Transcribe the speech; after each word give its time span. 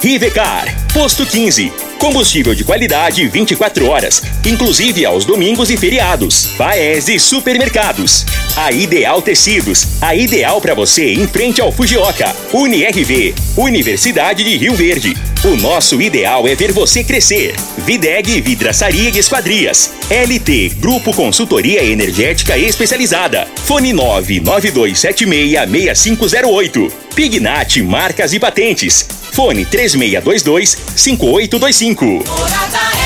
Rivecar, 0.00 0.66
Posto 0.92 1.24
15. 1.24 1.72
Combustível 1.98 2.54
de 2.54 2.64
qualidade 2.64 3.26
24 3.26 3.88
horas, 3.88 4.22
inclusive 4.44 5.04
aos 5.06 5.24
domingos 5.24 5.70
e 5.70 5.76
feriados. 5.76 6.48
Paese 6.58 7.18
Supermercados. 7.18 8.26
A 8.56 8.70
Ideal 8.70 9.22
Tecidos, 9.22 10.00
a 10.00 10.14
ideal 10.14 10.60
para 10.60 10.74
você 10.74 11.14
em 11.14 11.26
frente 11.26 11.60
ao 11.60 11.72
Fujioka. 11.72 12.34
UniRV, 12.52 13.34
Universidade 13.56 14.44
de 14.44 14.56
Rio 14.56 14.74
Verde. 14.74 15.16
O 15.46 15.56
nosso 15.56 16.02
ideal 16.02 16.46
é 16.48 16.56
ver 16.56 16.72
você 16.72 17.04
crescer. 17.04 17.54
Videg 17.78 18.40
Vidraçaria 18.40 19.10
e 19.10 19.18
Esquadrias. 19.18 19.92
LT 20.10 20.70
Grupo 20.80 21.14
Consultoria 21.14 21.84
Energética 21.84 22.58
Especializada. 22.58 23.46
Fone 23.64 23.92
992766508. 23.92 26.90
Pignat 27.14 27.76
Marcas 27.76 28.32
e 28.32 28.40
Patentes. 28.40 29.06
Fone 29.30 29.64
3622 29.64 30.76
5825. 30.96 33.05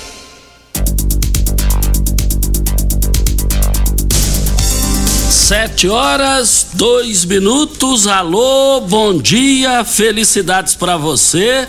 Sete 5.41 5.87
horas, 5.89 6.67
dois 6.75 7.25
minutos. 7.25 8.05
Alô, 8.05 8.79
bom 8.81 9.17
dia, 9.17 9.83
felicidades 9.83 10.75
para 10.75 10.97
você. 10.97 11.67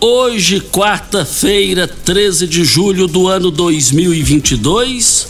Hoje, 0.00 0.60
quarta-feira, 0.60 1.88
13 1.88 2.46
de 2.46 2.64
julho 2.64 3.08
do 3.08 3.26
ano 3.26 3.50
2022. 3.50 5.26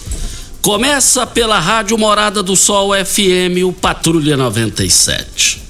Começa 0.61 1.27
pela 1.27 1.59
Rádio 1.59 1.97
Morada 1.97 2.43
do 2.43 2.55
Sol 2.55 2.91
FM, 2.93 3.65
o 3.65 3.73
Patrulha 3.73 4.37
97. 4.37 5.63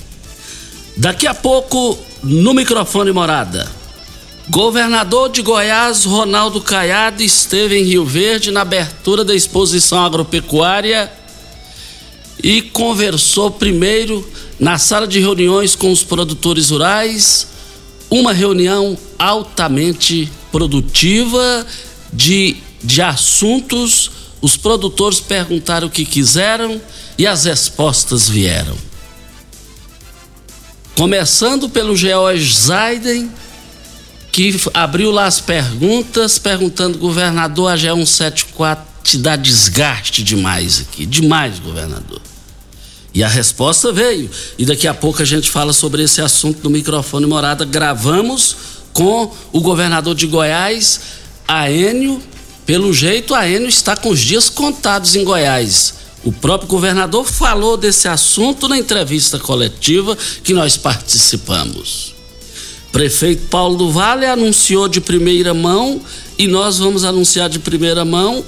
Daqui 0.96 1.28
a 1.28 1.34
pouco, 1.34 1.96
no 2.20 2.52
microfone 2.52 3.12
Morada. 3.12 3.70
Governador 4.50 5.30
de 5.30 5.40
Goiás, 5.40 6.04
Ronaldo 6.04 6.60
Caiado, 6.60 7.22
esteve 7.22 7.78
em 7.78 7.84
Rio 7.84 8.04
Verde 8.04 8.50
na 8.50 8.62
abertura 8.62 9.24
da 9.24 9.34
exposição 9.34 10.04
agropecuária 10.04 11.10
e 12.46 12.62
conversou 12.62 13.50
primeiro 13.50 14.24
na 14.56 14.78
sala 14.78 15.04
de 15.04 15.18
reuniões 15.18 15.74
com 15.74 15.90
os 15.90 16.04
produtores 16.04 16.70
rurais, 16.70 17.48
uma 18.08 18.32
reunião 18.32 18.96
altamente 19.18 20.30
produtiva 20.52 21.66
de, 22.12 22.56
de 22.84 23.02
assuntos. 23.02 24.12
Os 24.40 24.56
produtores 24.56 25.18
perguntaram 25.18 25.88
o 25.88 25.90
que 25.90 26.04
quiseram 26.04 26.80
e 27.18 27.26
as 27.26 27.46
respostas 27.46 28.28
vieram. 28.28 28.76
Começando 30.94 31.68
pelo 31.68 31.96
George 31.96 32.54
Zaiden, 32.54 33.28
que 34.30 34.54
abriu 34.72 35.10
lá 35.10 35.24
as 35.24 35.40
perguntas, 35.40 36.38
perguntando, 36.38 36.96
governador, 36.96 37.72
a 37.72 37.76
G174 37.76 38.78
te 39.02 39.18
dá 39.18 39.34
desgaste 39.34 40.22
demais 40.22 40.80
aqui, 40.82 41.04
demais, 41.04 41.58
governador. 41.58 42.20
E 43.16 43.24
a 43.24 43.28
resposta 43.28 43.90
veio. 43.90 44.28
E 44.58 44.66
daqui 44.66 44.86
a 44.86 44.92
pouco 44.92 45.22
a 45.22 45.24
gente 45.24 45.50
fala 45.50 45.72
sobre 45.72 46.02
esse 46.02 46.20
assunto 46.20 46.62
no 46.62 46.68
microfone 46.68 47.24
Morada. 47.24 47.64
Gravamos 47.64 48.54
com 48.92 49.34
o 49.50 49.60
governador 49.62 50.14
de 50.14 50.26
Goiás, 50.26 51.00
Aênio. 51.48 52.22
Pelo 52.66 52.92
jeito, 52.92 53.34
Aênio 53.34 53.70
está 53.70 53.96
com 53.96 54.10
os 54.10 54.20
dias 54.20 54.50
contados 54.50 55.16
em 55.16 55.24
Goiás. 55.24 55.94
O 56.24 56.30
próprio 56.30 56.68
governador 56.68 57.24
falou 57.24 57.78
desse 57.78 58.06
assunto 58.06 58.68
na 58.68 58.76
entrevista 58.76 59.38
coletiva 59.38 60.14
que 60.44 60.52
nós 60.52 60.76
participamos. 60.76 62.14
Prefeito 62.92 63.46
Paulo 63.46 63.78
do 63.78 63.90
Vale 63.90 64.26
anunciou 64.26 64.88
de 64.88 65.00
primeira 65.00 65.54
mão 65.54 66.02
e 66.38 66.46
nós 66.46 66.76
vamos 66.76 67.02
anunciar 67.02 67.48
de 67.48 67.60
primeira 67.60 68.04
mão 68.04 68.44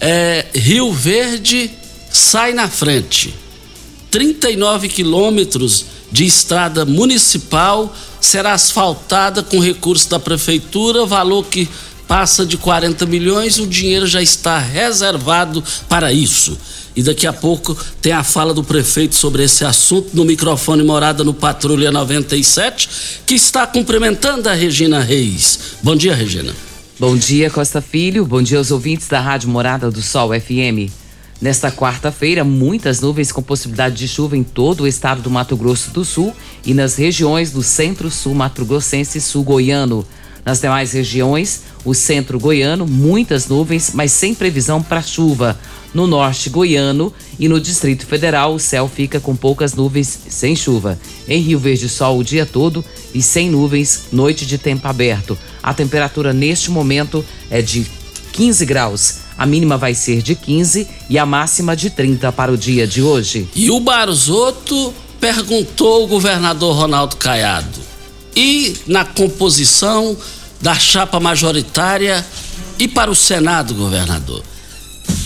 é, 0.00 0.46
Rio 0.52 0.92
Verde 0.92 1.70
sai 2.10 2.52
na 2.52 2.68
frente. 2.68 3.43
39 4.14 4.88
quilômetros 4.88 5.86
de 6.12 6.24
estrada 6.24 6.84
municipal 6.84 7.92
será 8.20 8.52
asfaltada 8.52 9.42
com 9.42 9.58
recurso 9.58 10.08
da 10.08 10.20
prefeitura, 10.20 11.04
valor 11.04 11.44
que 11.46 11.68
passa 12.06 12.46
de 12.46 12.56
40 12.56 13.06
milhões, 13.06 13.58
o 13.58 13.66
dinheiro 13.66 14.06
já 14.06 14.22
está 14.22 14.56
reservado 14.56 15.64
para 15.88 16.12
isso. 16.12 16.56
E 16.94 17.02
daqui 17.02 17.26
a 17.26 17.32
pouco 17.32 17.76
tem 18.00 18.12
a 18.12 18.22
fala 18.22 18.54
do 18.54 18.62
prefeito 18.62 19.16
sobre 19.16 19.42
esse 19.42 19.64
assunto 19.64 20.10
no 20.14 20.24
microfone 20.24 20.84
Morada 20.84 21.24
no 21.24 21.34
Patrulha 21.34 21.90
97, 21.90 22.88
que 23.26 23.34
está 23.34 23.66
cumprimentando 23.66 24.48
a 24.48 24.54
Regina 24.54 25.00
Reis. 25.00 25.58
Bom 25.82 25.96
dia, 25.96 26.14
Regina. 26.14 26.54
Bom 27.00 27.16
dia, 27.16 27.50
Costa 27.50 27.80
Filho. 27.80 28.24
Bom 28.24 28.40
dia 28.40 28.58
aos 28.58 28.70
ouvintes 28.70 29.08
da 29.08 29.20
Rádio 29.20 29.48
Morada 29.48 29.90
do 29.90 30.00
Sol 30.00 30.28
FM. 30.28 31.03
Nesta 31.40 31.70
quarta-feira, 31.70 32.44
muitas 32.44 33.00
nuvens 33.00 33.32
com 33.32 33.42
possibilidade 33.42 33.96
de 33.96 34.08
chuva 34.08 34.36
em 34.36 34.42
todo 34.42 34.82
o 34.82 34.86
estado 34.86 35.20
do 35.20 35.30
Mato 35.30 35.56
Grosso 35.56 35.90
do 35.90 36.04
Sul 36.04 36.34
e 36.64 36.72
nas 36.72 36.96
regiões 36.96 37.50
do 37.50 37.62
centro-sul 37.62 38.34
mato-grossense 38.34 39.18
e 39.18 39.20
sul-goiano. 39.20 40.06
Nas 40.44 40.60
demais 40.60 40.92
regiões, 40.92 41.62
o 41.84 41.94
centro 41.94 42.38
goiano, 42.38 42.86
muitas 42.86 43.48
nuvens, 43.48 43.92
mas 43.94 44.12
sem 44.12 44.34
previsão 44.34 44.82
para 44.82 45.00
chuva. 45.00 45.58
No 45.94 46.06
norte 46.06 46.50
goiano 46.50 47.12
e 47.38 47.48
no 47.48 47.60
Distrito 47.60 48.04
Federal, 48.04 48.54
o 48.54 48.60
céu 48.60 48.86
fica 48.86 49.20
com 49.20 49.34
poucas 49.34 49.74
nuvens 49.74 50.18
sem 50.28 50.54
chuva. 50.54 50.98
Em 51.26 51.40
Rio 51.40 51.58
Verde, 51.58 51.88
sol 51.88 52.18
o 52.18 52.24
dia 52.24 52.44
todo 52.44 52.84
e 53.14 53.22
sem 53.22 53.48
nuvens, 53.48 54.06
noite 54.12 54.44
de 54.44 54.58
tempo 54.58 54.86
aberto. 54.86 55.38
A 55.62 55.72
temperatura 55.72 56.32
neste 56.32 56.70
momento 56.70 57.24
é 57.50 57.62
de 57.62 57.86
15 58.32 58.66
graus. 58.66 59.23
A 59.36 59.46
mínima 59.46 59.76
vai 59.76 59.94
ser 59.94 60.22
de 60.22 60.34
15 60.34 60.86
e 61.10 61.18
a 61.18 61.26
máxima 61.26 61.74
de 61.74 61.90
30 61.90 62.30
para 62.32 62.52
o 62.52 62.56
dia 62.56 62.86
de 62.86 63.02
hoje. 63.02 63.48
E 63.54 63.70
o 63.70 63.80
Barzotto 63.80 64.94
perguntou 65.20 66.02
ao 66.02 66.06
governador 66.06 66.76
Ronaldo 66.76 67.16
Caiado: 67.16 67.80
e 68.36 68.76
na 68.86 69.04
composição 69.04 70.16
da 70.60 70.74
chapa 70.74 71.18
majoritária 71.20 72.24
e 72.78 72.88
para 72.88 73.10
o 73.10 73.14
Senado, 73.14 73.74
governador? 73.74 74.42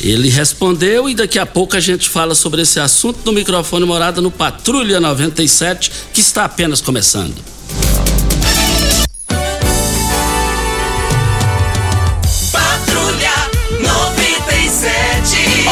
Ele 0.00 0.28
respondeu 0.28 1.08
e 1.08 1.14
daqui 1.14 1.38
a 1.38 1.46
pouco 1.46 1.76
a 1.76 1.80
gente 1.80 2.08
fala 2.08 2.34
sobre 2.34 2.62
esse 2.62 2.78
assunto 2.78 3.18
no 3.24 3.32
microfone 3.32 3.84
Morada 3.84 4.20
no 4.20 4.30
Patrulha 4.30 5.00
97, 5.00 5.90
que 6.12 6.20
está 6.20 6.44
apenas 6.44 6.80
começando. 6.80 7.34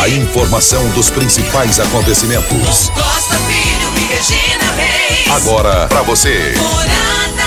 A 0.07 0.09
informação 0.09 0.89
dos 0.91 1.11
principais 1.11 1.81
acontecimentos. 1.81 2.91
Costa 2.91 3.37
Filho 3.39 3.89
e 3.97 4.05
Regina 4.15 4.71
Reis. 4.77 5.29
Agora 5.33 5.89
para 5.89 6.03
você. 6.03 6.55
Morada. 6.57 7.43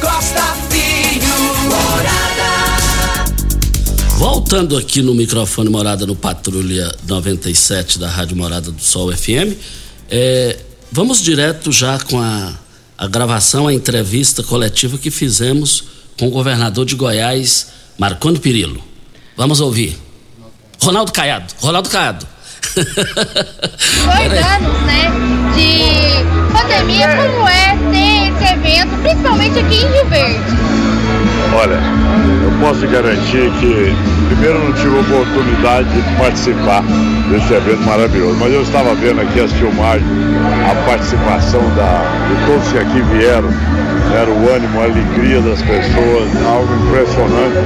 Costa 0.00 0.54
Filho. 0.70 1.26
Morada. 1.64 3.24
Voltando 4.16 4.76
aqui 4.76 5.02
no 5.02 5.12
microfone 5.12 5.68
Morada 5.68 6.06
no 6.06 6.14
Patrulha 6.14 6.94
97 7.08 7.98
da 7.98 8.08
Rádio 8.08 8.36
Morada 8.36 8.70
do 8.70 8.80
Sol 8.80 9.10
FM, 9.10 9.58
é, 10.08 10.56
vamos 10.92 11.20
direto 11.20 11.72
já 11.72 11.98
com 11.98 12.20
a, 12.20 12.54
a 12.96 13.08
gravação, 13.08 13.66
a 13.66 13.74
entrevista 13.74 14.44
coletiva 14.44 14.96
que 14.96 15.10
fizemos 15.10 15.82
com 16.16 16.28
o 16.28 16.30
governador 16.30 16.86
de 16.86 16.94
Goiás, 16.94 17.66
Marconi 17.98 18.38
Perillo. 18.38 18.89
Vamos 19.40 19.58
ouvir. 19.62 19.96
Ronaldo 20.82 21.12
Caiado. 21.12 21.46
Ronaldo 21.62 21.88
Caiado. 21.88 22.26
dois 22.76 24.44
anos, 24.44 24.82
né, 24.82 25.10
de 25.54 26.52
pandemia, 26.52 27.08
como 27.16 27.48
é 27.48 27.74
ter 27.90 28.34
esse 28.34 28.52
evento, 28.52 29.02
principalmente 29.02 29.58
aqui 29.60 29.76
em 29.76 29.92
Rio 29.92 30.04
Verde? 30.10 30.40
Olha, 31.54 31.80
eu 32.44 32.52
posso 32.60 32.86
garantir 32.86 33.50
que, 33.60 33.96
primeiro, 34.28 34.62
não 34.62 34.74
tive 34.74 34.98
oportunidade 34.98 35.88
de 35.88 36.02
participar 36.18 36.84
desse 37.30 37.54
evento 37.54 37.80
maravilhoso, 37.86 38.36
mas 38.38 38.52
eu 38.52 38.60
estava 38.60 38.94
vendo 38.94 39.22
aqui 39.22 39.40
as 39.40 39.50
filmagens, 39.52 40.06
a 40.70 40.74
participação 40.84 41.62
da, 41.74 42.02
de 42.28 42.46
todos 42.46 42.70
que 42.70 42.78
aqui 42.78 43.00
vieram, 43.16 43.48
era 44.14 44.30
o 44.30 44.50
ânimo, 44.52 44.80
a 44.80 44.84
alegria 44.84 45.40
das 45.40 45.60
pessoas, 45.62 46.28
algo 46.46 46.74
impressionante, 46.86 47.58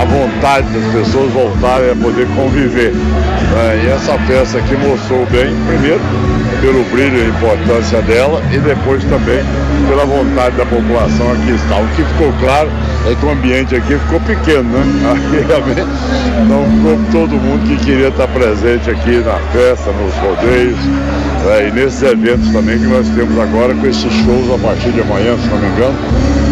a 0.00 0.04
vontade 0.04 0.66
das 0.68 0.92
pessoas 0.92 1.32
voltarem 1.32 1.90
a 1.90 1.96
poder 1.96 2.26
conviver. 2.36 2.92
né? 2.92 3.82
E 3.84 3.88
essa 3.88 4.12
peça 4.26 4.58
aqui 4.58 4.76
mostrou 4.76 5.26
bem, 5.26 5.54
primeiro, 5.66 6.00
pelo 6.60 6.84
brilho 6.84 7.18
e 7.18 7.24
a 7.24 7.28
importância 7.28 8.02
dela, 8.02 8.42
e 8.52 8.58
depois 8.58 9.02
também 9.04 9.42
pela 9.88 10.04
vontade 10.04 10.56
da 10.56 10.66
população 10.66 11.32
aqui 11.32 11.52
estar. 11.52 11.80
O 11.80 11.88
que 11.88 12.02
ficou 12.04 12.32
claro 12.40 12.68
é 13.06 13.14
que 13.14 13.26
o 13.26 13.30
ambiente 13.30 13.74
aqui 13.76 13.96
ficou 13.98 14.20
pequeno, 14.20 14.64
né? 14.64 14.82
Aqui 15.18 15.46
realmente 15.46 15.86
não 16.48 16.64
ficou 16.64 16.98
todo 17.26 17.30
mundo 17.40 17.66
que 17.66 17.84
queria 17.84 18.08
estar 18.08 18.28
presente 18.28 18.90
aqui 18.90 19.22
na 19.24 19.38
festa, 19.52 19.90
nos 19.92 20.14
rodeios, 20.16 20.78
né? 21.44 21.68
e 21.68 21.70
nesses 21.72 22.02
eventos 22.02 22.50
também 22.52 22.78
que 22.78 22.86
nós 22.86 23.06
temos 23.08 23.38
agora 23.38 23.74
com 23.74 23.86
esses 23.86 24.12
shows 24.24 24.54
a 24.54 24.58
partir 24.58 24.90
de 24.92 25.00
amanhã, 25.00 25.36
se 25.38 25.48
não 25.48 25.58
me 25.58 25.68
engano, 25.68 25.98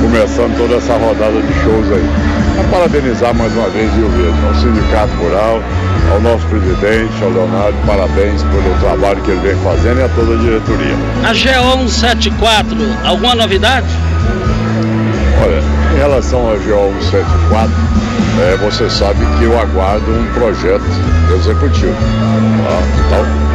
começando 0.00 0.56
toda 0.56 0.76
essa 0.76 0.94
rodada 0.94 1.40
de 1.40 1.52
shows 1.62 1.92
aí. 1.92 2.06
Para 2.56 2.64
parabenizar 2.78 3.34
mais 3.34 3.52
uma 3.54 3.68
vez 3.68 3.92
Rio 3.94 4.08
Verde, 4.08 4.38
ao 4.46 4.54
Sindicato 4.54 5.12
Rural, 5.16 5.62
ao 6.12 6.20
nosso 6.20 6.46
presidente, 6.46 7.12
ao 7.22 7.30
Leonardo, 7.30 7.76
parabéns 7.86 8.42
pelo 8.42 8.78
trabalho 8.80 9.20
que 9.22 9.30
ele 9.30 9.40
vem 9.40 9.56
fazendo 9.62 10.00
e 10.00 10.04
a 10.04 10.08
toda 10.10 10.34
a 10.34 10.38
diretoria. 10.38 10.94
A 11.24 11.32
GO 11.32 11.88
174, 11.88 12.76
alguma 13.04 13.34
novidade? 13.34 13.86
Olha, 15.44 15.62
em 15.94 15.98
relação 15.98 16.40
ao 16.48 16.56
GO 16.56 16.94
174, 17.10 17.70
é, 18.40 18.56
você 18.56 18.88
sabe 18.88 19.24
que 19.38 19.44
eu 19.44 19.58
aguardo 19.58 20.10
um 20.10 20.26
projeto 20.34 20.84
executivo. 21.34 21.92
tá? 21.92 22.78
Então, 23.06 23.46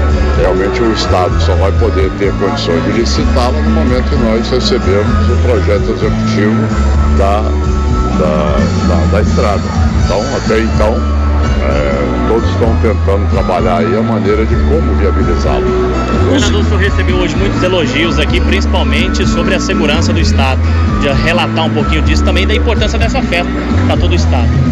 realmente 0.41 0.81
o 0.81 0.91
Estado 0.93 1.39
só 1.41 1.55
vai 1.55 1.71
poder 1.73 2.09
ter 2.19 2.33
condições 2.33 2.83
de 2.83 2.91
licitá-lo 2.93 3.61
no 3.61 3.69
momento 3.71 4.09
que 4.09 4.15
nós 4.15 4.49
recebemos 4.49 5.29
o 5.29 5.35
projeto 5.43 5.91
executivo 5.91 6.61
da, 7.17 7.41
da, 8.17 8.57
da, 8.87 9.05
da 9.11 9.21
estrada. 9.21 9.61
Então, 10.03 10.19
até 10.35 10.59
então, 10.59 10.95
é, 11.63 12.27
todos 12.27 12.49
estão 12.49 12.75
tentando 12.81 13.29
trabalhar 13.29 13.77
aí 13.77 13.95
a 13.95 14.01
maneira 14.01 14.45
de 14.45 14.55
como 14.55 14.95
viabilizá-lo. 14.95 15.65
O 16.35 16.39
senhor 16.39 16.79
recebeu 16.79 17.17
hoje 17.17 17.35
muitos 17.35 17.61
elogios 17.61 18.19
aqui, 18.19 18.41
principalmente 18.41 19.27
sobre 19.27 19.53
a 19.53 19.59
segurança 19.59 20.11
do 20.11 20.19
Estado. 20.19 20.59
De 21.01 21.07
relatar 21.23 21.65
um 21.65 21.69
pouquinho 21.69 22.01
disso 22.03 22.23
também 22.23 22.45
da 22.45 22.53
importância 22.55 22.97
dessa 22.97 23.21
festa 23.23 23.51
para 23.87 23.97
todo 23.97 24.11
o 24.11 24.15
Estado. 24.15 24.70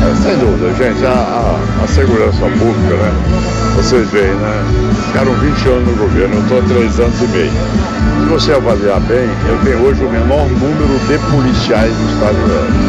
É, 0.00 0.14
sem 0.22 0.36
dúvida, 0.38 0.72
gente, 0.74 1.04
a, 1.04 1.10
a- 1.10 1.84
a 1.84 1.86
segurança 1.88 2.38
pública, 2.58 2.94
né? 2.96 3.12
Vocês 3.76 4.08
veem, 4.10 4.34
né? 4.34 4.64
Ficaram 5.06 5.32
20 5.34 5.68
anos 5.68 5.88
no 5.88 5.94
governo, 5.96 6.34
eu 6.36 6.40
estou 6.42 6.58
há 6.58 6.62
3 6.62 7.00
anos 7.00 7.20
e 7.22 7.26
meio. 7.28 7.50
Se 7.50 8.26
você 8.28 8.52
avaliar 8.52 9.00
bem, 9.00 9.28
eu 9.48 9.58
tenho 9.64 9.78
hoje 9.82 10.02
o 10.04 10.10
menor 10.10 10.46
número 10.48 10.98
de 11.08 11.18
policiais 11.30 11.92
do 11.94 12.12
estado 12.12 12.34
de 12.34 12.42
Goiás. 12.42 12.88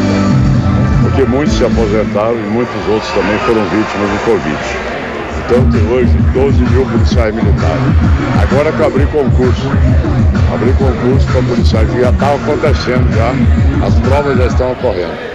Porque 1.02 1.22
muitos 1.24 1.54
se 1.56 1.64
aposentaram 1.64 2.36
e 2.36 2.50
muitos 2.52 2.76
outros 2.88 3.10
também 3.12 3.38
foram 3.46 3.62
vítimas 3.64 4.10
do 4.10 4.24
Covid. 4.24 4.58
Então 5.46 5.70
tenho 5.70 5.90
hoje 5.90 6.12
12 6.34 6.58
mil 6.70 6.86
policiais 6.86 7.34
militares. 7.34 7.82
Agora 8.42 8.70
que 8.72 8.78
eu 8.80 8.86
abri 8.86 9.06
concurso, 9.06 9.68
abri 10.54 10.72
concurso 10.74 11.26
para 11.32 11.42
policiais, 11.42 11.88
já 11.92 12.10
estava 12.10 12.34
acontecendo 12.36 13.06
já, 13.16 13.86
as 13.86 13.94
provas 14.06 14.36
já 14.38 14.46
estão 14.46 14.72
ocorrendo. 14.72 15.29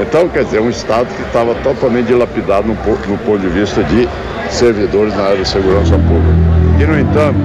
Então, 0.00 0.28
quer 0.28 0.44
dizer, 0.44 0.60
um 0.60 0.70
Estado 0.70 1.06
que 1.14 1.22
estava 1.22 1.54
totalmente 1.56 2.06
dilapidado 2.06 2.66
no, 2.66 2.74
no 2.74 3.18
ponto 3.18 3.38
de 3.38 3.48
vista 3.48 3.82
de 3.84 4.08
servidores 4.50 5.14
na 5.16 5.24
área 5.24 5.38
de 5.38 5.48
segurança 5.48 5.96
pública. 5.96 6.58
E, 6.78 6.86
no 6.86 6.98
entanto, 6.98 7.38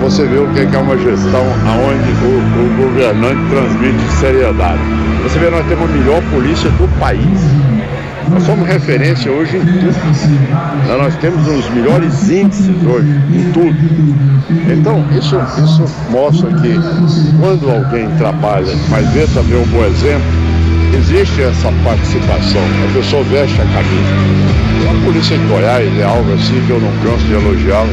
você 0.00 0.24
vê 0.24 0.38
o 0.38 0.46
que 0.48 0.60
é 0.60 0.62
é 0.62 0.78
uma 0.78 0.96
gestão 0.96 1.42
onde 1.42 2.10
o, 2.24 2.38
o 2.62 2.84
governante 2.84 3.40
transmite 3.50 4.12
seriedade. 4.20 4.80
Você 5.24 5.38
vê, 5.38 5.50
nós 5.50 5.66
temos 5.66 5.90
a 5.90 5.92
melhor 5.92 6.22
polícia 6.30 6.70
do 6.70 6.88
país. 7.00 7.40
Nós 8.30 8.42
somos 8.42 8.66
referência 8.68 9.30
hoje 9.30 9.56
em 9.56 9.60
tudo. 9.60 10.98
Nós 10.98 11.14
temos 11.16 11.46
os 11.48 11.68
melhores 11.70 12.30
índices 12.30 12.76
hoje 12.84 13.08
em 13.32 13.52
tudo. 13.52 13.76
Então, 14.72 15.04
isso, 15.16 15.36
isso 15.62 15.84
mostra 16.10 16.50
que 16.60 16.74
quando 17.40 17.70
alguém 17.70 18.08
trabalha, 18.16 18.72
mas 18.90 19.08
vê 19.10 19.26
também 19.28 19.58
um 19.58 19.66
bom 19.66 19.84
exemplo, 19.84 20.45
existe 20.96 21.42
essa 21.42 21.70
participação, 21.84 22.62
a 22.88 22.92
pessoa 22.94 23.22
veste 23.24 23.60
a 23.60 23.64
camisa. 23.64 24.90
A 24.90 25.04
polícia 25.04 25.36
de 25.36 25.44
Goiás 25.46 25.98
é 25.98 26.04
algo 26.04 26.32
assim 26.32 26.62
que 26.66 26.70
eu 26.70 26.80
não 26.80 26.90
canso 27.02 27.24
de 27.26 27.34
elogiá-la, 27.34 27.88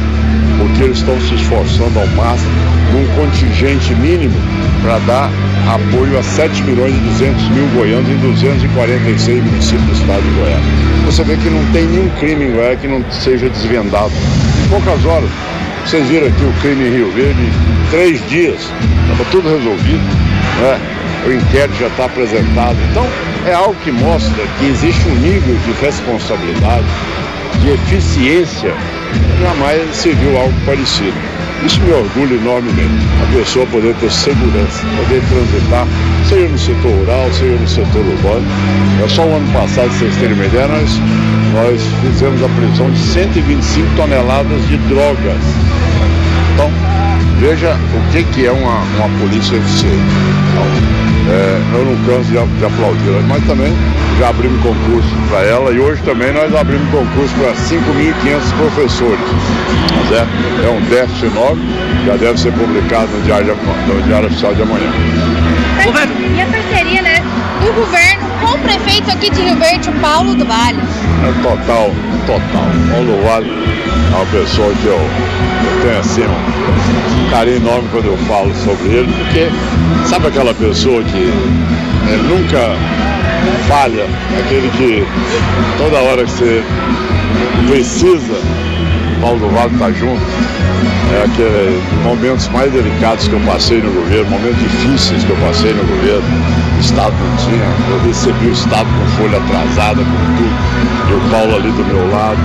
porque 0.58 0.84
eles 0.84 0.98
estão 0.98 1.20
se 1.20 1.34
esforçando 1.34 1.98
ao 1.98 2.06
máximo 2.08 2.50
num 2.92 3.06
contingente 3.14 3.94
mínimo 3.94 4.34
para 4.82 4.98
dar 5.00 5.30
apoio 5.68 6.18
a 6.18 6.22
7 6.22 6.62
milhões 6.62 6.94
e 6.94 6.98
200 6.98 7.48
mil 7.50 7.66
goianos 7.74 8.08
em 8.08 8.16
246 8.18 9.44
municípios 9.44 9.84
do 9.84 9.92
estado 9.92 10.22
de 10.22 10.30
Goiás. 10.40 10.64
Você 11.06 11.24
vê 11.24 11.36
que 11.36 11.50
não 11.50 11.64
tem 11.72 11.86
nenhum 11.86 12.08
crime 12.20 12.46
em 12.46 12.52
Goiás 12.52 12.80
que 12.80 12.88
não 12.88 13.04
seja 13.10 13.48
desvendado. 13.48 14.12
Em 14.64 14.68
poucas 14.68 15.04
horas, 15.04 15.30
vocês 15.84 16.06
viram 16.08 16.28
aqui 16.28 16.42
o 16.42 16.52
crime 16.60 16.88
em 16.88 16.90
Rio 16.90 17.10
Verde, 17.12 17.40
em 17.42 17.90
três 17.90 18.28
dias, 18.28 18.60
estava 19.02 19.24
tudo 19.30 19.48
resolvido. 19.48 20.02
Né? 20.60 21.03
O 21.26 21.32
inquérito 21.32 21.78
já 21.78 21.86
está 21.86 22.04
apresentado. 22.04 22.76
Então, 22.90 23.06
é 23.46 23.52
algo 23.52 23.74
que 23.82 23.90
mostra 23.90 24.44
que 24.58 24.66
existe 24.66 25.08
um 25.08 25.14
nível 25.16 25.56
de 25.64 25.72
responsabilidade, 25.84 26.84
de 27.60 27.70
eficiência, 27.70 28.74
jamais 29.40 29.94
se 29.94 30.12
viu 30.12 30.36
algo 30.38 30.54
parecido. 30.66 31.16
Isso 31.64 31.80
me 31.80 31.92
orgulha 31.92 32.34
enormemente, 32.34 33.06
a 33.22 33.38
pessoa 33.38 33.66
poder 33.66 33.94
ter 33.94 34.10
segurança, 34.10 34.84
poder 34.98 35.22
transitar, 35.30 35.86
seja 36.28 36.48
no 36.48 36.58
setor 36.58 36.90
rural, 36.90 37.32
seja 37.32 37.56
no 37.56 37.68
setor 37.68 38.04
urbano. 38.04 38.46
É 39.02 39.08
só 39.08 39.22
o 39.22 39.36
ano 39.36 39.50
passado, 39.52 39.88
vocês 39.90 40.14
terem 40.16 40.34
uma 40.34 40.44
ideia, 40.44 40.68
nós, 40.68 41.00
nós 41.54 41.80
fizemos 42.02 42.42
a 42.42 42.48
prisão 42.48 42.90
de 42.90 42.98
125 42.98 43.96
toneladas 43.96 44.68
de 44.68 44.76
drogas. 44.88 45.40
Então, 46.52 46.70
veja 47.40 47.74
o 47.74 48.12
que, 48.12 48.24
que 48.24 48.46
é 48.46 48.52
uma, 48.52 48.80
uma 48.98 49.18
polícia 49.20 49.56
eficiente. 49.56 51.03
É, 51.26 51.60
eu 51.72 51.84
não 51.84 51.96
canso 52.04 52.28
de, 52.28 52.58
de 52.58 52.64
aplaudir, 52.64 53.22
mas 53.26 53.42
também 53.46 53.72
já 54.18 54.28
abrimos 54.28 54.62
concurso 54.62 55.08
para 55.30 55.42
ela 55.42 55.72
e 55.72 55.78
hoje 55.78 56.02
também 56.02 56.32
nós 56.32 56.54
abrimos 56.54 56.88
concurso 56.90 57.34
para 57.36 57.52
5.500 57.52 58.56
professores. 58.58 59.20
Mas 59.96 60.12
é, 60.12 60.66
é 60.66 60.70
um 60.70 60.80
déficit 60.82 61.26
enorme, 61.26 61.62
já 62.04 62.16
deve 62.16 62.38
ser 62.38 62.52
publicado 62.52 63.08
no 63.08 63.22
Diário, 63.22 63.56
no 63.86 64.02
diário 64.02 64.26
Oficial 64.28 64.54
de 64.54 64.62
amanhã. 64.62 64.92
E 66.36 66.40
a 66.40 66.46
parceria, 66.46 67.02
né, 67.02 67.22
do 67.60 67.72
governo 67.72 68.33
o 68.54 68.58
prefeito 68.58 69.10
aqui 69.10 69.30
de 69.30 69.42
Rio 69.42 69.56
Verde, 69.56 69.88
o 69.88 69.92
Paulo 70.00 70.34
do 70.34 70.44
Vale. 70.44 70.78
É 70.78 71.42
total, 71.42 71.90
total. 72.26 72.66
Paulo 72.90 73.22
Vale 73.24 73.50
é 73.50 74.16
uma 74.16 74.26
pessoa 74.26 74.72
que 74.74 74.86
eu, 74.86 74.94
eu 74.94 75.82
tenho 75.82 75.98
assim 75.98 76.22
um 76.22 77.30
carinho 77.30 77.56
enorme 77.56 77.88
quando 77.90 78.06
eu 78.06 78.16
falo 78.28 78.54
sobre 78.54 78.88
ele, 78.88 79.12
porque 79.12 79.48
sabe 80.08 80.28
aquela 80.28 80.54
pessoa 80.54 81.02
que 81.02 81.32
é, 82.12 82.16
nunca 82.16 82.76
falha, 83.66 84.06
aquele 84.38 84.70
que 84.70 85.06
toda 85.78 85.98
hora 85.98 86.24
que 86.24 86.30
você 86.30 86.62
precisa, 87.66 88.40
Paulo 89.20 89.40
do 89.40 89.48
Vale 89.48 89.72
está 89.72 89.90
junto. 89.90 90.22
É 91.12 91.24
aqueles 91.24 91.82
momentos 92.02 92.48
mais 92.48 92.72
delicados 92.72 93.28
que 93.28 93.34
eu 93.34 93.40
passei 93.40 93.80
no 93.80 93.90
governo, 93.90 94.30
momentos 94.30 94.58
difíceis 94.58 95.24
que 95.24 95.30
eu 95.30 95.36
passei 95.36 95.72
no 95.72 95.84
governo. 95.84 96.63
Estado 96.84 97.14
não 97.18 97.36
tinha, 97.36 97.64
eu 97.90 98.06
recebi 98.06 98.46
o 98.46 98.52
Estado 98.52 98.86
com 98.86 99.06
folha 99.16 99.38
atrasada, 99.38 100.02
com 100.04 100.36
tudo. 100.36 100.74
E 101.08 101.14
o 101.14 101.30
Paulo 101.30 101.56
ali 101.56 101.70
do 101.72 101.82
meu 101.82 102.10
lado, 102.10 102.38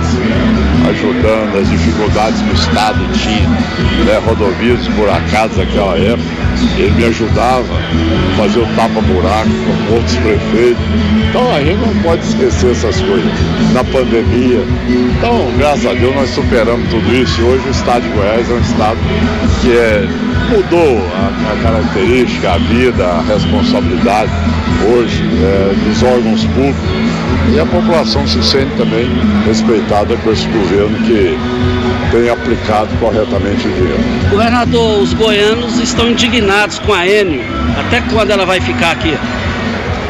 ajudando 0.88 1.58
as 1.60 1.68
dificuldades 1.68 2.40
que 2.40 2.50
o 2.50 2.54
Estado 2.54 2.98
tinha, 3.12 3.48
né? 4.06 4.18
rodovias 4.24 4.80
esburacadas 4.80 5.58
naquela 5.58 5.94
época. 5.98 6.40
Ele 6.78 6.90
me 6.92 7.04
ajudava 7.04 7.66
a 7.68 8.36
fazer 8.36 8.60
o 8.60 8.66
tapa-buraco 8.74 9.50
com 9.88 9.94
outros 9.94 10.16
prefeitos. 10.16 10.82
Então 11.28 11.54
a 11.54 11.60
gente 11.62 11.78
não 11.78 12.02
pode 12.02 12.24
esquecer 12.24 12.70
essas 12.70 13.00
coisas. 13.00 13.30
Na 13.74 13.84
pandemia. 13.84 14.64
Então, 14.88 15.52
graças 15.58 15.86
a 15.86 15.92
Deus, 15.92 16.14
nós 16.14 16.30
superamos 16.30 16.88
tudo 16.88 17.14
isso. 17.14 17.40
E 17.40 17.44
hoje 17.44 17.68
o 17.68 17.70
estado 17.70 18.02
de 18.02 18.08
Goiás 18.08 18.50
é 18.50 18.54
um 18.54 18.60
estado 18.60 18.98
que 19.60 19.72
é 19.72 20.29
mudou 20.48 20.98
a, 21.14 21.52
a 21.52 21.62
característica, 21.62 22.52
a 22.52 22.58
vida, 22.58 23.04
a 23.04 23.22
responsabilidade 23.22 24.30
hoje 24.88 25.22
é, 25.42 25.74
dos 25.84 26.02
órgãos 26.02 26.44
públicos 26.46 27.20
e 27.54 27.58
a 27.58 27.66
população 27.66 28.26
se 28.26 28.42
sente 28.42 28.74
também 28.76 29.08
respeitada 29.46 30.16
com 30.18 30.32
esse 30.32 30.46
governo 30.48 30.96
que 31.04 31.36
tem 32.10 32.28
aplicado 32.28 32.88
corretamente 32.98 33.66
o 33.66 33.72
dinheiro. 33.72 34.02
Governador, 34.30 35.02
os 35.02 35.12
goianos 35.14 35.78
estão 35.78 36.08
indignados 36.08 36.78
com 36.78 36.92
a 36.92 37.06
Enio. 37.06 37.42
Até 37.78 38.00
quando 38.12 38.30
ela 38.30 38.46
vai 38.46 38.60
ficar 38.60 38.92
aqui? 38.92 39.16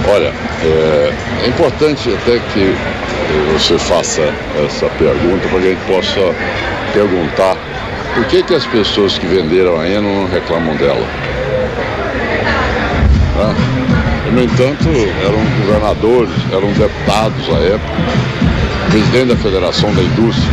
Olha, 0.08 0.32
é, 0.64 1.12
é 1.44 1.48
importante 1.48 2.10
até 2.12 2.38
que 2.52 2.74
você 3.52 3.78
faça 3.78 4.22
essa 4.64 4.86
pergunta 4.98 5.48
para 5.48 5.60
que 5.60 5.66
a 5.66 5.70
gente 5.70 5.86
possa 5.86 6.34
perguntar 6.92 7.56
por 8.14 8.24
que, 8.26 8.42
que 8.42 8.54
as 8.54 8.66
pessoas 8.66 9.18
que 9.18 9.26
venderam 9.26 9.80
a 9.80 9.88
Eno 9.88 10.22
não 10.22 10.28
reclamam 10.28 10.76
dela. 10.76 11.06
Né? 13.36 13.54
No 14.32 14.42
entanto, 14.42 14.88
eram 15.24 15.44
governadores, 15.60 16.32
eram 16.52 16.72
deputados 16.72 17.48
à 17.48 17.58
época, 17.58 18.90
presidente 18.90 19.26
da 19.26 19.36
Federação 19.36 19.94
da 19.94 20.02
Indústria 20.02 20.50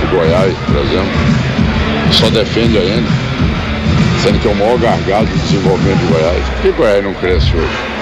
de 0.00 0.06
Goiás, 0.14 0.54
por 0.66 0.76
exemplo, 0.76 1.12
só 2.12 2.30
defende 2.30 2.78
a 2.78 2.82
Eno, 2.82 3.08
sendo 4.22 4.38
que 4.40 4.48
é 4.48 4.50
o 4.50 4.54
maior 4.54 4.78
gargalo 4.78 5.26
de 5.26 5.38
desenvolvimento 5.38 5.98
de 5.98 6.12
Goiás. 6.12 6.48
Por 6.48 6.62
que 6.62 6.70
Goiás 6.72 7.04
não 7.04 7.14
cresce 7.14 7.54
hoje? 7.54 7.96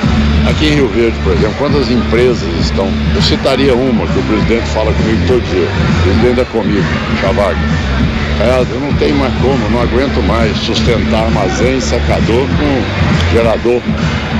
Aqui 0.48 0.66
em 0.66 0.74
Rio 0.74 0.88
Verde, 0.88 1.16
por 1.24 1.32
exemplo, 1.32 1.54
quantas 1.58 1.90
empresas 1.90 2.48
estão? 2.60 2.88
Eu 3.14 3.22
citaria 3.22 3.74
uma 3.74 4.06
que 4.06 4.18
o 4.18 4.22
presidente 4.24 4.66
fala 4.70 4.92
comigo 4.92 5.26
todo 5.26 5.42
dia. 5.50 5.66
O 5.66 6.02
presidente 6.02 6.40
é 6.40 6.44
comigo, 6.44 6.84
Chavaga. 7.20 8.23
Eu 8.40 8.80
não 8.80 8.92
tenho 8.94 9.16
mais 9.16 9.32
como, 9.34 9.68
não 9.70 9.80
aguento 9.80 10.22
mais 10.26 10.56
sustentar 10.58 11.24
armazém, 11.24 11.80
sacador 11.80 12.46
com 12.46 13.32
gerador 13.32 13.80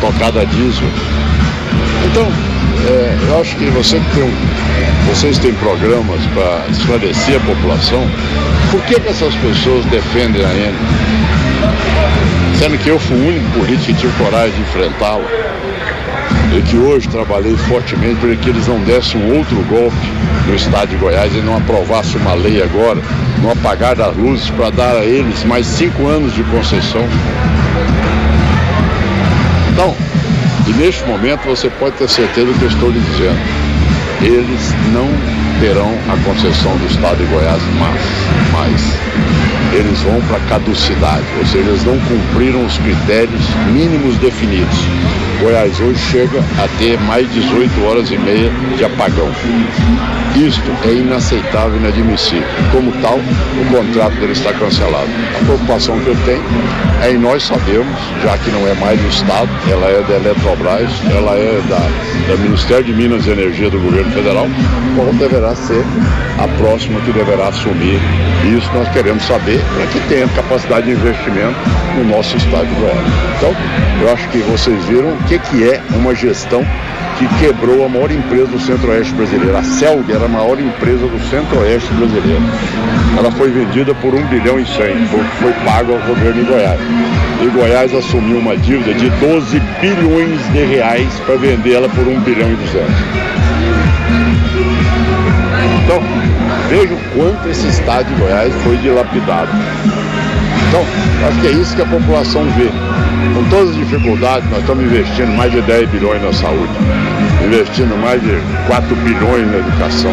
tocado 0.00 0.40
a 0.40 0.44
diesel. 0.44 0.88
Então, 2.04 2.26
é, 2.86 3.16
eu 3.28 3.40
acho 3.40 3.56
que 3.56 3.66
você 3.66 4.00
tem 4.14 4.30
vocês 5.06 5.38
têm 5.38 5.52
programas 5.54 6.20
para 6.32 6.66
esclarecer 6.70 7.36
a 7.36 7.40
população, 7.40 8.08
por 8.70 8.80
que, 8.82 8.98
que 8.98 9.08
essas 9.08 9.34
pessoas 9.36 9.84
defendem 9.86 10.44
a 10.44 10.52
Eni? 10.52 10.78
Sendo 12.58 12.78
que 12.78 12.88
eu 12.88 12.98
fui 12.98 13.16
o 13.16 13.28
único 13.28 13.50
político 13.58 13.86
que 13.86 13.94
tive 13.94 14.12
coragem 14.14 14.54
de 14.54 14.62
enfrentá-la 14.62 15.24
e 16.56 16.62
que 16.62 16.76
hoje 16.76 17.08
trabalhei 17.08 17.56
fortemente 17.56 18.16
para 18.16 18.34
que 18.34 18.48
eles 18.48 18.66
não 18.66 18.80
dessem 18.80 19.20
um 19.20 19.36
outro 19.36 19.56
golpe 19.68 19.96
no 20.46 20.54
estado 20.54 20.88
de 20.88 20.96
Goiás 20.96 21.34
e 21.34 21.38
não 21.38 21.56
aprovasse 21.56 22.16
uma 22.16 22.34
lei 22.34 22.62
agora, 22.62 23.00
no 23.44 23.50
apagar 23.50 23.94
das 23.94 24.16
luzes, 24.16 24.48
para 24.48 24.70
dar 24.70 24.96
a 24.96 25.04
eles 25.04 25.44
mais 25.44 25.66
cinco 25.66 26.06
anos 26.06 26.34
de 26.34 26.42
concessão. 26.44 27.06
Então, 29.70 29.94
e 30.66 30.72
neste 30.72 31.04
momento 31.04 31.44
você 31.44 31.68
pode 31.68 31.96
ter 31.96 32.08
certeza 32.08 32.46
do 32.46 32.54
que 32.54 32.62
eu 32.62 32.68
estou 32.68 32.90
lhe 32.90 32.98
dizendo. 33.00 33.38
Eles 34.22 34.74
não 34.94 35.10
terão 35.60 35.92
a 36.08 36.16
concessão 36.24 36.74
do 36.78 36.86
estado 36.86 37.18
de 37.18 37.24
Goiás 37.24 37.62
mais. 37.78 38.00
mais. 38.50 38.82
Eles 39.74 40.00
vão 40.00 40.18
para 40.22 40.40
caducidade, 40.48 41.24
ou 41.38 41.44
seja, 41.44 41.68
eles 41.68 41.84
não 41.84 41.98
cumpriram 41.98 42.64
os 42.64 42.78
critérios 42.78 43.42
mínimos 43.74 44.16
definidos. 44.18 44.78
Goiás 45.42 45.78
hoje 45.80 45.98
chega 45.98 46.38
a 46.38 46.68
ter 46.78 46.98
mais 47.00 47.30
18 47.30 47.84
horas 47.84 48.10
e 48.10 48.16
meia 48.16 48.50
de 48.74 48.84
apagão. 48.86 49.30
Isto 50.34 50.68
é 50.84 50.94
inaceitável 50.94 51.76
e 51.76 51.78
inadmissível. 51.78 52.42
Como 52.72 52.90
tal, 53.00 53.18
o 53.18 53.64
contrato 53.70 54.14
dele 54.16 54.32
está 54.32 54.52
cancelado. 54.52 55.08
A 55.40 55.44
preocupação 55.44 55.98
que 56.00 56.08
eu 56.08 56.16
tenho 56.24 56.42
é 57.02 57.12
em 57.12 57.18
nós 57.18 57.44
sabemos, 57.44 57.96
já 58.20 58.36
que 58.38 58.50
não 58.50 58.66
é 58.66 58.74
mais 58.74 59.00
do 59.00 59.08
Estado, 59.08 59.48
ela 59.70 59.86
é 59.86 60.02
da 60.02 60.14
Eletrobras, 60.16 60.90
ela 61.08 61.36
é 61.36 61.62
da, 61.68 62.34
do 62.34 62.38
Ministério 62.40 62.82
de 62.82 62.92
Minas 62.92 63.26
e 63.26 63.30
Energia 63.30 63.70
do 63.70 63.78
governo 63.78 64.10
federal, 64.10 64.46
qual 64.96 65.12
deverá 65.12 65.54
ser 65.54 65.84
a 66.38 66.48
próxima 66.58 67.00
que 67.02 67.12
deverá 67.12 67.48
assumir. 67.48 68.00
Isso 68.44 68.68
nós 68.74 68.88
queremos 68.88 69.22
saber 69.24 69.60
para 69.72 69.86
que 69.86 70.00
tenha 70.08 70.26
capacidade 70.28 70.86
de 70.86 70.92
investimento 70.92 71.56
no 71.96 72.04
nosso 72.04 72.36
estado 72.36 72.66
de 72.66 72.74
Goiás. 72.74 73.06
Então, 73.36 73.54
eu 74.02 74.12
acho 74.12 74.28
que 74.30 74.38
vocês 74.38 74.84
viram 74.86 75.10
o 75.12 75.24
que, 75.28 75.38
que 75.38 75.68
é 75.68 75.80
uma 75.94 76.12
gestão 76.12 76.66
que 77.28 77.46
quebrou 77.46 77.84
a 77.84 77.88
maior 77.88 78.10
empresa 78.10 78.46
do 78.46 78.60
Centro-Oeste 78.60 79.14
brasileiro. 79.14 79.56
A 79.56 79.62
Celg 79.62 80.10
era 80.10 80.24
a 80.24 80.28
maior 80.28 80.58
empresa 80.60 81.06
do 81.06 81.18
Centro-Oeste 81.30 81.92
brasileiro. 81.94 82.42
Ela 83.16 83.30
foi 83.32 83.50
vendida 83.50 83.94
por 83.94 84.14
1 84.14 84.26
bilhão 84.26 84.58
e 84.60 84.66
100, 84.66 85.06
foi, 85.06 85.24
foi 85.40 85.52
pago 85.64 85.92
ao 85.92 85.98
governo 86.00 86.44
de 86.44 86.50
Goiás. 86.50 86.80
E 87.42 87.46
Goiás 87.48 87.94
assumiu 87.94 88.38
uma 88.38 88.56
dívida 88.56 88.94
de 88.94 89.08
12 89.10 89.60
bilhões 89.80 90.40
de 90.52 90.64
reais 90.64 91.12
para 91.26 91.36
vender 91.36 91.74
ela 91.74 91.88
por 91.88 92.06
1 92.06 92.20
bilhão 92.20 92.52
e 92.52 92.56
200. 92.56 92.94
Então, 95.84 96.02
veja 96.68 96.94
o 96.94 97.00
quanto 97.16 97.48
esse 97.48 97.68
estado 97.68 98.06
de 98.06 98.20
Goiás 98.20 98.52
foi 98.62 98.76
dilapidado. 98.78 99.50
Então, 100.74 100.84
acho 101.28 101.40
que 101.40 101.46
é 101.46 101.50
isso 101.52 101.76
que 101.76 101.82
a 101.82 101.86
população 101.86 102.42
vê. 102.56 102.68
Com 103.32 103.48
todas 103.48 103.70
as 103.70 103.76
dificuldades, 103.76 104.50
nós 104.50 104.58
estamos 104.58 104.84
investindo 104.84 105.28
mais 105.36 105.52
de 105.52 105.62
10 105.62 105.88
bilhões 105.88 106.20
na 106.20 106.32
saúde, 106.32 106.72
investindo 107.46 107.96
mais 107.96 108.20
de 108.20 108.36
4 108.66 108.96
bilhões 108.96 109.46
na 109.52 109.58
educação, 109.58 110.12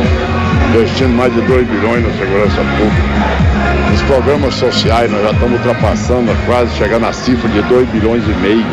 investindo 0.69 1.15
mais 1.15 1.33
de 1.33 1.41
2 1.41 1.67
bilhões 1.67 2.03
na 2.03 2.13
segurança 2.13 2.61
pública. 2.77 3.89
Nos 3.89 4.01
programas 4.03 4.53
sociais, 4.53 5.09
nós 5.09 5.23
já 5.23 5.31
estamos 5.31 5.53
ultrapassando, 5.53 6.31
quase 6.45 6.75
chegando 6.75 7.07
à 7.07 7.11
cifra 7.11 7.49
de 7.49 7.63
2 7.63 7.89
bilhões 7.89 8.23
e 8.23 8.41
meio. 8.41 8.65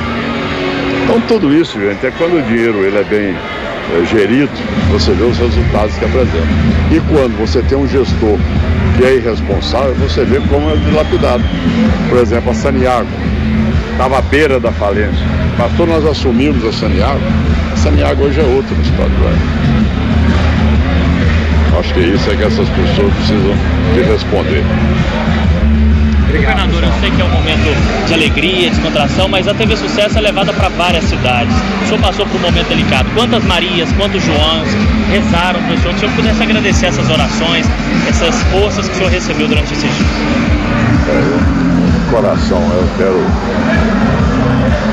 Então, 1.05 1.23
tudo 1.23 1.55
isso, 1.55 1.81
gente, 1.81 2.07
é 2.07 2.11
quando 2.19 2.37
o 2.37 2.43
dinheiro 2.43 2.85
ele 2.85 2.99
é 2.99 3.05
bem 3.05 3.35
é, 3.35 4.05
gerido, 4.05 4.53
você 4.91 5.13
vê 5.13 5.25
os 5.25 5.39
resultados 5.39 5.97
que 5.97 6.05
apresenta. 6.05 6.49
E 6.91 7.01
quando 7.11 7.39
você 7.39 7.63
tem 7.63 7.79
um 7.79 7.89
gestor 7.89 8.39
que 8.99 9.05
é 9.05 9.15
irresponsável, 9.15 9.95
você 9.95 10.25
vê 10.25 10.41
como 10.49 10.71
é 10.71 10.77
dilapidado. 10.77 11.45
Por 12.09 12.19
exemplo, 12.19 12.51
a 12.51 12.55
Saniago 12.55 13.09
estava 13.93 14.19
à 14.19 14.23
beira 14.23 14.59
da 14.59 14.73
falência. 14.73 15.25
Pastor, 15.57 15.87
nós 15.87 16.05
assumimos 16.05 16.65
a 16.65 16.73
Saniago. 16.73 17.21
A 17.73 17.77
Saniago 17.77 18.25
hoje 18.25 18.41
é 18.41 18.43
outra 18.43 18.75
no 18.75 18.83
estado 18.83 19.09
do 19.09 19.23
Goiás. 19.23 19.39
Acho 21.79 21.95
que 21.95 22.01
isso 22.01 22.29
é 22.29 22.37
que 22.37 22.43
essas 22.43 22.69
pessoas 22.71 23.15
precisam 23.15 23.55
de 23.95 24.03
responder. 24.03 24.65
Governador, 26.33 26.83
eu 26.83 26.93
sei 27.01 27.11
que 27.13 27.23
é 27.23 27.25
um 27.25 27.31
momento 27.31 28.07
de 28.09 28.15
alegria, 28.15 28.71
descontração, 28.71 29.29
mas 29.29 29.47
a 29.47 29.55
TV 29.55 29.77
Sucesso 29.77 30.19
é 30.19 30.21
levada 30.21 30.53
para 30.53 30.69
várias 30.71 31.05
cidades. 31.05 31.55
O 31.85 31.87
senhor 31.87 32.01
passou 32.01 32.27
por 32.27 32.37
um 32.37 32.43
momento 32.43 32.69
delicado. 32.69 33.09
Quantas 33.15 33.45
Marias, 33.45 33.93
quantos 33.93 34.23
Joãos 34.25 34.69
rezaram 35.11 35.63
para 35.63 35.75
o 35.75 35.79
senhor? 35.79 35.95
Que 35.95 35.97
o 35.97 36.01
senhor 36.01 36.15
pudesse 36.17 36.43
agradecer 36.43 36.87
essas 36.87 37.09
orações, 37.11 37.67
essas 38.09 38.43
forças 38.45 38.89
que 38.89 38.95
o 38.95 38.99
senhor 38.99 39.11
recebeu 39.11 39.49
durante 39.49 39.73
esses 39.73 39.83
dias. 39.83 40.09
É, 41.09 42.11
coração, 42.11 42.61
eu 42.61 42.89
quero 42.97 43.21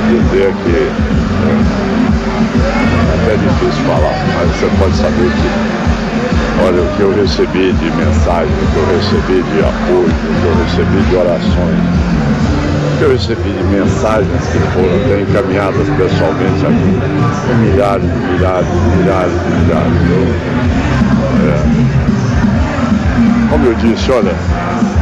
dizer 0.09 0.53
que 0.63 0.75
é 0.75 0.91
até 3.13 3.37
difícil 3.37 3.83
falar, 3.85 4.17
mas 4.37 4.47
você 4.51 4.69
pode 4.79 4.95
saber 4.95 5.29
que 5.31 5.85
Olha, 6.63 6.81
o 6.81 6.95
que 6.95 7.01
eu 7.01 7.13
recebi 7.13 7.73
de 7.73 7.91
mensagem, 7.91 8.47
o 8.47 8.71
que 8.71 8.77
eu 8.77 8.87
recebi 8.95 9.43
de 9.43 9.59
apoio, 9.59 10.07
o 10.07 10.41
que 10.41 10.45
eu 10.47 10.55
recebi 10.63 11.03
de 11.09 11.15
orações, 11.15 11.79
que 12.97 13.03
eu 13.03 13.11
recebi 13.11 13.51
de 13.51 13.63
mensagens 13.63 14.47
que 14.47 14.59
foram 14.73 14.95
até 15.03 15.21
encaminhadas 15.21 15.87
pessoalmente 15.97 16.65
a 16.65 16.69
mim, 16.69 16.99
milhares, 17.59 18.03
milhares, 18.03 18.67
milhares, 18.97 19.33
milhares. 19.59 19.93
Eu, 20.11 20.23
é, 21.45 21.55
como 23.49 23.65
eu 23.65 23.73
disse, 23.75 24.11
olha, 24.11 24.33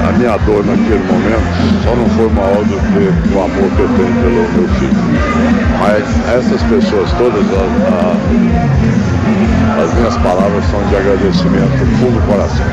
a 0.04 0.12
minha 0.12 0.38
dor 0.38 0.66
naquele 0.66 1.04
momento 1.08 1.48
só 1.84 1.96
não 1.96 2.06
foi 2.10 2.30
maior 2.30 2.64
do 2.66 2.76
que 2.92 3.34
o 3.34 3.40
amor 3.40 3.70
que 3.72 3.80
eu 3.80 3.88
tenho 3.96 4.14
pelo 4.22 4.44
meu 4.54 4.68
filho. 4.80 5.04
Mas 5.80 6.04
essas 6.36 6.62
pessoas 6.64 7.12
todas, 7.14 7.46
a, 7.54 7.64
a, 7.90 8.16
as 9.84 9.94
minhas 9.94 10.18
palavras 10.18 10.64
são 10.70 10.84
de 10.90 10.96
agradecimento 10.96 11.78
do 11.80 11.86
fundo 12.00 12.20
do 12.20 12.28
coração. 12.28 12.66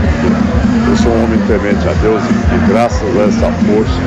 Eu 0.89 0.97
sou 0.97 1.13
um 1.13 1.25
homem 1.25 1.39
temente 1.47 1.87
a 1.89 1.93
Deus 2.03 2.23
e, 2.25 2.35
e 2.55 2.59
graças 2.69 3.17
a 3.17 3.23
essa 3.23 3.53
força 3.65 4.01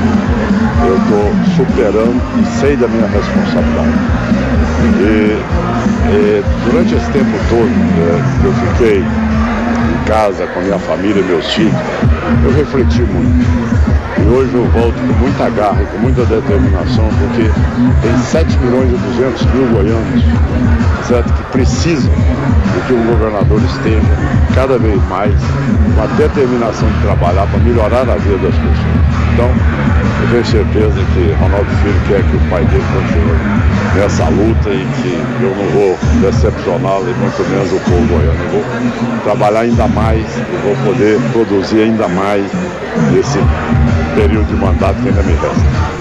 eu 0.86 0.98
estou 0.98 1.32
superando 1.56 2.22
e 2.42 2.46
sei 2.60 2.76
da 2.76 2.88
minha 2.88 3.08
responsabilidade. 3.08 3.94
E, 5.00 5.40
e 6.12 6.44
durante 6.66 6.96
esse 6.96 7.10
tempo 7.12 7.32
todo 7.50 7.70
né, 7.70 8.22
que 8.42 8.46
eu 8.46 8.54
fiquei 8.54 9.06
casa 10.06 10.46
com 10.48 10.60
a 10.60 10.64
minha 10.64 10.80
família 10.80 11.20
e 11.20 11.24
meus 11.24 11.46
filhos, 11.54 11.74
eu 12.44 12.54
refleti 12.54 13.02
muito. 13.02 13.94
E 14.20 14.26
hoje 14.28 14.54
eu 14.54 14.66
volto 14.70 14.96
com 14.96 15.14
muita 15.20 15.50
garra 15.50 15.82
e 15.82 15.86
com 15.88 15.98
muita 15.98 16.24
determinação, 16.26 17.10
porque 17.20 17.50
tem 18.02 18.18
7 18.18 18.58
milhões 18.60 18.92
e 18.92 18.98
200 18.98 19.46
mil 19.54 19.68
goianos, 19.70 20.24
certo? 21.08 21.34
Que 21.34 21.44
precisam 21.52 22.12
de 22.12 22.88
que 22.88 22.94
o 22.94 23.04
governador 23.04 23.62
esteja 23.64 24.02
cada 24.54 24.78
vez 24.78 25.02
mais 25.08 25.34
com 25.96 26.02
a 26.02 26.06
determinação 26.18 26.88
de 26.90 27.02
trabalhar 27.02 27.48
para 27.48 27.60
melhorar 27.60 28.10
a 28.10 28.16
vida 28.16 28.38
das 28.38 28.56
pessoas. 28.56 29.14
Então, 29.34 29.50
Eu 30.24 30.30
tenho 30.30 30.46
certeza 30.46 30.96
que 31.14 31.32
Ronaldo 31.34 31.70
Filho 31.82 32.02
quer 32.08 32.24
que 32.24 32.38
o 32.38 32.50
pai 32.50 32.64
dele 32.68 32.84
continue 32.94 33.36
nessa 33.94 34.30
luta 34.30 34.70
e 34.70 34.88
que 35.02 35.44
eu 35.44 35.54
não 35.54 35.70
vou 35.72 36.00
decepcioná-lo 36.22 37.10
e 37.10 37.14
muito 37.16 37.44
menos 37.50 37.74
o 37.74 37.80
povo 37.82 38.08
goiano. 38.08 38.44
Eu 38.46 38.52
vou 38.52 38.64
trabalhar 39.24 39.60
ainda 39.60 39.86
mais 39.90 40.26
e 40.38 40.56
vou 40.64 40.76
poder 40.86 41.20
produzir 41.34 41.82
ainda 41.82 42.08
mais 42.08 42.46
nesse 43.12 43.38
período 44.16 44.48
de 44.48 44.54
mandato 44.54 45.02
que 45.02 45.10
ainda 45.10 45.24
me 45.24 45.34
resta. 45.34 45.94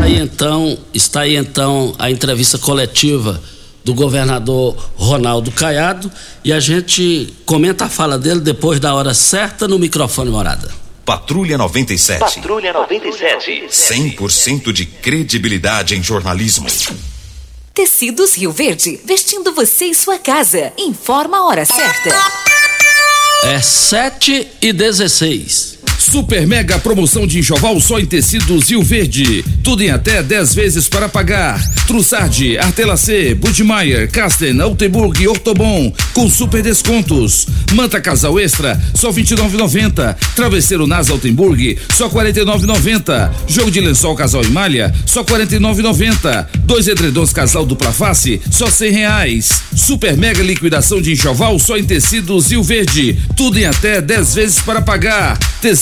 Aí 0.00 0.18
então, 0.18 0.78
está 0.94 1.20
aí 1.20 1.36
então 1.36 1.94
a 1.98 2.10
entrevista 2.10 2.56
coletiva 2.56 3.38
do 3.84 3.92
governador 3.92 4.74
Ronaldo 4.96 5.50
Caiado 5.50 6.10
e 6.42 6.50
a 6.50 6.60
gente 6.60 7.30
comenta 7.44 7.84
a 7.84 7.88
fala 7.90 8.18
dele 8.18 8.40
depois 8.40 8.80
da 8.80 8.94
hora 8.94 9.12
certa 9.12 9.68
no 9.68 9.78
microfone 9.78 10.30
morada. 10.30 10.81
Patrulha 11.04 11.58
97. 11.58 12.20
Patrulha 12.20 12.72
97. 12.72 13.66
100% 13.68 14.72
de 14.72 14.86
credibilidade 14.86 15.96
em 15.96 16.02
jornalismo. 16.02 16.68
Tecidos 17.74 18.36
Rio 18.36 18.52
Verde, 18.52 19.00
vestindo 19.04 19.52
você 19.52 19.86
e 19.86 19.94
sua 19.94 20.18
casa. 20.18 20.72
Informa 20.78 21.38
a 21.38 21.46
hora 21.46 21.64
certa. 21.64 22.10
É 23.44 23.60
7 23.60 24.46
e 24.60 24.72
16. 24.72 25.80
Super 26.02 26.46
mega 26.48 26.80
promoção 26.80 27.28
de 27.28 27.38
enxoval 27.38 27.80
só 27.80 27.98
em 27.98 28.04
tecidos 28.04 28.68
Rio 28.68 28.82
Verde. 28.82 29.44
Tudo 29.62 29.84
em 29.84 29.90
até 29.90 30.20
10 30.20 30.52
vezes 30.52 30.88
para 30.88 31.08
pagar. 31.08 31.62
Trussardi, 31.86 32.58
Artelacê, 32.58 33.34
Budmeier, 33.34 34.10
Casten, 34.10 34.60
Altenburg 34.60 35.22
e 35.22 35.28
Ortobon 35.28 35.92
com 36.12 36.28
super 36.28 36.60
descontos. 36.60 37.46
Manta 37.72 38.00
Casal 38.00 38.38
Extra 38.38 38.78
só 38.94 39.10
29,90. 39.12 40.16
Travesseiro 40.34 40.88
Nasa 40.88 41.12
Altenburg 41.12 41.78
só 41.94 42.08
49,90. 42.08 43.30
Jogo 43.46 43.70
de 43.70 43.80
lençol 43.80 44.16
Casal 44.16 44.42
e 44.42 44.48
Malha 44.48 44.92
só 45.06 45.22
49,90. 45.22 46.46
Dois 46.64 46.88
edredons 46.88 47.32
Casal 47.32 47.64
dupla 47.64 47.92
face 47.92 48.40
só 48.50 48.68
100 48.68 48.90
reais. 48.90 49.62
Super 49.74 50.16
mega 50.16 50.42
liquidação 50.42 51.00
de 51.00 51.12
enxoval 51.12 51.58
só 51.60 51.76
em 51.78 51.84
tecidos 51.84 52.50
Rio 52.50 52.62
Verde. 52.62 53.16
Tudo 53.36 53.56
em 53.56 53.66
até 53.66 54.00
10 54.00 54.34
vezes 54.34 54.58
para 54.58 54.82
pagar. 54.82 55.38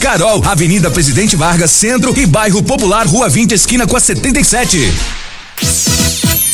Carol, 0.00 0.42
Avenida 0.42 0.90
Presidente 0.90 1.36
Vargas, 1.36 1.70
Centro 1.70 2.18
e 2.18 2.24
Bairro 2.24 2.62
Popular, 2.62 3.06
Rua 3.06 3.28
20, 3.28 3.52
esquina 3.52 3.86
com 3.86 3.94
a 3.94 4.00
77. 4.00 4.90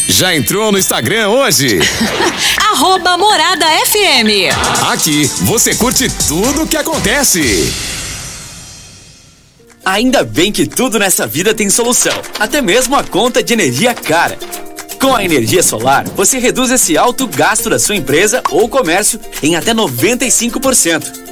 Já 0.08 0.34
entrou 0.34 0.72
no 0.72 0.78
Instagram 0.78 1.28
hoje? 1.28 1.78
Arroba 2.72 3.16
Morada 3.16 3.64
FM. 3.86 4.52
Aqui 4.90 5.30
você 5.42 5.72
curte 5.72 6.10
tudo 6.26 6.64
o 6.64 6.66
que 6.66 6.76
acontece. 6.76 7.72
Ainda 9.84 10.24
bem 10.24 10.50
que 10.50 10.66
tudo 10.66 10.98
nessa 10.98 11.24
vida 11.24 11.54
tem 11.54 11.70
solução, 11.70 12.20
até 12.40 12.60
mesmo 12.60 12.96
a 12.96 13.04
conta 13.04 13.40
de 13.40 13.52
energia 13.52 13.94
cara. 13.94 14.36
Com 15.00 15.14
a 15.14 15.24
energia 15.24 15.62
solar, 15.62 16.08
você 16.16 16.38
reduz 16.38 16.72
esse 16.72 16.98
alto 16.98 17.28
gasto 17.28 17.70
da 17.70 17.78
sua 17.78 17.94
empresa 17.94 18.42
ou 18.50 18.68
comércio 18.68 19.20
em 19.44 19.54
até 19.54 19.72
95%. 19.72 21.31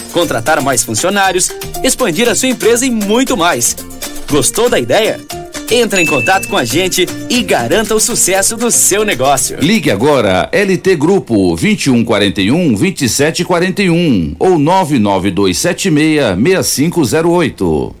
contratar 0.11 0.61
mais 0.61 0.83
funcionários, 0.83 1.49
expandir 1.83 2.29
a 2.29 2.35
sua 2.35 2.49
empresa 2.49 2.85
e 2.85 2.91
muito 2.91 3.35
mais. 3.35 3.75
Gostou 4.29 4.69
da 4.69 4.79
ideia? 4.79 5.19
Entre 5.71 6.01
em 6.01 6.05
contato 6.05 6.49
com 6.49 6.57
a 6.57 6.65
gente 6.65 7.07
e 7.29 7.41
garanta 7.41 7.95
o 7.95 7.99
sucesso 7.99 8.57
do 8.57 8.69
seu 8.69 9.05
negócio. 9.05 9.57
Ligue 9.61 9.89
agora 9.89 10.49
LT 10.51 10.97
Grupo 10.97 11.55
2141 11.55 12.73
2741 12.73 14.35
ou 14.37 14.59
99276 14.59 16.35
6508. 16.35 18.00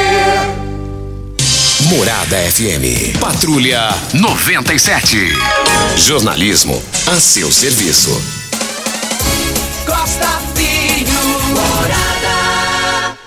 Morada 1.91 2.37
FM. 2.37 3.19
Patrulha 3.19 3.89
97. 4.13 5.17
Jornalismo 5.97 6.81
a 7.05 7.19
seu 7.19 7.51
serviço. 7.51 8.09
Costa 9.85 10.39
Filho, 10.55 11.11
Morada. 11.49 13.17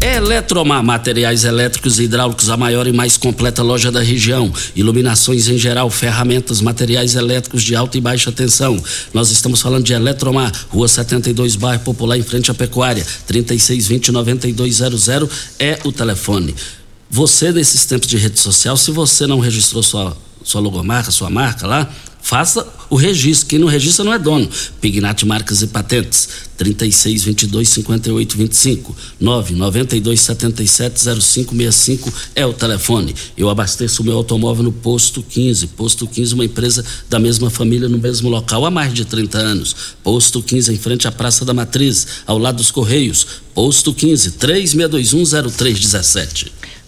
Eletromar 0.00 0.82
Materiais 0.82 1.44
Elétricos 1.44 2.00
e 2.00 2.04
Hidráulicos, 2.04 2.48
a 2.48 2.56
maior 2.56 2.86
e 2.86 2.92
mais 2.92 3.18
completa 3.18 3.62
loja 3.62 3.92
da 3.92 4.00
região. 4.00 4.50
Iluminações 4.74 5.46
em 5.48 5.58
geral, 5.58 5.90
ferramentas, 5.90 6.62
materiais 6.62 7.14
elétricos 7.14 7.62
de 7.62 7.76
alta 7.76 7.98
e 7.98 8.00
baixa 8.00 8.32
tensão. 8.32 8.82
Nós 9.12 9.30
estamos 9.30 9.60
falando 9.60 9.84
de 9.84 9.92
Eletromar, 9.92 10.50
Rua 10.70 10.88
72, 10.88 11.54
Bairro 11.56 11.82
Popular, 11.82 12.16
em 12.16 12.22
frente 12.22 12.50
à 12.50 12.54
Pecuária. 12.54 13.04
3620-9200 13.28 15.28
é 15.58 15.78
o 15.84 15.92
telefone. 15.92 16.54
Você, 17.14 17.52
nesses 17.52 17.84
tempos 17.84 18.08
de 18.08 18.16
rede 18.16 18.40
social, 18.40 18.76
se 18.76 18.90
você 18.90 19.24
não 19.24 19.38
registrou 19.38 19.84
sua, 19.84 20.16
sua 20.42 20.60
logomarca, 20.60 21.12
sua 21.12 21.30
marca 21.30 21.64
lá, 21.64 21.88
faça 22.20 22.66
o 22.90 22.96
registro. 22.96 23.46
Quem 23.46 23.60
não 23.60 23.68
registra 23.68 24.04
não 24.04 24.12
é 24.12 24.18
dono. 24.18 24.50
Pignat 24.80 25.24
Marcas 25.24 25.62
e 25.62 25.68
Patentes. 25.68 26.28
36 26.56 27.22
22 27.22 27.68
58 27.68 28.36
25 28.36 28.96
992 29.20 30.20
77 30.20 31.00
0565 31.20 32.12
é 32.34 32.44
o 32.44 32.52
telefone. 32.52 33.14
Eu 33.36 33.48
abasteço 33.48 34.02
o 34.02 34.04
meu 34.04 34.16
automóvel 34.16 34.64
no 34.64 34.72
Posto 34.72 35.22
15. 35.22 35.68
Posto 35.68 36.08
15, 36.08 36.34
uma 36.34 36.44
empresa 36.44 36.84
da 37.08 37.20
mesma 37.20 37.48
família 37.48 37.88
no 37.88 37.98
mesmo 37.98 38.28
local 38.28 38.66
há 38.66 38.72
mais 38.72 38.92
de 38.92 39.04
30 39.04 39.38
anos. 39.38 39.76
Posto 40.02 40.42
15, 40.42 40.72
em 40.72 40.78
frente 40.78 41.06
à 41.06 41.12
Praça 41.12 41.44
da 41.44 41.54
Matriz, 41.54 42.08
ao 42.26 42.38
lado 42.38 42.56
dos 42.56 42.72
Correios. 42.72 43.24
Posto 43.54 43.94
15, 43.94 44.32
3621 44.32 45.48
0317. 45.48 46.63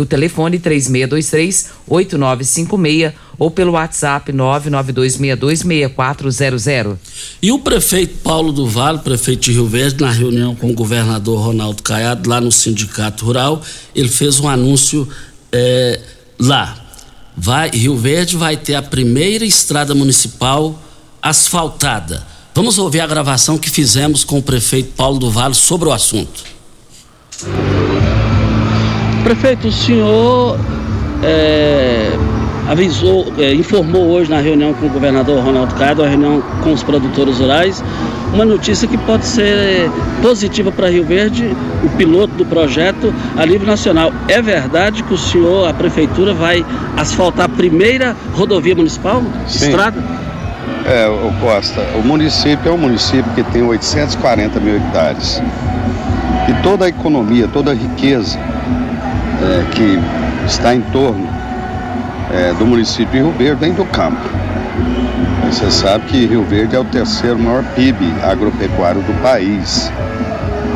O 0.00 0.06
telefone 0.06 0.58
3623-8956 0.58 3.12
ou 3.38 3.50
pelo 3.50 3.72
WhatsApp 3.72 4.32
992626400. 4.32 6.96
E 7.40 7.50
o 7.50 7.58
prefeito 7.58 8.18
Paulo 8.18 8.52
do 8.52 8.66
Vale, 8.66 8.98
prefeito 8.98 9.44
de 9.44 9.52
Rio 9.52 9.66
Verde, 9.66 10.02
na 10.02 10.10
reunião 10.10 10.54
com 10.54 10.70
o 10.70 10.74
governador 10.74 11.46
Ronaldo 11.46 11.82
Caiado, 11.82 12.28
lá 12.28 12.38
no 12.40 12.52
Sindicato 12.52 13.24
Rural, 13.24 13.62
ele 13.94 14.10
fez 14.10 14.38
um 14.40 14.48
anúncio 14.48 15.08
é, 15.50 15.98
lá. 16.38 16.76
Vai, 17.36 17.70
Rio 17.70 17.96
Verde 17.96 18.36
vai 18.36 18.58
ter 18.58 18.74
a 18.74 18.82
primeira 18.82 19.46
estrada 19.46 19.94
municipal 19.94 20.78
asfaltada. 21.22 22.26
Vamos 22.54 22.78
ouvir 22.78 23.00
a 23.00 23.06
gravação 23.06 23.56
que 23.56 23.70
fizemos 23.70 24.24
com 24.24 24.38
o 24.38 24.42
prefeito 24.42 24.92
Paulo 24.94 25.18
do 25.18 25.30
Vale 25.30 25.54
sobre 25.54 25.88
o 25.88 25.92
assunto. 25.92 26.44
Prefeito, 29.24 29.68
o 29.68 29.72
senhor 29.72 30.58
é, 31.22 32.10
avisou, 32.68 33.32
é, 33.38 33.52
informou 33.54 34.08
hoje 34.08 34.30
na 34.30 34.40
reunião 34.40 34.72
com 34.74 34.86
o 34.86 34.88
governador 34.88 35.44
Ronaldo 35.44 35.74
Caiado, 35.74 36.02
a 36.02 36.08
reunião 36.08 36.42
com 36.62 36.72
os 36.72 36.82
produtores 36.82 37.38
rurais, 37.38 37.84
uma 38.32 38.44
notícia 38.44 38.88
que 38.88 38.96
pode 38.98 39.26
ser 39.26 39.90
positiva 40.22 40.72
para 40.72 40.88
Rio 40.88 41.04
Verde, 41.04 41.54
o 41.84 41.88
piloto 41.96 42.32
do 42.34 42.46
projeto 42.46 43.12
a 43.36 43.44
nível 43.44 43.66
nacional. 43.66 44.12
É 44.28 44.40
verdade 44.40 45.02
que 45.02 45.12
o 45.12 45.18
senhor, 45.18 45.68
a 45.68 45.74
prefeitura, 45.74 46.32
vai 46.32 46.64
asfaltar 46.96 47.46
a 47.46 47.48
primeira 47.48 48.16
rodovia 48.32 48.74
municipal? 48.74 49.22
Sim. 49.46 49.66
Estrada? 49.66 50.02
É, 50.86 51.06
o 51.08 51.30
Costa, 51.40 51.82
o 51.94 52.02
município 52.02 52.70
é 52.70 52.72
um 52.72 52.78
município 52.78 53.30
que 53.34 53.42
tem 53.44 53.62
840 53.62 54.58
mil 54.60 54.76
hectares. 54.76 55.42
E 56.48 56.62
toda 56.62 56.86
a 56.86 56.88
economia, 56.88 57.46
toda 57.48 57.72
a 57.72 57.74
riqueza 57.74 58.38
é, 59.42 59.64
que 59.72 59.98
está 60.46 60.74
em 60.74 60.80
torno 60.92 61.28
é, 62.32 62.52
do 62.54 62.66
município 62.66 63.10
de 63.10 63.18
Rio 63.18 63.32
Verde 63.32 63.60
vem 63.60 63.72
do 63.72 63.84
campo. 63.86 64.20
Você 65.50 65.70
sabe 65.70 66.06
que 66.06 66.26
Rio 66.26 66.44
Verde 66.44 66.76
é 66.76 66.78
o 66.78 66.84
terceiro 66.84 67.38
maior 67.38 67.64
PIB 67.74 68.14
agropecuário 68.22 69.02
do 69.02 69.22
país. 69.22 69.90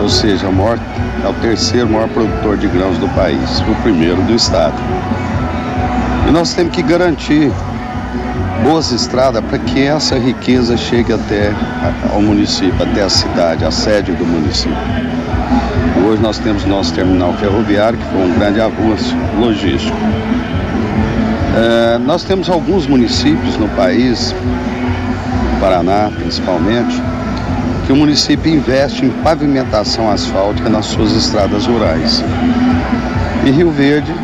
Ou 0.00 0.08
seja, 0.08 0.50
maior, 0.50 0.78
é 1.24 1.28
o 1.28 1.34
terceiro 1.34 1.88
maior 1.88 2.08
produtor 2.08 2.56
de 2.56 2.66
grãos 2.66 2.98
do 2.98 3.08
país, 3.10 3.60
o 3.60 3.82
primeiro 3.82 4.20
do 4.22 4.34
estado. 4.34 4.74
E 6.28 6.32
nós 6.32 6.54
temos 6.54 6.74
que 6.74 6.82
garantir 6.82 7.52
boas 8.64 8.90
estradas 8.90 9.44
para 9.44 9.58
que 9.58 9.82
essa 9.82 10.18
riqueza 10.18 10.76
chegue 10.76 11.12
até 11.12 11.52
ao 12.12 12.20
município, 12.20 12.74
até 12.82 13.02
a 13.02 13.08
cidade, 13.08 13.64
a 13.64 13.70
sede 13.70 14.12
do 14.12 14.24
município. 14.26 14.76
Hoje 16.06 16.20
nós 16.20 16.38
temos 16.38 16.66
nosso 16.66 16.92
terminal 16.92 17.32
ferroviário, 17.34 17.98
que 17.98 18.04
foi 18.04 18.20
um 18.20 18.34
grande 18.34 18.60
avanço 18.60 19.16
logístico. 19.40 19.96
É, 21.56 21.96
nós 21.96 22.22
temos 22.24 22.50
alguns 22.50 22.86
municípios 22.86 23.56
no 23.56 23.66
país, 23.70 24.34
Paraná 25.58 26.10
principalmente, 26.14 27.02
que 27.86 27.92
o 27.92 27.96
município 27.96 28.52
investe 28.52 29.06
em 29.06 29.08
pavimentação 29.22 30.10
asfáltica 30.10 30.68
nas 30.68 30.84
suas 30.84 31.12
estradas 31.12 31.64
rurais. 31.64 32.22
E 33.46 33.50
Rio 33.50 33.70
Verde 33.70 34.14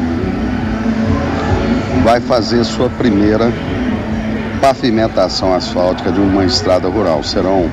vai 2.04 2.20
fazer 2.20 2.62
sua 2.64 2.90
primeira 2.90 3.50
pavimentação 4.60 5.54
asfáltica 5.54 6.12
de 6.12 6.20
uma 6.20 6.44
estrada 6.44 6.88
rural. 6.88 7.22
Serão 7.22 7.70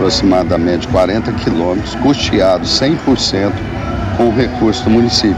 aproximadamente 0.00 0.88
40 0.88 1.30
quilômetros, 1.32 1.94
custeados 1.96 2.80
100% 2.80 3.52
com 4.16 4.28
o 4.28 4.34
recurso 4.34 4.84
do 4.84 4.90
município. 4.90 5.36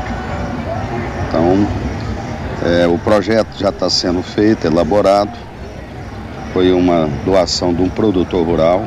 Então, 1.28 1.66
é, 2.64 2.86
o 2.86 2.96
projeto 2.96 3.48
já 3.58 3.70
está 3.70 3.90
sendo 3.90 4.22
feito, 4.22 4.64
elaborado. 4.64 5.32
Foi 6.52 6.70
uma 6.70 7.08
doação 7.24 7.74
de 7.74 7.82
um 7.82 7.88
produtor 7.88 8.46
rural. 8.46 8.86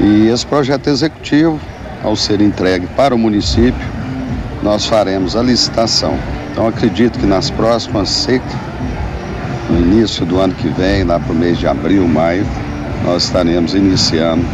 E 0.00 0.28
esse 0.28 0.46
projeto 0.46 0.86
executivo, 0.86 1.58
ao 2.04 2.14
ser 2.14 2.40
entregue 2.40 2.86
para 2.94 3.12
o 3.12 3.18
município, 3.18 3.88
nós 4.62 4.86
faremos 4.86 5.34
a 5.34 5.42
licitação. 5.42 6.16
Então, 6.52 6.68
acredito 6.68 7.18
que 7.18 7.26
nas 7.26 7.50
próximas 7.50 8.10
secas, 8.10 8.56
no 9.68 9.80
início 9.80 10.24
do 10.24 10.38
ano 10.38 10.54
que 10.54 10.68
vem, 10.68 11.02
lá 11.02 11.18
para 11.18 11.32
o 11.32 11.34
mês 11.34 11.58
de 11.58 11.66
abril, 11.66 12.06
maio, 12.06 12.46
nós 13.04 13.24
estaremos 13.24 13.74
iniciando 13.74 14.44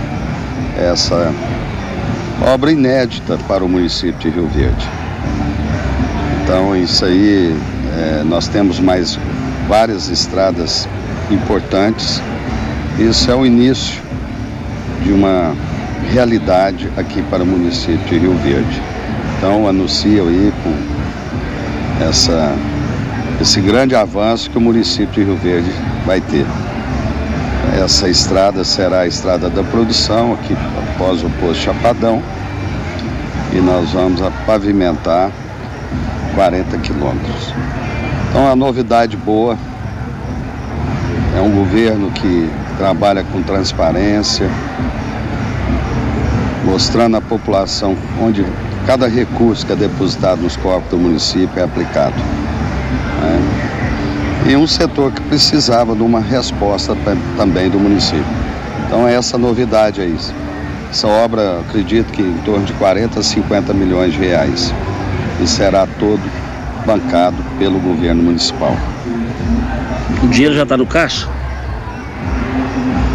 essa 0.77 1.33
obra 2.53 2.73
inédita 2.73 3.39
para 3.49 3.65
o 3.65 3.69
município 3.69 4.19
de 4.19 4.31
Rio 4.31 4.49
Verde. 4.49 4.89
Então, 6.43 6.77
isso 6.77 7.05
aí, 7.05 7.57
é, 7.97 8.23
nós 8.25 8.49
temos 8.49 8.79
mais 8.79 9.19
várias 9.69 10.09
estradas 10.09 10.89
importantes. 11.31 12.21
Isso 12.99 13.31
é 13.31 13.35
o 13.35 13.47
início 13.47 14.03
de 15.03 15.13
uma 15.13 15.55
realidade 16.13 16.89
aqui 16.97 17.23
para 17.23 17.43
o 17.43 17.47
município 17.47 17.99
de 18.07 18.19
Rio 18.19 18.35
Verde. 18.39 18.83
Então, 19.39 19.67
anuncio 19.67 20.29
aí 20.29 20.53
com 20.63 22.05
essa, 22.09 22.55
esse 23.41 23.61
grande 23.61 23.95
avanço 23.95 24.51
que 24.51 24.59
o 24.59 24.61
município 24.61 25.13
de 25.13 25.25
Rio 25.25 25.37
Verde 25.37 25.71
vai 26.05 26.21
ter. 26.21 26.47
Essa 27.75 28.09
estrada 28.09 28.63
será 28.63 29.01
a 29.01 29.07
estrada 29.07 29.51
da 29.51 29.63
produção, 29.65 30.33
aqui 30.35 30.57
após 30.93 31.25
o 31.25 31.31
posto 31.41 31.65
Chapadão, 31.65 32.23
e 33.53 33.59
nós 33.59 33.91
vamos 33.91 34.21
pavimentar 34.47 35.31
40 36.37 36.79
quilômetros. 36.79 37.53
Então, 38.31 38.49
a 38.49 38.55
novidade 38.55 39.17
boa 39.17 39.59
é 41.37 41.41
um 41.41 41.51
governo 41.51 42.13
que 42.13 42.49
trabalha 42.79 43.25
com 43.25 43.43
transparência, 43.43 44.49
mostrando 46.65 47.17
à 47.17 47.21
população 47.21 47.97
onde 48.21 48.47
cada 48.87 49.09
recurso 49.09 49.67
que 49.67 49.73
é 49.73 49.77
depositado 49.77 50.43
nos 50.43 50.57
corpos 50.57 50.91
do 50.91 50.97
município 50.97 51.61
é 51.61 51.65
aplicado. 51.65 52.17
Né? 53.21 53.74
E 54.47 54.55
um 54.55 54.67
setor 54.67 55.11
que 55.11 55.23
precisava 55.23 55.97
de 55.97 56.03
uma 56.03 56.21
resposta 56.21 56.95
também 57.37 57.71
do 57.71 57.79
município. 57.79 58.25
Então, 58.87 59.09
é 59.09 59.15
essa 59.15 59.39
novidade 59.39 60.03
aí. 60.03 60.15
Essa 60.91 61.09
obra, 61.09 61.61
acredito 61.61 62.13
que 62.13 62.23
em 62.23 62.39
torno 62.45 62.65
de 62.67 62.73
40 62.75 63.21
a 63.21 63.23
50 63.23 63.73
milhões 63.73 64.13
de 64.13 64.19
reais. 64.19 64.73
E 65.41 65.47
será 65.47 65.87
todo 65.99 66.21
bancado 66.85 67.37
pelo 67.59 67.81
governo 67.81 68.23
municipal. 68.23 68.77
O 70.23 70.29
dinheiro 70.29 70.55
já 70.55 70.65
está 70.65 70.77
no 70.77 70.87
caixa? 70.87 71.27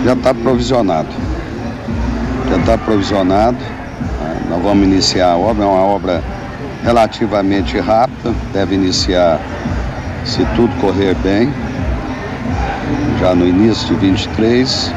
Já 0.03 0.13
está 0.13 0.33
provisionado. 0.33 1.09
Já 2.49 2.57
está 2.57 2.77
provisionado. 2.77 3.57
Nós 4.49 4.63
vamos 4.63 4.87
iniciar 4.87 5.33
a 5.33 5.37
obra, 5.37 5.63
é 5.63 5.67
uma 5.67 5.83
obra 5.83 6.23
relativamente 6.83 7.77
rápida, 7.77 8.33
deve 8.51 8.73
iniciar, 8.75 9.39
se 10.25 10.45
tudo 10.55 10.73
correr 10.79 11.15
bem, 11.23 11.51
já 13.19 13.35
no 13.35 13.47
início 13.47 13.87
de 13.87 13.95
23 13.95 14.93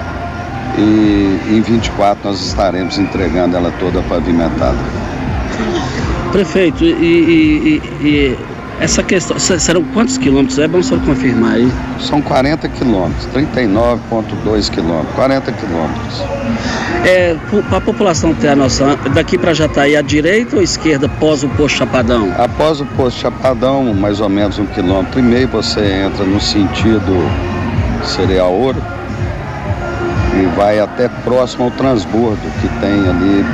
e 0.78 1.38
em 1.50 1.60
24 1.60 2.30
nós 2.30 2.40
estaremos 2.40 2.98
entregando 2.98 3.56
ela 3.56 3.72
toda 3.78 4.00
pavimentada. 4.02 4.78
Prefeito, 6.30 6.84
e, 6.84 6.88
e, 6.90 7.82
e 8.06 8.38
essa 8.80 9.02
questão, 9.02 9.38
serão 9.38 9.84
quantos 9.92 10.18
quilômetros? 10.18 10.58
É 10.58 10.66
bom 10.66 10.82
só 10.82 10.96
confirmar 10.98 11.54
aí. 11.54 11.70
São 12.00 12.22
40 12.22 12.68
quilômetros, 12.70 13.26
39,2 13.34 14.70
quilômetros, 14.70 15.14
40 15.14 15.52
quilômetros. 15.52 16.31
É, 17.04 17.36
para 17.68 17.78
a 17.78 17.80
população 17.80 18.32
ter 18.32 18.48
a 18.48 18.56
noção, 18.56 18.96
daqui 19.12 19.36
para 19.36 19.52
Jataí, 19.52 19.96
à 19.96 20.02
direita 20.02 20.56
ou 20.56 20.62
esquerda, 20.62 21.06
após 21.06 21.42
o 21.42 21.48
posto 21.48 21.78
Chapadão? 21.78 22.32
Após 22.38 22.80
o 22.80 22.86
posto 22.86 23.20
Chapadão, 23.20 23.92
mais 23.92 24.20
ou 24.20 24.28
menos 24.28 24.58
um 24.58 24.66
quilômetro 24.66 25.18
e 25.18 25.22
meio, 25.22 25.48
você 25.48 25.80
entra 25.80 26.24
no 26.24 26.40
sentido 26.40 27.28
Cereal 28.04 28.52
Ouro 28.52 28.80
e 30.40 30.46
vai 30.56 30.78
até 30.78 31.08
próximo 31.08 31.64
ao 31.64 31.70
transbordo 31.72 32.40
que 32.60 32.68
tem 32.80 33.08
ali 33.08 33.44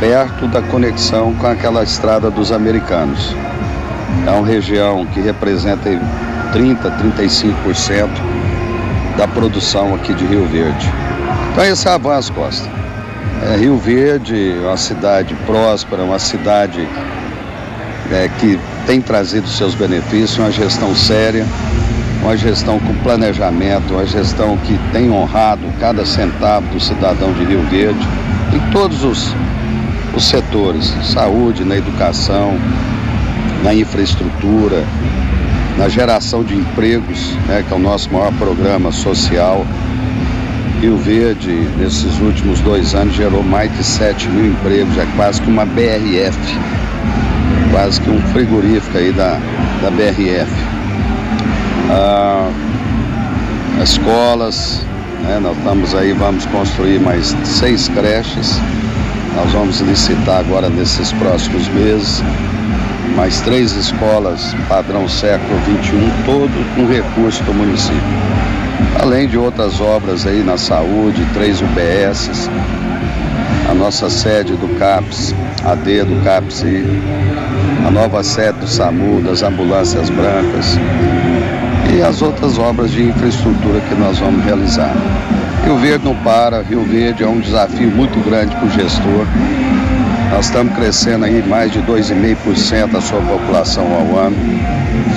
perto 0.00 0.48
da 0.48 0.60
conexão 0.60 1.32
com 1.34 1.46
aquela 1.46 1.84
estrada 1.84 2.30
dos 2.30 2.50
americanos. 2.50 3.34
É 4.26 4.30
uma 4.30 4.46
região 4.46 5.06
que 5.06 5.20
representa 5.20 5.88
30, 6.52 6.90
35% 6.90 8.08
da 9.16 9.28
produção 9.28 9.94
aqui 9.94 10.12
de 10.12 10.24
Rio 10.26 10.46
Verde. 10.46 11.01
Então 11.52 11.64
esse 11.66 11.86
é 11.86 11.90
avanço, 11.90 12.32
Costa. 12.32 12.66
É, 13.42 13.56
Rio 13.56 13.76
Verde 13.76 14.54
uma 14.62 14.76
cidade 14.78 15.34
próspera, 15.44 16.02
uma 16.02 16.18
cidade 16.18 16.88
é, 18.10 18.30
que 18.40 18.58
tem 18.86 19.02
trazido 19.02 19.46
seus 19.46 19.74
benefícios, 19.74 20.38
uma 20.38 20.50
gestão 20.50 20.96
séria, 20.96 21.44
uma 22.22 22.34
gestão 22.38 22.80
com 22.80 22.94
planejamento, 23.02 23.92
uma 23.92 24.06
gestão 24.06 24.56
que 24.58 24.78
tem 24.92 25.10
honrado 25.10 25.62
cada 25.78 26.06
centavo 26.06 26.66
do 26.68 26.80
cidadão 26.80 27.34
de 27.34 27.44
Rio 27.44 27.62
Verde, 27.68 28.08
em 28.54 28.70
todos 28.70 29.04
os, 29.04 29.34
os 30.16 30.24
setores, 30.24 30.94
saúde, 31.04 31.64
na 31.64 31.76
educação, 31.76 32.56
na 33.62 33.74
infraestrutura, 33.74 34.82
na 35.76 35.86
geração 35.86 36.42
de 36.42 36.56
empregos, 36.56 37.34
né, 37.46 37.62
que 37.66 37.74
é 37.74 37.76
o 37.76 37.80
nosso 37.80 38.10
maior 38.10 38.32
programa 38.38 38.90
social. 38.90 39.66
Rio 40.82 40.96
Verde, 40.96 41.52
nesses 41.78 42.18
últimos 42.18 42.58
dois 42.58 42.92
anos, 42.92 43.14
gerou 43.14 43.40
mais 43.40 43.72
de 43.76 43.84
7 43.84 44.28
mil 44.30 44.46
empregos, 44.46 44.98
é 44.98 45.06
quase 45.14 45.40
que 45.40 45.48
uma 45.48 45.64
BRF, 45.64 46.36
quase 47.70 48.00
que 48.00 48.10
um 48.10 48.20
frigorífico 48.32 48.98
aí 48.98 49.12
da, 49.12 49.38
da 49.80 49.90
BRF. 49.92 50.50
Ah, 51.88 52.50
escolas, 53.80 54.84
né, 55.22 55.38
nós 55.40 55.56
estamos 55.56 55.94
aí, 55.94 56.12
vamos 56.14 56.44
construir 56.46 56.98
mais 56.98 57.32
seis 57.44 57.86
creches, 57.86 58.58
nós 59.36 59.52
vamos 59.52 59.78
licitar 59.82 60.40
agora 60.40 60.68
nesses 60.68 61.12
próximos 61.12 61.68
meses 61.68 62.20
mais 63.14 63.40
três 63.42 63.70
escolas 63.76 64.52
padrão 64.68 65.08
século 65.08 65.60
XXI, 65.60 66.12
todo 66.24 66.74
com 66.74 66.86
recurso 66.88 67.40
do 67.44 67.54
município. 67.54 68.41
Além 69.00 69.28
de 69.28 69.36
outras 69.36 69.80
obras 69.80 70.26
aí 70.26 70.42
na 70.42 70.56
saúde, 70.56 71.26
três 71.34 71.60
UBSs, 71.60 72.48
a 73.70 73.74
nossa 73.74 74.08
sede 74.08 74.54
do 74.54 74.68
CAPS, 74.78 75.34
AD 75.64 76.04
do 76.04 76.24
CAPS 76.24 76.62
e 76.62 76.84
a 77.86 77.90
nova 77.90 78.22
sede 78.22 78.58
do 78.58 78.66
SAMU, 78.66 79.20
das 79.22 79.42
ambulâncias 79.42 80.10
brancas 80.10 80.78
e 81.94 82.02
as 82.02 82.22
outras 82.22 82.58
obras 82.58 82.90
de 82.90 83.02
infraestrutura 83.02 83.80
que 83.88 83.94
nós 83.94 84.18
vamos 84.18 84.44
realizar. 84.44 84.94
Rio 85.64 85.76
Verde 85.78 86.04
não 86.04 86.14
para, 86.16 86.62
Rio 86.62 86.84
Verde 86.84 87.22
é 87.22 87.28
um 87.28 87.40
desafio 87.40 87.90
muito 87.90 88.18
grande 88.24 88.54
para 88.56 88.66
o 88.66 88.70
gestor 88.70 89.26
nós 90.32 90.46
estamos 90.46 90.74
crescendo 90.74 91.26
aí 91.26 91.42
mais 91.46 91.70
de 91.70 91.78
2,5% 91.82 92.96
a 92.96 93.00
sua 93.02 93.20
população 93.20 93.84
ao 93.84 94.18
ano. 94.18 94.36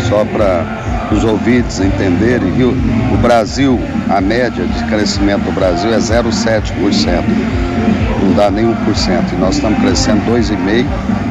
Só 0.09 0.25
para 0.25 0.84
os 1.11 1.23
ouvintes 1.23 1.79
entenderem, 1.79 2.51
o 2.63 3.17
Brasil, 3.17 3.79
a 4.09 4.19
média 4.19 4.65
de 4.65 4.83
crescimento 4.85 5.43
do 5.43 5.51
Brasil 5.51 5.93
é 5.93 5.97
0,7%. 5.97 7.23
Não 8.23 8.33
dá 8.33 8.49
nem 8.49 8.65
1%. 8.65 9.33
E 9.33 9.35
nós 9.35 9.55
estamos 9.55 9.79
crescendo 9.79 10.21
2,5%. 10.31 10.85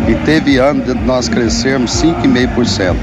E 0.07 0.15
teve 0.27 0.59
ano 0.59 0.83
de 0.83 0.95
nós 0.95 1.29
crescermos 1.29 1.91
5,5%. 2.03 2.95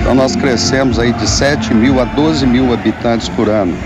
Então 0.00 0.14
nós 0.14 0.34
crescemos 0.34 0.98
aí 0.98 1.12
de 1.12 1.28
7 1.28 1.74
mil 1.74 2.00
a 2.00 2.04
12 2.04 2.46
mil 2.46 2.72
habitantes 2.72 3.28
por 3.28 3.48
ano. 3.48 3.76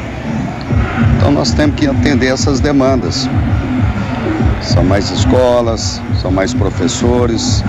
Então 1.17 1.31
nós 1.33 1.53
temos 1.53 1.77
que 1.77 1.87
atender 1.87 2.29
essas 2.29 2.61
demandas. 2.61 3.29
São 4.63 4.85
mais 4.85 5.11
escolas, 5.11 6.01
são 6.21 6.31
mais 6.31 6.55
professores, 6.55 7.65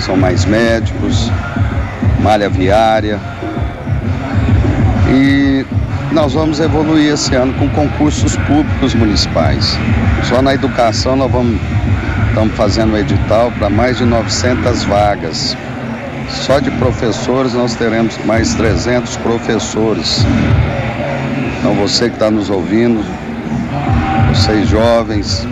são 0.00 0.16
mais 0.16 0.44
médicos, 0.44 1.30
malha 2.20 2.48
viária. 2.48 3.20
E 5.10 5.64
nós 6.12 6.34
vamos 6.34 6.60
evoluir 6.60 7.12
esse 7.12 7.34
ano 7.34 7.52
com 7.54 7.68
concursos 7.70 8.36
públicos 8.36 8.94
municipais. 8.94 9.78
Só 10.24 10.42
na 10.42 10.54
educação 10.54 11.16
nós 11.16 11.30
vamos 11.30 11.58
estamos 12.28 12.54
fazendo 12.56 12.92
um 12.92 12.96
edital 12.96 13.50
para 13.58 13.68
mais 13.68 13.98
de 13.98 14.04
900 14.04 14.84
vagas. 14.84 15.56
Só 16.28 16.60
de 16.60 16.70
professores 16.72 17.54
nós 17.54 17.74
teremos 17.74 18.16
mais 18.26 18.54
300 18.54 19.16
professores. 19.16 20.24
Então 21.58 21.74
você 21.74 22.08
que 22.08 22.14
está 22.14 22.30
nos 22.30 22.48
ouvindo, 22.48 23.04
vocês 24.28 24.68
jovens, 24.68 25.48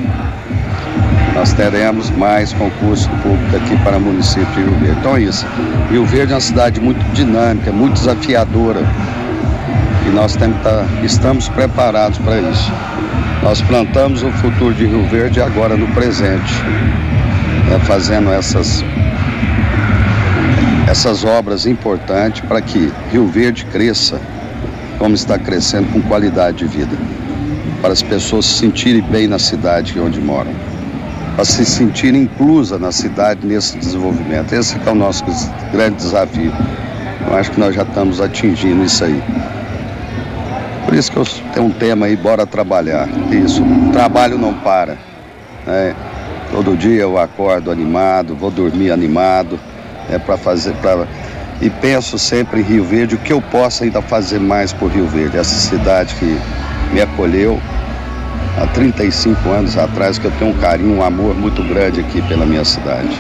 nós 1.35 1.53
teremos 1.55 2.09
mais 2.11 2.53
concurso 2.53 3.09
público 3.23 3.57
aqui 3.57 3.77
para 3.83 3.97
o 3.97 4.01
município 4.01 4.47
de 4.55 4.61
Rio 4.61 4.79
Verde. 4.79 4.99
Então 5.01 5.17
é 5.17 5.21
isso. 5.23 5.47
Rio 5.91 6.05
Verde 6.05 6.33
é 6.33 6.35
uma 6.37 6.41
cidade 6.41 6.81
muito 6.81 7.03
dinâmica, 7.13 7.73
muito 7.73 7.95
desafiadora. 7.95 8.81
E 10.07 10.11
nós 10.11 10.37
temos 10.37 10.63
tá, 10.63 10.87
estamos 11.03 11.49
preparados 11.49 12.19
para 12.19 12.41
isso. 12.41 12.73
Nós 13.43 13.61
plantamos 13.63 14.23
o 14.23 14.31
futuro 14.33 14.73
de 14.75 14.87
Rio 14.87 15.05
Verde 15.09 15.41
agora 15.41 15.77
no 15.77 15.87
presente, 15.89 16.55
né, 17.69 17.79
fazendo 17.85 18.31
essas, 18.31 18.85
essas 20.89 21.25
obras 21.25 21.67
importantes 21.67 22.41
para 22.43 22.61
que 22.61 22.93
Rio 23.11 23.27
Verde 23.27 23.65
cresça 23.67 24.21
como 24.99 25.15
está 25.15 25.39
crescendo 25.39 25.93
com 25.93 26.01
qualidade 26.03 26.59
de 26.59 26.67
vida, 26.67 26.97
para 27.83 27.93
as 27.93 28.03
pessoas 28.03 28.47
se 28.47 28.55
sentirem 28.55 29.03
bem 29.03 29.27
na 29.27 29.39
cidade 29.39 29.99
onde 30.01 30.21
moram 30.21 30.53
a 31.39 31.45
se 31.45 31.67
sentir 31.67 32.15
inclusa 32.15 32.79
na 32.79 32.91
cidade 32.91 33.47
nesse 33.47 33.77
desenvolvimento. 33.77 34.55
Esse 34.55 34.77
é 34.85 34.91
o 34.91 34.95
nosso 34.95 35.23
grande 35.71 35.97
desafio. 35.97 36.53
Eu 37.27 37.37
acho 37.37 37.51
que 37.51 37.61
nós 37.61 37.75
já 37.75 37.83
estamos 37.83 38.21
atingindo 38.21 38.85
isso 38.85 39.05
aí. 39.05 39.23
Isso 40.97 41.13
que 41.13 41.19
eu 41.19 41.27
tenho 41.53 41.67
um 41.67 41.71
tema 41.71 42.07
aí, 42.07 42.17
bora 42.17 42.47
trabalhar. 42.47 43.07
Isso, 43.31 43.63
trabalho 43.93 44.39
não 44.39 44.55
para. 44.55 44.97
Né? 45.67 45.95
Todo 46.51 46.75
dia 46.75 47.03
eu 47.03 47.19
acordo 47.19 47.71
animado, 47.71 48.35
vou 48.35 48.51
dormir 48.51 48.91
animado, 48.91 49.61
é 50.11 50.19
para 50.19 50.39
fazer, 50.39 50.73
pra... 50.77 51.07
e 51.61 51.69
penso 51.69 52.19
sempre 52.19 52.61
em 52.61 52.63
Rio 52.63 52.83
Verde, 52.83 53.15
o 53.15 53.19
que 53.19 53.31
eu 53.31 53.43
posso 53.43 53.85
ainda 53.85 54.01
fazer 54.01 54.39
mais 54.39 54.73
por 54.73 54.91
Rio 54.91 55.07
Verde, 55.07 55.37
essa 55.37 55.55
cidade 55.55 56.15
que 56.15 56.39
me 56.95 57.03
acolheu, 57.03 57.61
há 58.59 58.67
35 58.69 59.51
anos 59.51 59.77
atrás, 59.77 60.17
que 60.17 60.25
eu 60.25 60.33
tenho 60.39 60.53
um 60.53 60.59
carinho, 60.59 60.97
um 60.97 61.03
amor 61.03 61.35
muito 61.35 61.63
grande 61.63 62.01
aqui 62.01 62.23
pela 62.23 62.47
minha 62.47 62.65
cidade. 62.65 63.19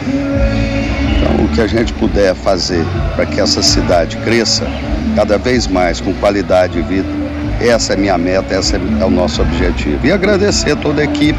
Então, 1.19 1.45
o 1.45 1.49
que 1.49 1.61
a 1.61 1.67
gente 1.67 1.93
puder 1.93 2.35
fazer 2.35 2.83
para 3.15 3.27
que 3.27 3.39
essa 3.39 3.63
cidade 3.63 4.17
cresça 4.19 4.67
cada 5.15 5.37
vez 5.37 5.67
mais 5.67 6.01
com 6.01 6.15
qualidade 6.15 6.75
de 6.75 6.83
vida, 6.83 7.26
essa 7.61 7.95
é 7.95 7.97
minha 7.97 8.19
meta, 8.19 8.55
esse 8.55 8.77
é 8.77 9.05
o 9.05 9.11
nosso 9.11 9.43
objetivo. 9.43 10.07
E 10.07 10.13
agradecer 10.13 10.77
toda 10.77 11.01
a 11.01 11.05
equipe. 11.05 11.39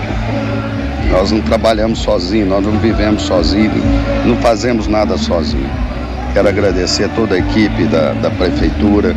Nós 1.12 1.32
não 1.32 1.42
trabalhamos 1.42 2.00
sozinhos, 2.00 2.50
nós 2.50 2.66
não 2.66 2.78
vivemos 2.80 3.24
sozinhos, 3.24 3.82
não 4.26 4.36
fazemos 4.38 4.88
nada 4.88 5.18
sozinhos. 5.18 5.72
Quero 6.34 6.50
agradecer 6.50 7.10
toda 7.16 7.36
a 7.36 7.38
equipe 7.38 7.86
da, 7.86 8.14
da 8.14 8.30
prefeitura, 8.30 9.14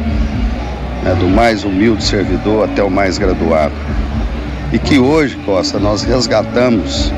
né, 1.02 1.14
do 1.18 1.28
mais 1.28 1.64
humilde 1.64 2.04
servidor 2.04 2.64
até 2.64 2.82
o 2.82 2.90
mais 2.90 3.18
graduado 3.18 3.74
e 4.72 4.78
que 4.78 4.98
hoje, 4.98 5.36
Costa, 5.44 5.78
nós 5.78 6.02
resgatamos 6.02 7.12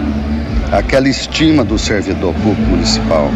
aquela 0.71 1.09
estima 1.09 1.62
do 1.62 1.79
servidor 1.79 2.33
público 2.35 2.62
municipal, 2.62 3.31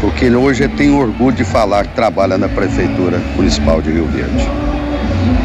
porque 0.00 0.26
ele 0.26 0.36
hoje 0.36 0.68
tem 0.68 0.94
orgulho 0.94 1.34
de 1.34 1.44
falar 1.44 1.84
que 1.86 1.94
trabalha 1.94 2.38
na 2.38 2.48
Prefeitura 2.48 3.20
Municipal 3.36 3.82
de 3.82 3.90
Rio 3.90 4.06
Verde. 4.06 4.67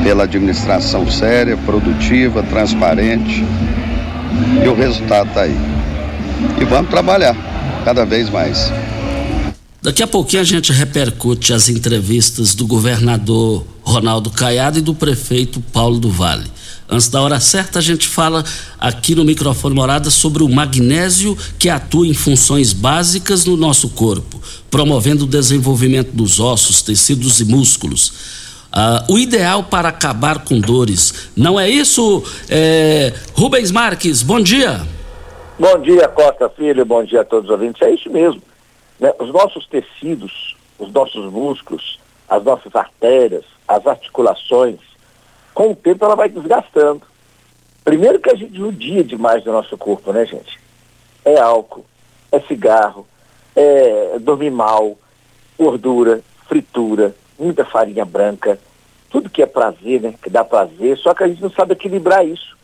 Pela 0.03 0.23
administração 0.23 1.09
séria, 1.09 1.55
produtiva, 1.57 2.43
transparente, 2.43 3.43
e 4.63 4.67
o 4.67 4.75
resultado 4.75 5.29
está 5.29 5.41
aí. 5.41 5.57
E 6.59 6.65
vamos 6.65 6.89
trabalhar 6.89 7.35
cada 7.85 8.05
vez 8.05 8.29
mais. 8.29 8.71
Daqui 9.81 10.01
a 10.01 10.07
pouquinho 10.07 10.41
a 10.41 10.45
gente 10.45 10.71
repercute 10.71 11.51
as 11.51 11.67
entrevistas 11.67 12.55
do 12.55 12.65
governador 12.65 13.65
Ronaldo 13.81 14.29
Caiado 14.29 14.79
e 14.79 14.81
do 14.81 14.95
prefeito 14.95 15.59
Paulo 15.59 15.99
do 15.99 16.09
Vale. 16.09 16.49
Antes 16.89 17.07
da 17.07 17.21
hora 17.21 17.39
certa, 17.39 17.79
a 17.79 17.81
gente 17.81 18.07
fala 18.07 18.45
aqui 18.79 19.15
no 19.15 19.25
microfone 19.25 19.75
morada 19.75 20.09
sobre 20.09 20.43
o 20.43 20.49
magnésio 20.49 21.37
que 21.57 21.67
atua 21.67 22.07
em 22.07 22.13
funções 22.13 22.71
básicas 22.71 23.45
no 23.45 23.57
nosso 23.57 23.89
corpo, 23.89 24.41
promovendo 24.69 25.25
o 25.25 25.27
desenvolvimento 25.27 26.11
dos 26.13 26.39
ossos, 26.39 26.81
tecidos 26.81 27.39
e 27.39 27.45
músculos. 27.45 28.13
Uh, 28.73 29.13
o 29.13 29.19
ideal 29.19 29.63
para 29.63 29.89
acabar 29.89 30.43
com 30.43 30.59
dores. 30.59 31.29
Não 31.37 31.59
é 31.59 31.69
isso, 31.69 32.23
é... 32.49 33.13
Rubens 33.35 33.69
Marques? 33.69 34.23
Bom 34.23 34.39
dia. 34.39 34.81
Bom 35.59 35.79
dia, 35.79 36.07
Costa 36.07 36.49
Filho. 36.49 36.83
Bom 36.83 37.03
dia 37.03 37.21
a 37.21 37.23
todos 37.23 37.45
os 37.45 37.51
ouvintes. 37.51 37.79
É 37.83 37.91
isso 37.91 38.09
mesmo. 38.09 38.41
Né? 38.99 39.13
Os 39.19 39.31
nossos 39.31 39.67
tecidos, 39.67 40.55
os 40.79 40.91
nossos 40.91 41.31
músculos, 41.31 41.99
as 42.27 42.43
nossas 42.43 42.75
artérias, 42.75 43.45
as 43.67 43.85
articulações, 43.85 44.79
com 45.53 45.71
o 45.71 45.75
tempo 45.75 46.03
ela 46.03 46.15
vai 46.15 46.29
desgastando. 46.29 47.03
Primeiro 47.83 48.19
que 48.19 48.31
a 48.31 48.35
gente 48.35 48.57
judia 48.57 49.03
demais 49.03 49.43
do 49.43 49.51
nosso 49.51 49.77
corpo, 49.77 50.11
né, 50.11 50.25
gente? 50.25 50.59
É 51.23 51.37
álcool, 51.39 51.85
é 52.31 52.39
cigarro, 52.39 53.05
é 53.55 54.17
dormir 54.19 54.49
mal, 54.49 54.97
gordura, 55.59 56.21
fritura, 56.47 57.15
muita 57.37 57.65
farinha 57.65 58.05
branca, 58.05 58.59
tudo 59.09 59.29
que 59.29 59.41
é 59.41 59.45
prazer, 59.45 60.01
né? 60.01 60.13
Que 60.21 60.29
dá 60.29 60.43
prazer, 60.43 60.97
só 60.97 61.13
que 61.13 61.23
a 61.23 61.27
gente 61.27 61.41
não 61.41 61.51
sabe 61.51 61.73
equilibrar 61.73 62.25
isso. 62.25 62.57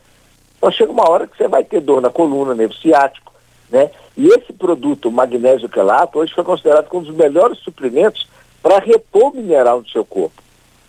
Então 0.57 0.71
chega 0.71 0.91
uma 0.91 1.09
hora 1.09 1.27
que 1.27 1.37
você 1.37 1.47
vai 1.47 1.63
ter 1.63 1.79
dor 1.79 2.01
na 2.01 2.09
coluna, 2.09 2.55
nervo 2.55 2.73
ciático, 2.73 3.33
né? 3.69 3.91
E 4.17 4.27
esse 4.27 4.51
produto, 4.51 5.07
o 5.07 5.11
magnésio 5.11 5.69
quelato, 5.69 6.19
hoje 6.19 6.33
foi 6.33 6.43
considerado 6.43 6.87
como 6.87 7.03
um 7.03 7.05
dos 7.05 7.15
melhores 7.15 7.59
suprimentos 7.59 8.27
para 8.61 8.79
repor 8.79 9.33
mineral 9.33 9.81
do 9.81 9.89
seu 9.89 10.03
corpo, 10.03 10.41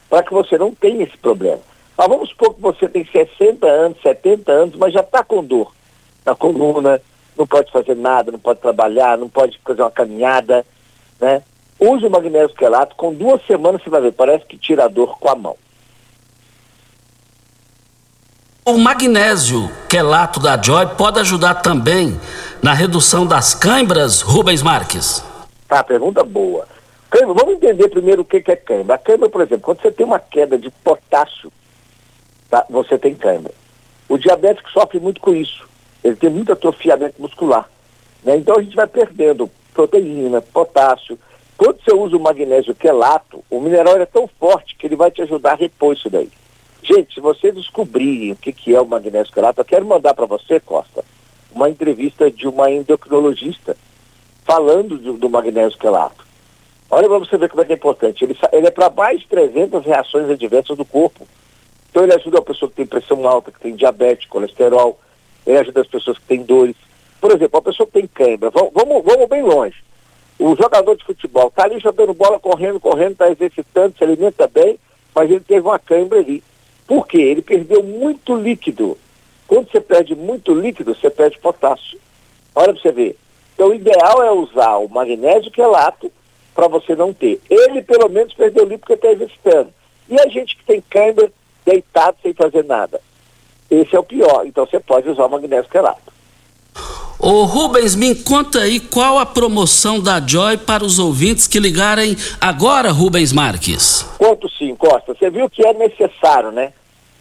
para 0.08 0.22
que 0.22 0.32
você 0.32 0.58
não 0.58 0.74
tenha 0.74 1.04
esse 1.04 1.16
problema. 1.16 1.60
Mas 1.96 2.08
vamos 2.08 2.30
supor 2.30 2.54
que 2.54 2.60
você 2.60 2.88
tem 2.88 3.04
60 3.04 3.66
anos, 3.66 4.00
70 4.02 4.50
anos, 4.50 4.76
mas 4.76 4.92
já 4.92 5.00
está 5.00 5.22
com 5.22 5.44
dor 5.44 5.72
na 6.24 6.34
coluna, 6.34 7.00
não 7.36 7.46
pode 7.46 7.70
fazer 7.70 7.94
nada, 7.94 8.32
não 8.32 8.38
pode 8.38 8.60
trabalhar, 8.60 9.16
não 9.16 9.28
pode 9.28 9.58
fazer 9.64 9.82
uma 9.82 9.90
caminhada, 9.90 10.64
né? 11.20 11.42
Use 11.80 12.04
o 12.04 12.10
magnésio 12.10 12.54
quelato, 12.54 12.94
com 12.94 13.14
duas 13.14 13.44
semanas 13.46 13.82
você 13.82 13.88
vai 13.88 14.02
ver, 14.02 14.12
parece 14.12 14.44
que 14.44 14.58
tira 14.58 14.84
a 14.84 14.88
dor 14.88 15.18
com 15.18 15.30
a 15.30 15.34
mão. 15.34 15.56
O 18.64 18.76
magnésio 18.76 19.70
quelato 19.88 20.38
da 20.38 20.60
Joy 20.60 20.86
pode 20.96 21.18
ajudar 21.20 21.54
também 21.54 22.20
na 22.62 22.74
redução 22.74 23.26
das 23.26 23.54
câimbras, 23.54 24.20
Rubens 24.20 24.62
Marques? 24.62 25.24
Tá, 25.66 25.82
pergunta 25.82 26.22
boa. 26.22 26.68
Cãibra, 27.08 27.34
vamos 27.34 27.54
entender 27.54 27.88
primeiro 27.88 28.22
o 28.22 28.24
que 28.24 28.40
que 28.40 28.52
é 28.52 28.56
cãibra. 28.56 28.94
A 28.94 28.98
cãibra, 28.98 29.28
por 29.28 29.40
exemplo, 29.40 29.62
quando 29.62 29.80
você 29.80 29.90
tem 29.90 30.04
uma 30.04 30.18
queda 30.18 30.58
de 30.58 30.70
potássio, 30.70 31.50
tá, 32.50 32.64
você 32.68 32.98
tem 32.98 33.14
cãibra. 33.14 33.52
O 34.08 34.18
diabético 34.18 34.70
sofre 34.70 35.00
muito 35.00 35.20
com 35.20 35.34
isso. 35.34 35.66
Ele 36.04 36.16
tem 36.16 36.28
muito 36.28 36.52
atrofiamento 36.52 37.20
muscular. 37.20 37.68
Né? 38.22 38.36
Então 38.36 38.56
a 38.58 38.62
gente 38.62 38.76
vai 38.76 38.86
perdendo 38.86 39.50
proteína, 39.72 40.40
potássio. 40.40 41.18
Quando 41.60 41.78
você 41.84 41.94
usa 41.94 42.16
o 42.16 42.20
magnésio 42.20 42.74
quelato, 42.74 43.44
o 43.50 43.60
mineral 43.60 43.94
é 43.98 44.06
tão 44.06 44.26
forte 44.26 44.74
que 44.76 44.86
ele 44.86 44.96
vai 44.96 45.10
te 45.10 45.20
ajudar 45.20 45.52
a 45.52 45.56
repor 45.56 45.92
isso 45.92 46.08
daí. 46.08 46.30
Gente, 46.82 47.12
se 47.12 47.20
você 47.20 47.52
descobrir 47.52 48.32
o 48.32 48.36
que, 48.36 48.50
que 48.50 48.74
é 48.74 48.80
o 48.80 48.86
magnésio 48.86 49.30
quelato, 49.30 49.60
eu 49.60 49.64
quero 49.66 49.84
mandar 49.84 50.14
para 50.14 50.24
você, 50.24 50.58
Costa, 50.58 51.04
uma 51.52 51.68
entrevista 51.68 52.30
de 52.30 52.48
uma 52.48 52.70
endocrinologista 52.70 53.76
falando 54.42 54.96
do, 54.96 55.12
do 55.18 55.28
magnésio 55.28 55.78
quelato. 55.78 56.26
Olha 56.90 57.06
para 57.06 57.18
você 57.18 57.36
ver 57.36 57.50
como 57.50 57.60
é 57.60 57.66
que 57.66 57.72
é 57.74 57.76
importante. 57.76 58.24
Ele, 58.24 58.38
ele 58.52 58.66
é 58.66 58.70
para 58.70 58.88
mais 58.88 59.20
de 59.20 59.28
300 59.28 59.84
reações 59.84 60.30
adversas 60.30 60.78
do 60.78 60.84
corpo. 60.86 61.28
Então 61.90 62.04
ele 62.04 62.14
ajuda 62.14 62.38
a 62.38 62.42
pessoa 62.42 62.70
que 62.70 62.76
tem 62.76 62.86
pressão 62.86 63.28
alta, 63.28 63.52
que 63.52 63.60
tem 63.60 63.76
diabetes, 63.76 64.26
colesterol. 64.30 64.98
Ele 65.46 65.58
ajuda 65.58 65.82
as 65.82 65.88
pessoas 65.88 66.16
que 66.16 66.24
têm 66.24 66.42
dores. 66.42 66.76
Por 67.20 67.30
exemplo, 67.32 67.58
a 67.58 67.62
pessoa 67.62 67.86
que 67.86 67.92
tem 67.92 68.06
cãibra. 68.06 68.48
Vamos, 68.48 68.70
vamos, 68.72 69.04
vamos 69.04 69.28
bem 69.28 69.42
longe. 69.42 69.89
O 70.40 70.56
jogador 70.56 70.96
de 70.96 71.04
futebol 71.04 71.48
está 71.48 71.64
ali 71.64 71.78
jogando 71.78 72.14
bola, 72.14 72.40
correndo, 72.40 72.80
correndo, 72.80 73.12
está 73.12 73.30
exercitando, 73.30 73.94
se 73.98 74.02
alimenta 74.02 74.48
bem, 74.48 74.78
mas 75.14 75.30
ele 75.30 75.40
teve 75.40 75.60
uma 75.60 75.78
cãibra 75.78 76.18
ali. 76.18 76.42
Por 76.86 77.06
quê? 77.06 77.18
Ele 77.18 77.42
perdeu 77.42 77.82
muito 77.82 78.34
líquido. 78.34 78.96
Quando 79.46 79.70
você 79.70 79.82
perde 79.82 80.14
muito 80.14 80.54
líquido, 80.54 80.94
você 80.94 81.10
perde 81.10 81.38
potássio. 81.40 82.00
Olha 82.54 82.72
para 82.72 82.80
você 82.80 82.90
ver. 82.90 83.18
Então 83.54 83.68
o 83.68 83.74
ideal 83.74 84.22
é 84.22 84.32
usar 84.32 84.78
o 84.78 84.88
magnésio 84.88 85.50
quelato 85.50 86.10
para 86.54 86.68
você 86.68 86.96
não 86.96 87.12
ter. 87.12 87.38
Ele, 87.50 87.82
pelo 87.82 88.08
menos, 88.08 88.32
perdeu 88.32 88.64
líquido 88.64 88.80
porque 88.80 88.94
está 88.94 89.12
exercitando. 89.12 89.74
E 90.08 90.18
a 90.18 90.26
gente 90.28 90.56
que 90.56 90.64
tem 90.64 90.82
câimbra 90.88 91.30
deitado 91.66 92.16
sem 92.22 92.32
fazer 92.32 92.64
nada. 92.64 92.98
Esse 93.70 93.94
é 93.94 93.98
o 93.98 94.04
pior. 94.04 94.46
Então 94.46 94.64
você 94.64 94.80
pode 94.80 95.06
usar 95.06 95.26
o 95.26 95.30
magnésio 95.30 95.70
quelato. 95.70 96.10
Ô 97.22 97.44
Rubens, 97.44 97.94
me 97.94 98.14
conta 98.14 98.60
aí 98.60 98.80
qual 98.80 99.18
a 99.18 99.26
promoção 99.26 100.00
da 100.00 100.26
Joy 100.26 100.56
para 100.56 100.82
os 100.82 100.98
ouvintes 100.98 101.46
que 101.46 101.60
ligarem 101.60 102.16
agora, 102.40 102.90
Rubens 102.90 103.30
Marques. 103.30 104.06
Conto 104.16 104.48
sim, 104.48 104.74
Costa. 104.74 105.12
Você 105.12 105.28
viu 105.28 105.50
que 105.50 105.62
é 105.62 105.74
necessário, 105.74 106.50
né? 106.50 106.72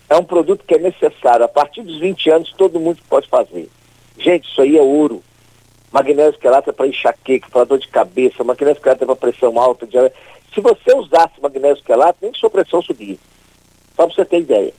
É 0.09 0.15
um 0.15 0.23
produto 0.23 0.63
que 0.65 0.75
é 0.75 0.77
necessário. 0.77 1.43
A 1.43 1.49
partir 1.49 1.81
dos 1.81 1.99
20 1.99 2.29
anos, 2.29 2.53
todo 2.57 2.79
mundo 2.79 2.99
pode 3.09 3.27
fazer. 3.27 3.69
Gente, 4.17 4.49
isso 4.49 4.61
aí 4.61 4.77
é 4.77 4.81
ouro. 4.81 5.21
Magnésio 5.91 6.39
quelato 6.39 6.69
é 6.69 6.73
para 6.73 6.87
enxaqueca, 6.87 7.49
para 7.51 7.65
dor 7.65 7.79
de 7.79 7.89
cabeça, 7.89 8.41
magnésio 8.41 8.81
quelato 8.81 9.03
é 9.03 9.05
para 9.05 9.15
pressão 9.17 9.59
alta. 9.59 9.85
Se 10.55 10.61
você 10.61 10.95
usasse 10.95 11.41
magnésio 11.41 11.83
quelato, 11.83 12.19
nem 12.21 12.31
que 12.31 12.39
sua 12.39 12.49
pressão 12.49 12.81
subir. 12.81 13.19
Só 13.97 14.05
para 14.05 14.15
você 14.15 14.23
ter 14.23 14.39
ideia. 14.39 14.73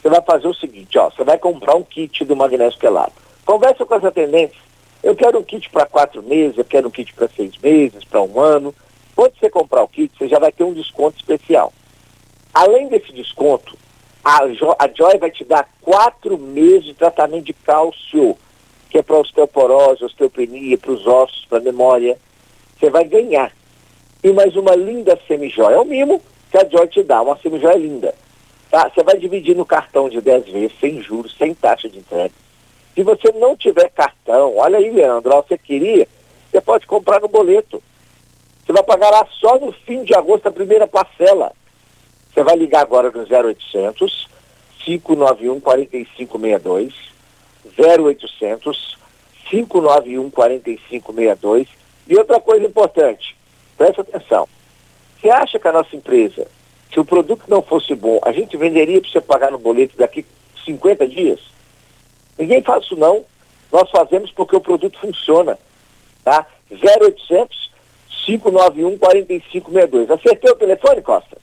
Você 0.00 0.08
vai 0.08 0.22
fazer 0.22 0.46
o 0.46 0.54
seguinte, 0.54 0.96
ó, 0.96 1.10
você 1.10 1.24
vai 1.24 1.38
comprar 1.38 1.74
um 1.74 1.82
kit 1.82 2.24
do 2.24 2.36
magnésio 2.36 2.78
quelato. 2.78 3.23
Conversa 3.44 3.84
com 3.84 3.94
as 3.94 4.04
atendentes. 4.04 4.58
Eu 5.02 5.14
quero 5.14 5.38
um 5.38 5.42
kit 5.42 5.68
para 5.68 5.86
quatro 5.86 6.22
meses, 6.22 6.56
eu 6.56 6.64
quero 6.64 6.88
um 6.88 6.90
kit 6.90 7.12
para 7.12 7.28
seis 7.28 7.56
meses, 7.58 8.04
para 8.04 8.22
um 8.22 8.40
ano. 8.40 8.74
Quando 9.14 9.38
você 9.38 9.50
comprar 9.50 9.82
o 9.82 9.88
kit, 9.88 10.10
você 10.16 10.26
já 10.28 10.38
vai 10.38 10.50
ter 10.50 10.64
um 10.64 10.72
desconto 10.72 11.18
especial. 11.18 11.72
Além 12.52 12.88
desse 12.88 13.12
desconto, 13.12 13.76
a, 14.24 14.46
jo 14.48 14.74
a 14.78 14.88
Joy 14.88 15.18
vai 15.18 15.30
te 15.30 15.44
dar 15.44 15.68
quatro 15.82 16.38
meses 16.38 16.84
de 16.84 16.94
tratamento 16.94 17.44
de 17.44 17.52
cálcio 17.52 18.36
que 18.88 18.98
é 18.98 19.02
para 19.02 19.18
osteoporose, 19.18 20.04
osteopenia, 20.04 20.78
para 20.78 20.92
os 20.92 21.04
ossos, 21.06 21.44
para 21.46 21.58
a 21.58 21.62
memória. 21.62 22.16
Você 22.78 22.88
vai 22.88 23.04
ganhar. 23.04 23.52
E 24.22 24.32
mais 24.32 24.56
uma 24.56 24.74
linda 24.74 25.18
semijoia. 25.26 25.74
É 25.74 25.78
o 25.78 25.84
mimo 25.84 26.22
que 26.50 26.56
a 26.56 26.66
Joy 26.66 26.86
te 26.86 27.02
dá, 27.02 27.20
uma 27.20 27.36
semijoia 27.38 27.76
linda. 27.76 28.14
Tá? 28.70 28.88
Você 28.88 29.02
vai 29.02 29.18
dividir 29.18 29.54
no 29.56 29.66
cartão 29.66 30.08
de 30.08 30.20
10 30.20 30.46
vezes, 30.46 30.78
sem 30.80 31.02
juros, 31.02 31.36
sem 31.36 31.52
taxa 31.52 31.88
de 31.88 31.98
entrega. 31.98 32.32
Se 32.94 33.02
você 33.02 33.32
não 33.32 33.56
tiver 33.56 33.88
cartão, 33.90 34.56
olha 34.56 34.78
aí, 34.78 34.90
Leandro, 34.90 35.34
você 35.34 35.58
queria, 35.58 36.06
você 36.50 36.60
pode 36.60 36.86
comprar 36.86 37.20
no 37.20 37.28
boleto. 37.28 37.82
Você 38.64 38.72
vai 38.72 38.82
pagar 38.82 39.10
lá 39.10 39.26
só 39.40 39.58
no 39.58 39.72
fim 39.72 40.04
de 40.04 40.14
agosto 40.14 40.46
a 40.46 40.52
primeira 40.52 40.86
parcela. 40.86 41.52
Você 42.32 42.42
vai 42.42 42.56
ligar 42.56 42.82
agora 42.82 43.10
no 43.10 43.22
0800 43.22 44.28
591 44.84 45.60
4562 45.60 46.94
0800 47.78 48.98
591 49.50 50.30
4562. 50.30 51.68
E 52.06 52.16
outra 52.16 52.40
coisa 52.40 52.64
importante, 52.64 53.36
presta 53.76 54.02
atenção. 54.02 54.48
Você 55.20 55.30
acha 55.30 55.58
que 55.58 55.68
a 55.68 55.72
nossa 55.72 55.96
empresa, 55.96 56.46
se 56.92 57.00
o 57.00 57.04
produto 57.04 57.44
não 57.48 57.62
fosse 57.62 57.94
bom, 57.94 58.20
a 58.22 58.30
gente 58.30 58.56
venderia 58.56 59.00
para 59.00 59.10
você 59.10 59.20
pagar 59.20 59.50
no 59.50 59.58
boleto 59.58 59.96
daqui 59.96 60.24
50 60.64 61.08
dias? 61.08 61.53
Ninguém 62.38 62.62
faz 62.62 62.84
isso 62.84 62.96
não. 62.96 63.24
Nós 63.72 63.90
fazemos 63.90 64.30
porque 64.30 64.56
o 64.56 64.60
produto 64.60 64.98
funciona. 65.00 65.58
Tá? 66.22 66.46
0800 66.70 67.70
591 68.26 68.98
4562. 68.98 70.10
Acertei 70.10 70.50
o 70.50 70.56
telefone, 70.56 71.02
Costa? 71.02 71.36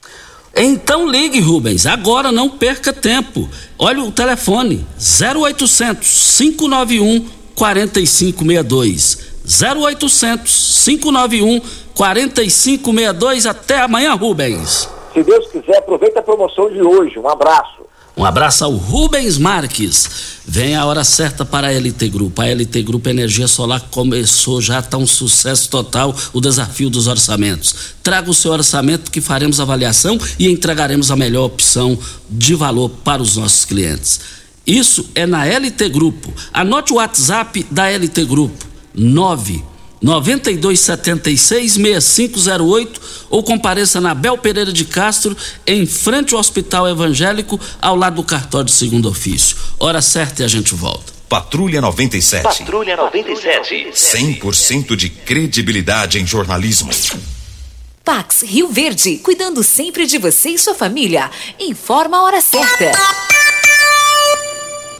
Então 0.54 1.08
ligue, 1.08 1.40
Rubens, 1.40 1.86
agora 1.86 2.30
não 2.30 2.50
perca 2.50 2.92
tempo. 2.92 3.48
Olha 3.78 4.02
o 4.02 4.12
telefone: 4.12 4.86
0800 4.98 6.36
591 6.38 7.26
4562. 7.54 9.32
0800 9.44 10.84
591 10.84 11.60
4562. 11.94 13.46
Até 13.46 13.80
amanhã, 13.80 14.14
Rubens. 14.14 14.88
Se 15.12 15.22
Deus 15.22 15.46
quiser, 15.50 15.78
aproveita 15.78 16.20
a 16.20 16.22
promoção 16.22 16.70
de 16.70 16.82
hoje. 16.82 17.18
Um 17.18 17.28
abraço. 17.28 17.81
Um 18.14 18.24
abraço 18.24 18.64
ao 18.64 18.72
Rubens 18.72 19.38
Marques. 19.38 20.08
Vem 20.46 20.76
a 20.76 20.84
hora 20.84 21.02
certa 21.02 21.44
para 21.44 21.68
a 21.68 21.72
LT 21.72 22.08
Grupo. 22.10 22.42
A 22.42 22.46
LT 22.46 22.82
Grupo 22.82 23.08
Energia 23.08 23.48
Solar 23.48 23.80
começou 23.90 24.60
já, 24.60 24.80
está 24.80 24.98
um 24.98 25.06
sucesso 25.06 25.70
total 25.70 26.14
o 26.32 26.40
desafio 26.40 26.90
dos 26.90 27.06
orçamentos. 27.06 27.74
Traga 28.02 28.30
o 28.30 28.34
seu 28.34 28.52
orçamento 28.52 29.10
que 29.10 29.20
faremos 29.20 29.60
avaliação 29.60 30.18
e 30.38 30.46
entregaremos 30.48 31.10
a 31.10 31.16
melhor 31.16 31.46
opção 31.46 31.98
de 32.28 32.54
valor 32.54 32.90
para 32.90 33.22
os 33.22 33.36
nossos 33.36 33.64
clientes. 33.64 34.20
Isso 34.66 35.08
é 35.14 35.26
na 35.26 35.44
LT 35.46 35.88
Grupo. 35.88 36.32
Anote 36.52 36.92
o 36.92 36.96
WhatsApp 36.96 37.66
da 37.70 37.88
LT 37.88 38.26
Grupo: 38.26 38.66
9 38.94 39.71
9276-6508 40.04 43.00
ou 43.30 43.42
compareça 43.42 44.00
na 44.00 44.14
Bel 44.14 44.36
Pereira 44.36 44.72
de 44.72 44.84
Castro, 44.84 45.36
em 45.66 45.86
frente 45.86 46.34
ao 46.34 46.40
Hospital 46.40 46.88
Evangélico, 46.88 47.60
ao 47.80 47.94
lado 47.94 48.16
do 48.16 48.24
cartório 48.24 48.66
de 48.66 48.72
segundo 48.72 49.08
ofício. 49.08 49.56
Hora 49.78 50.02
certa 50.02 50.42
e 50.42 50.44
a 50.44 50.48
gente 50.48 50.74
volta. 50.74 51.12
Patrulha 51.28 51.80
97. 51.80 52.42
Patrulha 52.42 52.96
97. 52.96 53.92
100% 53.94 54.96
de 54.96 55.08
credibilidade 55.08 56.20
em 56.20 56.26
jornalismo. 56.26 56.90
Pax 58.04 58.42
Rio 58.42 58.66
Verde, 58.68 59.18
cuidando 59.18 59.62
sempre 59.62 60.06
de 60.06 60.18
você 60.18 60.48
e 60.50 60.58
sua 60.58 60.74
família. 60.74 61.30
Informa 61.58 62.18
a 62.18 62.24
hora 62.24 62.40
certa. 62.40 62.90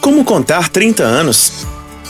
Como 0.00 0.24
contar 0.24 0.68
30 0.68 1.02
anos? 1.02 1.73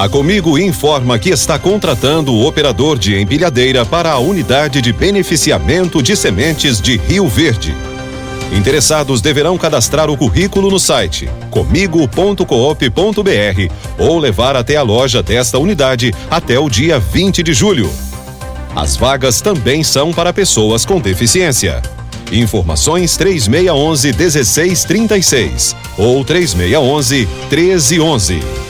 A 0.00 0.08
Comigo 0.08 0.58
informa 0.58 1.18
que 1.18 1.28
está 1.28 1.58
contratando 1.58 2.32
o 2.32 2.46
operador 2.46 2.98
de 2.98 3.20
empilhadeira 3.20 3.84
para 3.84 4.10
a 4.10 4.18
unidade 4.18 4.80
de 4.80 4.94
beneficiamento 4.94 6.02
de 6.02 6.16
sementes 6.16 6.80
de 6.80 6.96
Rio 6.96 7.28
Verde. 7.28 7.76
Interessados 8.50 9.20
deverão 9.20 9.58
cadastrar 9.58 10.08
o 10.08 10.16
currículo 10.16 10.70
no 10.70 10.80
site 10.80 11.28
comigo.coop.br 11.50 12.42
ou 13.98 14.18
levar 14.18 14.56
até 14.56 14.76
a 14.76 14.82
loja 14.82 15.22
desta 15.22 15.58
unidade 15.58 16.14
até 16.30 16.58
o 16.58 16.70
dia 16.70 16.98
20 16.98 17.42
de 17.42 17.52
julho. 17.52 17.92
As 18.74 18.96
vagas 18.96 19.42
também 19.42 19.84
são 19.84 20.14
para 20.14 20.32
pessoas 20.32 20.86
com 20.86 20.98
deficiência. 20.98 21.82
Informações 22.32 23.18
3611 23.18 24.14
1636 24.14 25.76
ou 25.98 26.24
3611 26.24 27.28
1311. 27.50 28.69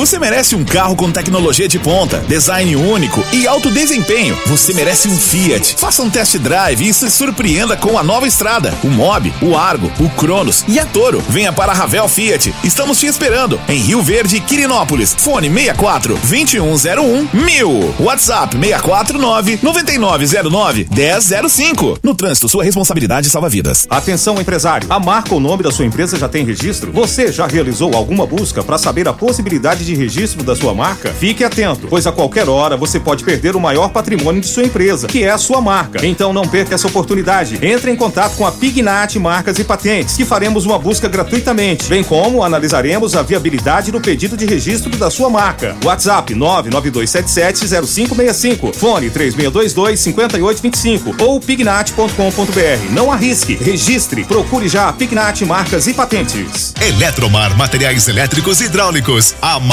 Você 0.00 0.18
merece 0.18 0.54
um 0.54 0.64
carro 0.64 0.96
com 0.96 1.12
tecnologia 1.12 1.68
de 1.68 1.78
ponta, 1.78 2.24
design 2.26 2.74
único 2.74 3.22
e 3.34 3.46
alto 3.46 3.70
desempenho. 3.70 4.34
Você 4.46 4.72
merece 4.72 5.08
um 5.08 5.14
Fiat. 5.14 5.76
Faça 5.76 6.02
um 6.02 6.08
test 6.08 6.38
drive 6.38 6.88
e 6.88 6.94
se 6.94 7.10
surpreenda 7.10 7.76
com 7.76 7.98
a 7.98 8.02
nova 8.02 8.26
estrada, 8.26 8.72
o 8.82 8.86
Mob, 8.86 9.30
o 9.42 9.54
Argo, 9.54 9.92
o 10.00 10.08
Cronos 10.08 10.64
e 10.66 10.78
a 10.80 10.86
Toro. 10.86 11.22
Venha 11.28 11.52
para 11.52 11.72
a 11.72 11.74
Ravel 11.74 12.08
Fiat. 12.08 12.54
Estamos 12.64 12.98
te 12.98 13.08
esperando 13.08 13.60
em 13.68 13.76
Rio 13.76 14.00
Verde, 14.00 14.40
Quirinópolis. 14.40 15.14
Fone 15.18 15.50
64 15.50 16.14
2101 16.14 17.28
1000. 17.34 17.94
WhatsApp 18.00 18.56
649 18.56 19.58
9909 19.62 20.88
1005. 20.90 21.98
No 22.02 22.14
trânsito, 22.14 22.48
sua 22.48 22.64
responsabilidade 22.64 23.28
salva 23.28 23.50
vidas. 23.50 23.86
Atenção, 23.90 24.40
empresário. 24.40 24.86
A 24.88 24.98
marca 24.98 25.34
ou 25.34 25.40
nome 25.40 25.62
da 25.62 25.70
sua 25.70 25.84
empresa 25.84 26.16
já 26.16 26.26
tem 26.26 26.42
registro? 26.42 26.90
Você 26.90 27.30
já 27.30 27.46
realizou 27.46 27.94
alguma 27.94 28.24
busca 28.24 28.64
para 28.64 28.78
saber 28.78 29.06
a 29.06 29.12
possibilidade 29.12 29.84
de 29.84 29.89
registro 29.94 30.42
da 30.42 30.56
sua 30.56 30.74
marca? 30.74 31.10
Fique 31.10 31.44
atento, 31.44 31.86
pois 31.88 32.06
a 32.06 32.12
qualquer 32.12 32.48
hora 32.48 32.76
você 32.76 33.00
pode 33.00 33.24
perder 33.24 33.56
o 33.56 33.60
maior 33.60 33.88
patrimônio 33.90 34.40
de 34.40 34.46
sua 34.46 34.64
empresa, 34.64 35.06
que 35.06 35.22
é 35.22 35.30
a 35.30 35.38
sua 35.38 35.60
marca. 35.60 36.04
Então 36.06 36.32
não 36.32 36.46
perca 36.46 36.74
essa 36.74 36.86
oportunidade. 36.86 37.58
Entre 37.62 37.90
em 37.90 37.96
contato 37.96 38.36
com 38.36 38.46
a 38.46 38.52
Pignat 38.52 39.18
Marcas 39.18 39.58
e 39.58 39.64
Patentes, 39.64 40.16
que 40.16 40.24
faremos 40.24 40.64
uma 40.66 40.78
busca 40.78 41.08
gratuitamente, 41.08 41.88
bem 41.88 42.04
como 42.04 42.42
analisaremos 42.42 43.14
a 43.16 43.22
viabilidade 43.22 43.92
do 43.92 44.00
pedido 44.00 44.36
de 44.36 44.46
registro 44.46 44.90
da 44.96 45.10
sua 45.10 45.30
marca. 45.30 45.76
WhatsApp 45.84 46.34
992770565, 46.34 48.74
fone 48.74 49.10
3622-5825 49.10 51.20
ou 51.20 51.40
pignat.com.br. 51.40 52.92
Não 52.92 53.12
arrisque, 53.12 53.54
registre, 53.54 54.24
procure 54.24 54.68
já 54.68 54.88
a 54.88 54.92
Pignat 54.92 55.44
Marcas 55.44 55.86
e 55.86 55.94
Patentes. 55.94 56.74
Eletromar 56.80 57.56
Materiais 57.56 58.08
Elétricos 58.08 58.60
e 58.60 58.64
Hidráulicos, 58.64 59.36
a 59.40 59.60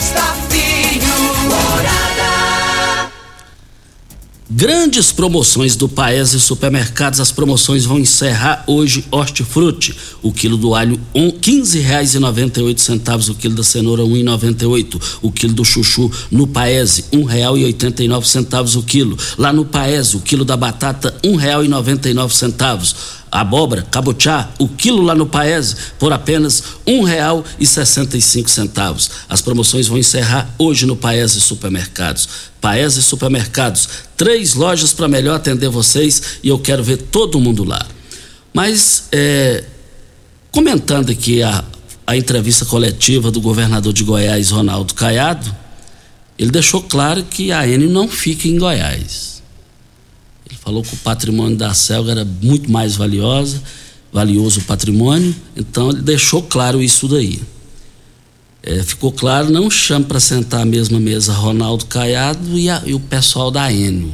Costa 0.00 0.34
Filho, 0.48 1.06
Morada. 1.44 3.10
Grandes 4.48 5.12
promoções 5.12 5.76
do 5.76 5.90
Paese 5.90 6.40
Supermercados. 6.40 7.20
As 7.20 7.30
promoções 7.30 7.84
vão 7.84 7.98
encerrar 7.98 8.64
hoje 8.66 9.04
hortifruti. 9.10 9.94
O 10.22 10.32
quilo 10.32 10.56
do 10.56 10.74
alho 10.74 10.98
R$ 11.14 11.32
15,98 11.32 13.28
o 13.28 13.34
quilo 13.34 13.54
da 13.54 13.62
cenoura 13.62 14.02
R$ 14.02 14.08
1,98. 14.08 15.18
O 15.20 15.30
quilo 15.30 15.52
do 15.52 15.66
chuchu 15.66 16.10
no 16.30 16.46
Paese 16.46 17.04
R$ 17.12 17.18
1,89 17.18 18.76
o 18.76 18.82
quilo. 18.82 19.18
Lá 19.36 19.52
no 19.52 19.66
Paese 19.66 20.16
o 20.16 20.20
quilo 20.20 20.46
da 20.46 20.56
batata 20.56 21.14
R$ 21.22 21.28
1,99 21.28 23.19
abóbora, 23.30 23.86
cabochá, 23.90 24.50
o 24.58 24.66
quilo 24.68 25.02
lá 25.02 25.14
no 25.14 25.26
Paese 25.26 25.76
por 25.98 26.12
apenas 26.12 26.62
um 26.86 27.02
real 27.02 27.44
e 27.58 27.66
sessenta 27.66 28.16
e 28.16 28.22
cinco 28.22 28.50
centavos. 28.50 29.10
As 29.28 29.40
promoções 29.40 29.86
vão 29.86 29.98
encerrar 29.98 30.52
hoje 30.58 30.86
no 30.86 30.96
Paese 30.96 31.40
Supermercados. 31.40 32.28
Paese 32.60 33.02
Supermercados, 33.02 33.88
três 34.16 34.54
lojas 34.54 34.92
para 34.92 35.08
melhor 35.08 35.36
atender 35.36 35.68
vocês 35.68 36.38
e 36.42 36.48
eu 36.48 36.58
quero 36.58 36.82
ver 36.82 36.96
todo 36.96 37.40
mundo 37.40 37.64
lá. 37.64 37.86
Mas 38.52 39.04
é, 39.12 39.64
comentando 40.50 41.10
aqui 41.10 41.42
a, 41.42 41.64
a 42.06 42.16
entrevista 42.16 42.64
coletiva 42.64 43.30
do 43.30 43.40
governador 43.40 43.92
de 43.92 44.02
Goiás, 44.02 44.50
Ronaldo 44.50 44.92
Caiado, 44.94 45.54
ele 46.38 46.50
deixou 46.50 46.82
claro 46.82 47.22
que 47.22 47.52
a 47.52 47.66
Enio 47.66 47.90
não 47.90 48.08
fica 48.08 48.48
em 48.48 48.58
Goiás. 48.58 49.39
Falou 50.60 50.82
que 50.82 50.94
o 50.94 50.98
patrimônio 50.98 51.56
da 51.56 51.72
Selga 51.74 52.12
era 52.12 52.24
muito 52.24 52.70
mais 52.70 52.96
valiosa, 52.96 53.62
valioso 54.12 54.60
o 54.60 54.64
patrimônio, 54.64 55.34
então 55.56 55.90
ele 55.90 56.02
deixou 56.02 56.42
claro 56.42 56.82
isso 56.82 57.08
daí. 57.08 57.40
É, 58.62 58.82
ficou 58.82 59.10
claro, 59.10 59.48
não 59.48 59.70
chame 59.70 60.04
para 60.04 60.20
sentar 60.20 60.60
à 60.60 60.64
mesma 60.66 61.00
mesa 61.00 61.32
Ronaldo 61.32 61.86
Caiado 61.86 62.58
e, 62.58 62.68
a, 62.68 62.82
e 62.84 62.92
o 62.92 63.00
pessoal 63.00 63.50
da 63.50 63.72
Enio. 63.72 64.12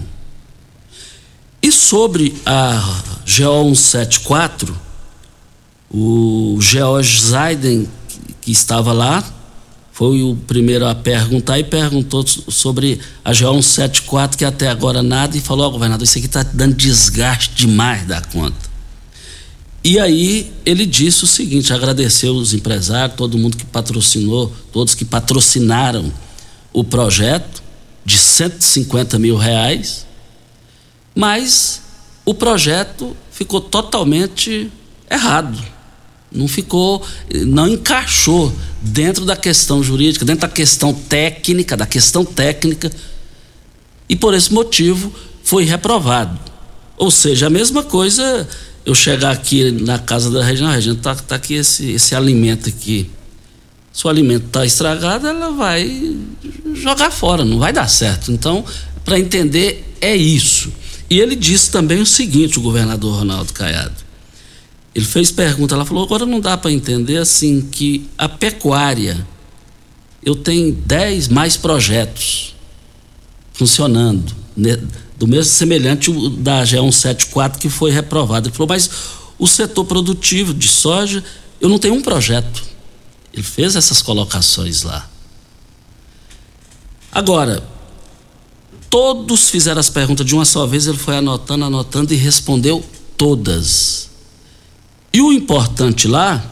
E 1.60 1.72
sobre 1.72 2.32
a 2.46 3.02
GO 3.24 3.74
174, 3.74 4.76
o 5.90 6.58
George 6.60 7.20
Zaiden, 7.22 7.88
que 8.40 8.52
estava 8.52 8.92
lá, 8.92 9.24
foi 9.96 10.22
o 10.22 10.36
primeiro 10.36 10.86
a 10.86 10.94
perguntar 10.94 11.58
e 11.58 11.64
perguntou 11.64 12.22
sobre 12.26 13.00
a 13.24 13.30
GO 13.30 13.62
174, 13.62 14.36
que 14.36 14.44
até 14.44 14.68
agora 14.68 15.02
nada, 15.02 15.34
e 15.38 15.40
falou: 15.40 15.64
Ó, 15.64 15.68
oh, 15.68 15.72
governador, 15.72 16.04
isso 16.04 16.18
aqui 16.18 16.26
está 16.26 16.42
dando 16.42 16.74
desgaste 16.74 17.54
demais 17.54 18.06
da 18.06 18.20
conta. 18.20 18.58
E 19.82 19.98
aí 19.98 20.52
ele 20.66 20.84
disse 20.84 21.24
o 21.24 21.26
seguinte: 21.26 21.72
agradeceu 21.72 22.34
os 22.34 22.52
empresários, 22.52 23.16
todo 23.16 23.38
mundo 23.38 23.56
que 23.56 23.64
patrocinou, 23.64 24.52
todos 24.70 24.94
que 24.94 25.02
patrocinaram 25.06 26.12
o 26.74 26.84
projeto 26.84 27.62
de 28.04 28.18
150 28.18 29.18
mil 29.18 29.38
reais, 29.38 30.06
mas 31.14 31.80
o 32.22 32.34
projeto 32.34 33.16
ficou 33.32 33.62
totalmente 33.62 34.70
errado 35.10 35.75
não 36.30 36.48
ficou, 36.48 37.04
não 37.46 37.68
encaixou 37.68 38.52
dentro 38.82 39.24
da 39.24 39.36
questão 39.36 39.82
jurídica, 39.82 40.24
dentro 40.24 40.42
da 40.42 40.52
questão 40.52 40.92
técnica, 40.92 41.76
da 41.76 41.86
questão 41.86 42.24
técnica, 42.24 42.90
e 44.08 44.14
por 44.14 44.34
esse 44.34 44.52
motivo 44.52 45.12
foi 45.42 45.64
reprovado. 45.64 46.38
Ou 46.96 47.10
seja, 47.10 47.46
a 47.46 47.50
mesma 47.50 47.82
coisa 47.82 48.48
eu 48.84 48.94
chegar 48.94 49.32
aqui 49.32 49.72
na 49.72 49.98
casa 49.98 50.30
da 50.30 50.44
Regina, 50.44 50.72
Regina, 50.72 50.96
está 50.96 51.14
tá 51.14 51.34
aqui 51.34 51.54
esse, 51.54 51.92
esse 51.92 52.14
alimento 52.14 52.68
aqui. 52.68 53.10
Se 53.92 54.06
o 54.06 54.10
alimento 54.10 54.46
está 54.46 54.64
estragado, 54.64 55.26
ela 55.26 55.50
vai 55.50 56.16
jogar 56.74 57.10
fora, 57.10 57.44
não 57.44 57.58
vai 57.58 57.72
dar 57.72 57.88
certo. 57.88 58.30
Então, 58.30 58.64
para 59.04 59.18
entender, 59.18 59.96
é 60.00 60.14
isso. 60.14 60.72
E 61.08 61.18
ele 61.18 61.34
disse 61.34 61.70
também 61.70 62.00
o 62.00 62.06
seguinte, 62.06 62.58
o 62.58 62.62
governador 62.62 63.18
Ronaldo 63.18 63.52
Caiado 63.52 64.05
ele 64.96 65.04
fez 65.04 65.30
pergunta, 65.30 65.74
ela 65.74 65.84
falou: 65.84 66.04
agora 66.04 66.24
não 66.24 66.40
dá 66.40 66.56
para 66.56 66.72
entender 66.72 67.18
assim 67.18 67.60
que 67.60 68.08
a 68.16 68.26
pecuária, 68.30 69.26
eu 70.24 70.34
tenho 70.34 70.72
10 70.72 71.28
mais 71.28 71.54
projetos 71.54 72.54
funcionando, 73.52 74.34
né, 74.56 74.82
do 75.18 75.28
mesmo 75.28 75.52
semelhante 75.52 76.10
da 76.38 76.62
G174 76.62 77.58
que 77.58 77.68
foi 77.68 77.90
reprovado. 77.90 78.48
Ele 78.48 78.54
falou: 78.54 78.70
mas 78.70 78.88
o 79.38 79.46
setor 79.46 79.84
produtivo 79.84 80.54
de 80.54 80.66
soja, 80.66 81.22
eu 81.60 81.68
não 81.68 81.78
tenho 81.78 81.92
um 81.92 82.00
projeto. 82.00 82.64
Ele 83.34 83.42
fez 83.42 83.76
essas 83.76 84.00
colocações 84.00 84.82
lá. 84.82 85.06
Agora, 87.12 87.62
todos 88.88 89.50
fizeram 89.50 89.78
as 89.78 89.90
perguntas 89.90 90.24
de 90.24 90.34
uma 90.34 90.46
só 90.46 90.64
vez, 90.66 90.86
ele 90.86 90.96
foi 90.96 91.18
anotando, 91.18 91.66
anotando 91.66 92.14
e 92.14 92.16
respondeu 92.16 92.82
todas. 93.14 94.15
E 95.16 95.20
o 95.22 95.32
importante 95.32 96.06
lá, 96.06 96.44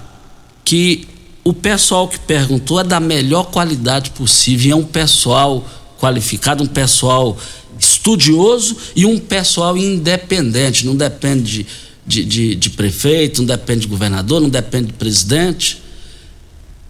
que 0.65 1.07
o 1.45 1.53
pessoal 1.53 2.09
que 2.09 2.19
perguntou 2.19 2.81
é 2.81 2.83
da 2.83 2.99
melhor 2.99 3.51
qualidade 3.51 4.09
possível, 4.13 4.73
é 4.73 4.75
um 4.75 4.87
pessoal 4.87 5.69
qualificado, 6.01 6.65
um 6.65 6.67
pessoal 6.67 7.37
estudioso 7.79 8.75
e 8.97 9.05
um 9.05 9.19
pessoal 9.19 9.77
independente, 9.77 10.87
não 10.87 10.97
depende 10.97 11.67
de, 12.07 12.25
de, 12.25 12.55
de, 12.55 12.71
prefeito, 12.71 13.43
não 13.43 13.47
depende 13.47 13.81
de 13.81 13.87
governador, 13.87 14.41
não 14.41 14.49
depende 14.49 14.87
de 14.87 14.93
presidente. 14.95 15.83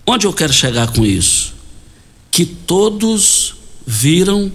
Onde 0.06 0.28
eu 0.28 0.32
quero 0.32 0.52
chegar 0.52 0.92
com 0.92 1.04
isso? 1.04 1.54
Que 2.30 2.46
todos 2.46 3.56
viram 3.84 4.52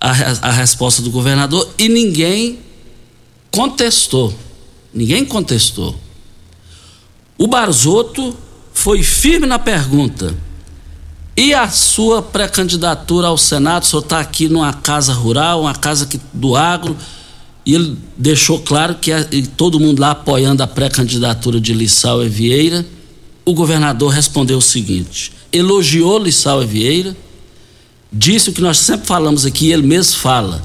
a, 0.00 0.10
a 0.48 0.50
resposta 0.50 1.00
do 1.00 1.12
governador 1.12 1.72
e 1.78 1.88
ninguém 1.88 2.58
contestou. 3.52 4.34
Ninguém 4.92 5.24
contestou. 5.24 6.09
O 7.40 7.46
Barzotto 7.46 8.36
foi 8.70 9.02
firme 9.02 9.46
na 9.46 9.58
pergunta. 9.58 10.36
E 11.34 11.54
a 11.54 11.70
sua 11.70 12.20
pré-candidatura 12.20 13.28
ao 13.28 13.38
Senado? 13.38 13.82
O 13.82 13.86
senhor 13.86 14.02
está 14.02 14.20
aqui 14.20 14.46
numa 14.46 14.74
casa 14.74 15.14
rural, 15.14 15.62
uma 15.62 15.74
casa 15.74 16.04
que, 16.04 16.20
do 16.34 16.54
agro, 16.54 16.94
e 17.64 17.74
ele 17.74 17.96
deixou 18.14 18.60
claro 18.60 18.96
que 18.96 19.10
a, 19.10 19.26
todo 19.56 19.80
mundo 19.80 20.00
lá 20.00 20.10
apoiando 20.10 20.62
a 20.62 20.66
pré-candidatura 20.66 21.58
de 21.58 21.72
Lissau 21.72 22.20
Vieira. 22.28 22.84
O 23.42 23.54
governador 23.54 24.12
respondeu 24.12 24.58
o 24.58 24.62
seguinte: 24.62 25.32
elogiou 25.50 26.18
Lissau 26.18 26.60
Vieira, 26.60 27.16
disse 28.12 28.50
o 28.50 28.52
que 28.52 28.60
nós 28.60 28.76
sempre 28.76 29.06
falamos 29.06 29.46
aqui, 29.46 29.72
ele 29.72 29.86
mesmo 29.86 30.18
fala. 30.18 30.62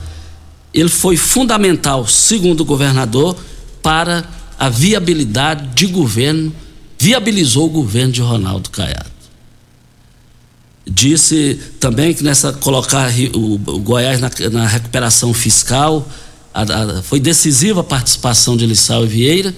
Ele 0.73 0.89
foi 0.89 1.15
fundamental, 1.15 2.05
segundo 2.05 2.59
o 2.59 2.65
governador, 2.65 3.37
para 3.81 4.25
a 4.59 4.67
viabilidade 4.67 5.69
de 5.73 5.87
governo, 5.87 6.53
viabilizou 7.05 7.67
o 7.67 7.69
governo 7.69 8.11
de 8.11 8.19
Ronaldo 8.19 8.71
Caiado. 8.71 9.11
Disse 10.87 11.59
também 11.79 12.15
que 12.15 12.23
nessa 12.23 12.51
colocar 12.51 13.11
o, 13.31 13.59
Goiás 13.79 14.19
na, 14.19 14.31
na, 14.51 14.65
recuperação 14.65 15.31
fiscal 15.31 16.07
a, 16.51 16.63
a, 16.63 17.03
foi 17.03 17.19
decisiva 17.19 17.81
a 17.81 17.83
participação 17.83 18.57
de 18.57 18.65
Lissau 18.65 19.05
Vieira. 19.05 19.53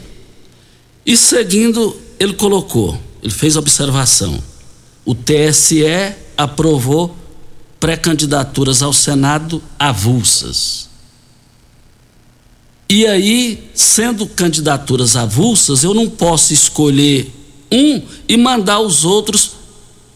E 1.06 1.16
seguindo, 1.16 1.96
ele 2.20 2.34
colocou, 2.34 3.02
ele 3.24 3.32
fez 3.32 3.56
observação. 3.56 4.44
O 5.06 5.16
TSE 5.16 5.86
aprovou 6.36 7.16
pré-candidaturas 7.80 8.82
ao 8.82 8.92
Senado 8.92 9.64
avulsas. 9.80 10.90
E 12.90 13.06
aí, 13.06 13.70
sendo 13.74 14.26
candidaturas 14.26 15.16
avulsas, 15.16 15.84
eu 15.84 15.94
não 15.94 16.10
posso 16.10 16.54
escolher 16.54 17.34
um 17.72 18.02
e 18.28 18.38
mandar 18.38 18.80
os 18.80 19.04
outros 19.04 19.52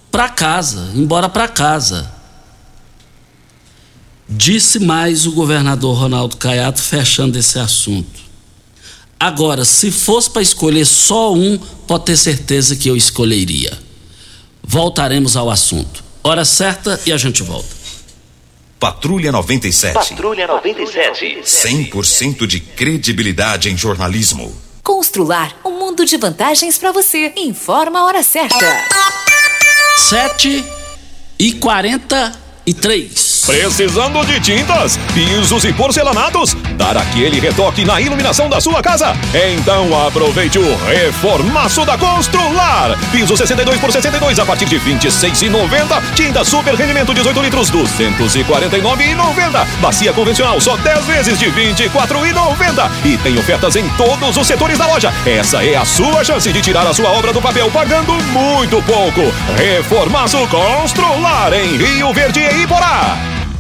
para 0.10 0.30
casa, 0.30 0.90
embora 0.96 1.28
para 1.28 1.48
casa. 1.48 2.12
Disse 4.28 4.80
mais 4.80 5.28
o 5.28 5.34
governador 5.34 5.98
Ronaldo 5.98 6.38
Caiado 6.38 6.80
fechando 6.82 7.38
esse 7.38 7.60
assunto. 7.60 8.22
Agora, 9.20 9.66
se 9.66 9.92
fosse 9.92 10.30
para 10.30 10.42
escolher 10.42 10.86
só 10.86 11.34
um, 11.34 11.58
pode 11.86 12.06
ter 12.06 12.18
certeza 12.18 12.76
que 12.76 12.90
eu 12.90 12.96
escolheria. 12.96 13.78
Voltaremos 14.64 15.36
ao 15.36 15.50
assunto. 15.50 16.04
Hora 16.24 16.46
certa 16.46 17.00
e 17.06 17.12
a 17.12 17.18
gente 17.18 17.44
volta. 17.44 17.81
Patrulha 18.82 19.32
97. 19.32 19.94
Patrulha 19.94 20.48
97. 20.48 21.42
100% 21.46 22.48
de 22.48 22.60
credibilidade 22.60 23.70
em 23.70 23.78
jornalismo. 23.78 24.60
Constrular 24.82 25.56
um 25.64 25.78
mundo 25.78 26.04
de 26.04 26.18
vantagens 26.18 26.80
para 26.80 26.92
você. 26.92 27.32
Informa 27.38 28.00
a 28.00 28.06
hora 28.06 28.24
certa. 28.24 28.58
7 30.10 30.66
e 31.38 31.54
43. 31.54 33.31
Precisando 33.46 34.24
de 34.26 34.40
tintas, 34.40 34.98
pisos 35.14 35.66
e 35.66 35.74
porcelanatos? 35.74 36.54
Dar 36.78 36.96
aquele 36.96 37.40
retoque 37.40 37.84
na 37.84 38.00
iluminação 38.00 38.48
da 38.48 38.62
sua 38.62 38.82
casa? 38.82 39.16
Então 39.34 40.08
aproveite 40.08 40.60
o 40.60 40.78
reformaço 40.86 41.84
da 41.86 41.98
Constrular. 41.98 42.98
Piso 43.12 43.36
62 43.36 43.80
por 43.80 43.92
62 43.92 44.40
a 44.40 44.46
partir 44.46 44.66
de 44.66 44.80
26,90. 44.80 46.02
Tinta 46.16 46.46
super 46.46 46.76
rendimento 46.76 47.14
18 47.14 47.42
litros 47.42 47.72
249,90. 47.72 49.66
Bacia 49.82 50.14
convencional 50.14 50.62
só 50.62 50.78
10 50.78 51.06
vezes 51.06 51.40
de 51.40 51.48
24,90. 51.48 52.92
E 53.04 53.18
tem 53.18 53.38
ofertas 53.38 53.76
em 53.76 53.88
todos 53.90 54.38
os 54.38 54.48
setores 54.48 54.78
da 54.78 54.88
loja. 54.88 55.14
Essa 55.26 55.64
é 55.64 55.76
a 55.76 55.86
sua 55.86 56.24
chance 56.24 56.52
de 56.52 56.62
tirar 56.62 56.86
a 56.86 56.94
sua 56.94 57.10
obra 57.12 57.34
do 57.34 57.42
papel 57.42 57.70
pagando 57.72 58.14
muito 58.32 58.82
pouco. 58.84 59.22
Reformaço 59.58 60.38
Constrular 60.48 61.54
em 61.54 61.78
Rio 61.78 62.14
Verde 62.14 62.40
e 62.40 62.64
Iporá. 62.64 63.41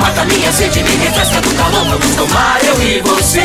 Mata 0.00 0.24
minha 0.24 0.52
sede, 0.52 0.82
me 0.82 0.90
refresca 0.96 1.40
do 1.40 1.54
calor. 1.54 1.84
Vamos 1.84 2.16
tomar 2.16 2.58
eu 2.64 2.82
e 2.82 3.00
você. 3.00 3.40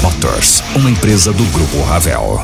uma 0.75 0.89
empresa 0.89 1.31
do 1.31 1.43
Grupo 1.45 1.81
Ravel. 1.83 2.43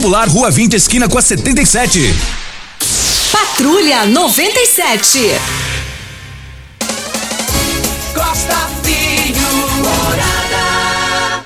Rua 0.07 0.49
20, 0.49 0.73
esquina 0.73 1.07
com 1.07 1.17
a 1.17 1.21
77. 1.21 1.99
Patrulha 3.31 4.03
97. 4.07 5.19
Costa 8.11 8.69
Filho, 8.81 9.41
morada. 9.77 11.45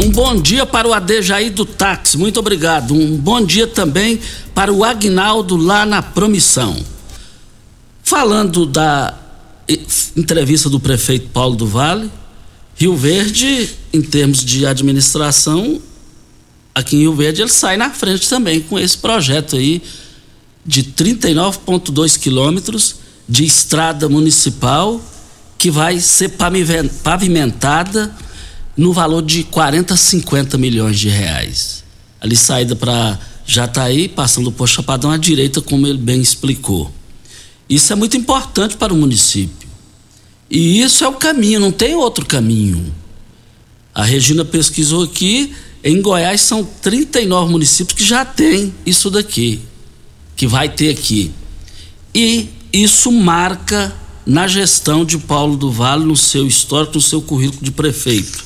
Um 0.00 0.10
bom 0.10 0.40
dia 0.40 0.66
para 0.66 0.88
o 0.88 0.92
Adejaí 0.92 1.50
do 1.50 1.64
Táxi, 1.64 2.18
muito 2.18 2.40
obrigado. 2.40 2.94
Um 2.94 3.16
bom 3.16 3.40
dia 3.40 3.68
também 3.68 4.18
para 4.52 4.72
o 4.72 4.82
Agnaldo 4.82 5.56
lá 5.56 5.86
na 5.86 6.02
Promissão. 6.02 6.76
Falando 8.02 8.66
da 8.66 9.14
entrevista 10.16 10.68
do 10.68 10.80
prefeito 10.80 11.28
Paulo 11.28 11.54
do 11.54 11.66
Vale, 11.66 12.10
Rio 12.74 12.96
Verde, 12.96 13.70
em 13.92 14.02
termos 14.02 14.44
de 14.44 14.66
administração, 14.66 15.80
aqui 16.74 16.96
em 16.96 17.00
Rio 17.00 17.14
Verde 17.14 17.42
ele 17.42 17.50
sai 17.50 17.76
na 17.76 17.90
frente 17.90 18.28
também 18.28 18.60
com 18.60 18.78
esse 18.78 18.98
projeto 18.98 19.56
aí 19.56 19.82
de 20.66 20.82
39,2 20.82 22.18
quilômetros 22.18 22.96
de 23.28 23.44
estrada 23.44 24.08
municipal 24.08 25.00
que 25.58 25.70
vai 25.70 26.00
ser 26.00 26.32
pavimentada 27.02 28.14
no 28.76 28.92
valor 28.92 29.22
de 29.22 29.44
40 29.44 29.96
50 29.96 30.58
milhões 30.58 30.98
de 30.98 31.08
reais. 31.08 31.84
Ali 32.20 32.36
saída 32.36 32.74
para 32.74 33.18
Jataí, 33.46 34.08
passando 34.08 34.50
por 34.50 34.68
Chapadão 34.68 35.10
à 35.10 35.16
direita, 35.16 35.60
como 35.60 35.86
ele 35.86 35.98
bem 35.98 36.20
explicou. 36.20 36.90
Isso 37.68 37.92
é 37.92 37.96
muito 37.96 38.16
importante 38.16 38.76
para 38.76 38.92
o 38.92 38.96
município. 38.96 39.68
E 40.50 40.80
isso 40.80 41.04
é 41.04 41.08
o 41.08 41.14
caminho, 41.14 41.60
não 41.60 41.72
tem 41.72 41.94
outro 41.94 42.26
caminho. 42.26 42.92
A 43.94 44.02
Regina 44.02 44.44
pesquisou 44.44 45.04
aqui, 45.04 45.54
em 45.84 46.00
Goiás 46.00 46.40
são 46.40 46.64
39 46.64 47.52
municípios 47.52 47.98
que 47.98 48.04
já 48.04 48.24
têm 48.24 48.74
isso 48.86 49.10
daqui, 49.10 49.60
que 50.34 50.46
vai 50.46 50.66
ter 50.66 50.88
aqui. 50.88 51.30
E 52.14 52.48
isso 52.72 53.12
marca 53.12 53.94
na 54.24 54.48
gestão 54.48 55.04
de 55.04 55.18
Paulo 55.18 55.58
do 55.58 55.70
Vale, 55.70 56.06
no 56.06 56.16
seu 56.16 56.46
histórico, 56.46 56.94
no 56.94 57.02
seu 57.02 57.20
currículo 57.20 57.62
de 57.62 57.70
prefeito. 57.70 58.42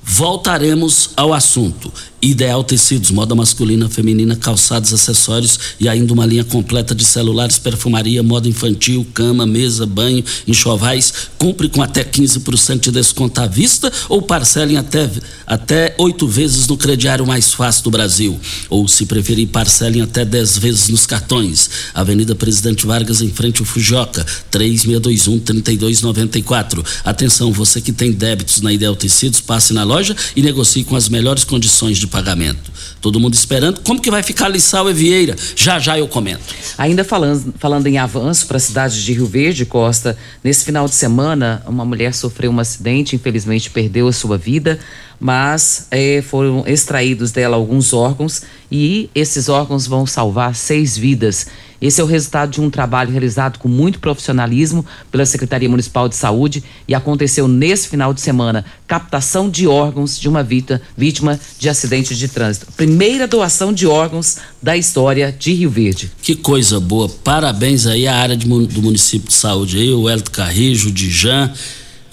Voltaremos 0.00 1.10
ao 1.16 1.34
assunto. 1.34 1.92
Ideal 2.26 2.64
Tecidos, 2.64 3.12
moda 3.12 3.36
masculina, 3.36 3.88
feminina, 3.88 4.34
calçados, 4.34 4.92
acessórios 4.92 5.60
e 5.78 5.88
ainda 5.88 6.12
uma 6.12 6.26
linha 6.26 6.42
completa 6.42 6.92
de 6.92 7.04
celulares, 7.04 7.56
perfumaria, 7.56 8.20
moda 8.20 8.48
infantil, 8.48 9.06
cama, 9.14 9.46
mesa, 9.46 9.86
banho, 9.86 10.24
enxovais. 10.46 11.28
Compre 11.38 11.68
com 11.68 11.82
até 11.82 12.02
15% 12.02 12.80
de 12.80 12.90
desconto 12.90 13.40
à 13.40 13.46
vista 13.46 13.92
ou 14.08 14.20
parcelem 14.20 14.76
até 14.76 15.08
até 15.46 15.94
oito 15.98 16.26
vezes 16.26 16.66
no 16.66 16.76
crediário 16.76 17.24
mais 17.24 17.54
fácil 17.54 17.84
do 17.84 17.92
Brasil. 17.92 18.36
Ou, 18.68 18.88
se 18.88 19.06
preferir, 19.06 19.46
parcelem 19.48 20.02
até 20.02 20.24
10 20.24 20.58
vezes 20.58 20.88
nos 20.88 21.06
cartões. 21.06 21.70
Avenida 21.94 22.34
Presidente 22.34 22.84
Vargas, 22.84 23.20
em 23.20 23.30
frente 23.30 23.60
ao 23.60 23.66
Fujoca, 23.66 24.26
3621-3294. 24.50 26.84
Atenção, 27.04 27.52
você 27.52 27.80
que 27.80 27.92
tem 27.92 28.10
débitos 28.10 28.60
na 28.60 28.72
Ideal 28.72 28.96
Tecidos, 28.96 29.40
passe 29.40 29.72
na 29.72 29.84
loja 29.84 30.16
e 30.34 30.42
negocie 30.42 30.82
com 30.82 30.96
as 30.96 31.08
melhores 31.08 31.44
condições 31.44 31.98
de 31.98 32.08
pagamento. 32.16 32.72
Todo 32.98 33.20
mundo 33.20 33.34
esperando. 33.34 33.80
Como 33.82 34.00
que 34.00 34.10
vai 34.10 34.22
ficar 34.22 34.48
Lissau 34.48 34.88
e 34.88 34.94
Vieira? 34.94 35.36
Já 35.54 35.78
já 35.78 35.98
eu 35.98 36.08
comento. 36.08 36.42
Ainda 36.78 37.04
falando, 37.04 37.54
falando 37.58 37.86
em 37.86 37.98
avanço 37.98 38.46
para 38.46 38.56
a 38.56 38.60
cidade 38.60 39.04
de 39.04 39.12
Rio 39.12 39.26
Verde, 39.26 39.66
Costa, 39.66 40.16
nesse 40.42 40.64
final 40.64 40.88
de 40.88 40.94
semana, 40.94 41.62
uma 41.66 41.84
mulher 41.84 42.14
sofreu 42.14 42.50
um 42.50 42.58
acidente, 42.58 43.14
infelizmente 43.14 43.68
perdeu 43.68 44.08
a 44.08 44.12
sua 44.12 44.38
vida 44.38 44.78
mas 45.18 45.86
é, 45.90 46.22
foram 46.22 46.62
extraídos 46.66 47.32
dela 47.32 47.56
alguns 47.56 47.92
órgãos 47.92 48.42
e 48.70 49.08
esses 49.14 49.48
órgãos 49.48 49.86
vão 49.86 50.06
salvar 50.06 50.54
seis 50.54 50.96
vidas. 50.96 51.46
Esse 51.80 52.00
é 52.00 52.04
o 52.04 52.06
resultado 52.06 52.50
de 52.50 52.60
um 52.60 52.70
trabalho 52.70 53.10
realizado 53.10 53.58
com 53.58 53.68
muito 53.68 53.98
profissionalismo 53.98 54.84
pela 55.10 55.26
Secretaria 55.26 55.68
Municipal 55.68 56.08
de 56.08 56.16
Saúde 56.16 56.62
e 56.86 56.94
aconteceu 56.94 57.46
nesse 57.46 57.88
final 57.88 58.14
de 58.14 58.20
semana. 58.20 58.64
Captação 58.86 59.50
de 59.50 59.66
órgãos 59.66 60.18
de 60.18 60.28
uma 60.28 60.42
vítima, 60.42 60.80
vítima 60.96 61.40
de 61.58 61.68
acidente 61.68 62.16
de 62.16 62.28
trânsito. 62.28 62.66
Primeira 62.76 63.26
doação 63.26 63.72
de 63.72 63.86
órgãos 63.86 64.38
da 64.62 64.76
história 64.76 65.34
de 65.36 65.52
Rio 65.52 65.70
Verde. 65.70 66.10
Que 66.22 66.34
coisa 66.34 66.80
boa. 66.80 67.08
Parabéns 67.08 67.86
aí 67.86 68.06
à 68.06 68.16
área 68.16 68.36
de, 68.36 68.46
do 68.46 68.82
município 68.82 69.28
de 69.28 69.34
saúde 69.34 69.78
aí, 69.78 69.92
o 69.92 70.08
Elton 70.08 70.30
Carrijo, 70.30 70.88
o 70.88 70.92
Dijan 70.92 71.52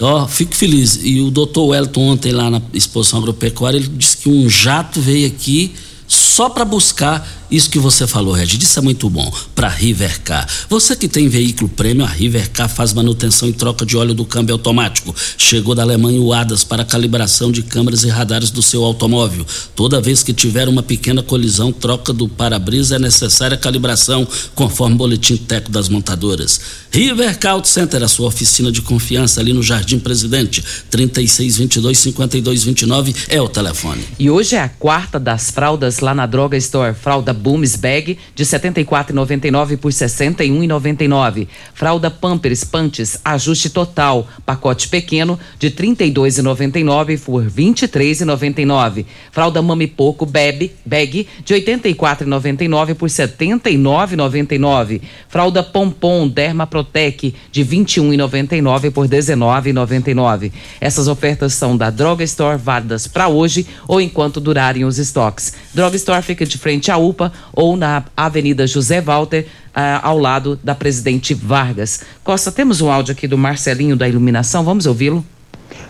Ó, 0.00 0.24
oh, 0.24 0.28
fico 0.28 0.54
feliz. 0.54 0.98
E 1.02 1.20
o 1.20 1.30
doutor 1.30 1.66
Wellington 1.66 2.00
ontem 2.00 2.32
lá 2.32 2.50
na 2.50 2.60
exposição 2.72 3.20
agropecuária, 3.20 3.78
ele 3.78 3.88
disse 3.88 4.16
que 4.16 4.28
um 4.28 4.48
jato 4.48 5.00
veio 5.00 5.26
aqui 5.26 5.72
só 6.06 6.50
para 6.50 6.64
buscar 6.64 7.26
isso 7.54 7.70
que 7.70 7.78
você 7.78 8.06
falou, 8.06 8.32
Regis, 8.32 8.62
isso 8.62 8.78
é 8.78 8.82
muito 8.82 9.08
bom 9.08 9.32
para 9.54 9.68
Rivercar. 9.68 10.48
Você 10.68 10.96
que 10.96 11.06
tem 11.06 11.28
veículo 11.28 11.68
prêmio, 11.68 12.04
a 12.04 12.08
Rivercar 12.08 12.68
faz 12.68 12.92
manutenção 12.92 13.48
e 13.48 13.52
troca 13.52 13.86
de 13.86 13.96
óleo 13.96 14.14
do 14.14 14.24
câmbio 14.24 14.54
automático. 14.54 15.14
Chegou 15.38 15.74
da 15.74 15.82
Alemanha 15.82 16.20
o 16.20 16.32
ADAS 16.32 16.64
para 16.64 16.84
calibração 16.84 17.52
de 17.52 17.62
câmeras 17.62 18.02
e 18.02 18.08
radares 18.08 18.50
do 18.50 18.62
seu 18.62 18.82
automóvel. 18.84 19.46
Toda 19.76 20.00
vez 20.00 20.22
que 20.22 20.32
tiver 20.32 20.68
uma 20.68 20.82
pequena 20.82 21.22
colisão, 21.22 21.70
troca 21.70 22.12
do 22.12 22.28
para-brisa 22.28 22.96
é 22.96 22.98
necessária 22.98 23.56
calibração, 23.56 24.26
conforme 24.54 24.94
o 24.94 24.98
boletim 24.98 25.36
técnico 25.36 25.70
das 25.72 25.88
montadoras. 25.88 26.60
Rivercar 26.90 27.52
Auto 27.52 27.68
Center, 27.68 28.02
a 28.02 28.08
sua 28.08 28.28
oficina 28.28 28.70
de 28.70 28.80
confiança 28.80 29.40
ali 29.40 29.52
no 29.52 29.62
Jardim 29.62 29.98
Presidente, 29.98 30.64
3622 30.90 31.98
5229 31.98 33.14
é 33.28 33.40
o 33.40 33.48
telefone. 33.48 34.04
E 34.18 34.30
hoje 34.30 34.56
é 34.56 34.60
a 34.60 34.68
quarta 34.68 35.18
das 35.18 35.50
fraldas 35.50 36.00
lá 36.00 36.14
na 36.14 36.26
Droga 36.26 36.56
Store. 36.56 36.94
Fralda 36.94 37.32
Booms 37.44 37.76
Bag 37.76 38.16
de 38.34 38.42
74,99 38.42 39.76
por 39.76 39.92
61,99. 39.92 41.46
Fralda 41.74 42.10
Pampers 42.10 42.64
Pantes 42.64 43.20
ajuste 43.22 43.68
total, 43.68 44.26
pacote 44.46 44.88
pequeno 44.88 45.38
de 45.58 45.70
32,99 45.70 47.20
por 47.20 47.44
23,99. 47.44 49.04
Fralda 49.30 49.60
Mami 49.60 49.86
Poco 49.86 50.24
Bebe 50.24 50.72
Bag 50.86 51.28
de 51.44 51.54
84,99 51.54 52.94
por 52.94 53.10
79,99. 53.10 55.02
Fralda 55.28 55.62
Pompom 55.62 56.26
Derma 56.26 56.66
Protec 56.66 57.34
de 57.52 57.64
21,99 57.64 58.90
por 58.90 59.06
19,99. 59.06 60.50
Essas 60.80 61.08
ofertas 61.08 61.52
são 61.52 61.76
da 61.76 61.90
Droga 61.90 62.24
Store 62.24 62.56
válidas 62.56 63.06
para 63.06 63.28
hoje 63.28 63.66
ou 63.86 64.00
enquanto 64.00 64.40
durarem 64.40 64.86
os 64.86 64.98
estoques. 64.98 65.52
Droga 65.74 65.96
Store 65.96 66.22
fica 66.22 66.46
de 66.46 66.56
frente 66.56 66.90
à 66.90 66.96
UPA 66.96 67.23
ou 67.52 67.76
na 67.76 68.04
Avenida 68.16 68.66
José 68.66 69.00
Walter, 69.00 69.46
ah, 69.74 70.00
ao 70.02 70.18
lado 70.18 70.58
da 70.62 70.74
Presidente 70.74 71.34
Vargas. 71.34 72.02
Costa, 72.22 72.50
temos 72.50 72.80
um 72.80 72.90
áudio 72.90 73.12
aqui 73.12 73.26
do 73.26 73.38
Marcelinho 73.38 73.96
da 73.96 74.08
Iluminação, 74.08 74.64
vamos 74.64 74.86
ouvi-lo? 74.86 75.24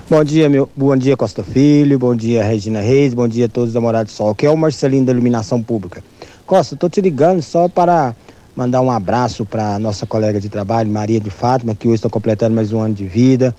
Bom 0.08 0.22
dia, 0.22 0.48
meu, 0.50 0.68
bom 0.76 0.94
dia 0.96 1.16
Costa 1.16 1.42
Filho, 1.42 1.98
bom 1.98 2.14
dia 2.14 2.44
Regina 2.44 2.80
Reis, 2.80 3.14
bom 3.14 3.26
dia 3.26 3.46
a 3.46 3.48
todos 3.48 3.72
da 3.72 3.80
Morada 3.80 4.04
do 4.04 4.10
Sol, 4.10 4.34
que 4.34 4.44
é 4.44 4.50
o 4.50 4.56
Marcelinho 4.56 5.04
da 5.04 5.12
Iluminação 5.12 5.62
Pública. 5.62 6.04
Costa, 6.46 6.74
estou 6.74 6.90
te 6.90 7.00
ligando 7.00 7.40
só 7.40 7.68
para 7.68 8.14
mandar 8.54 8.80
um 8.82 8.90
abraço 8.90 9.44
para 9.44 9.78
nossa 9.78 10.06
colega 10.06 10.38
de 10.38 10.48
trabalho, 10.48 10.90
Maria 10.90 11.18
de 11.18 11.30
Fátima, 11.30 11.74
que 11.74 11.88
hoje 11.88 11.96
está 11.96 12.10
completando 12.10 12.54
mais 12.54 12.72
um 12.72 12.80
ano 12.80 12.94
de 12.94 13.06
vida, 13.06 13.54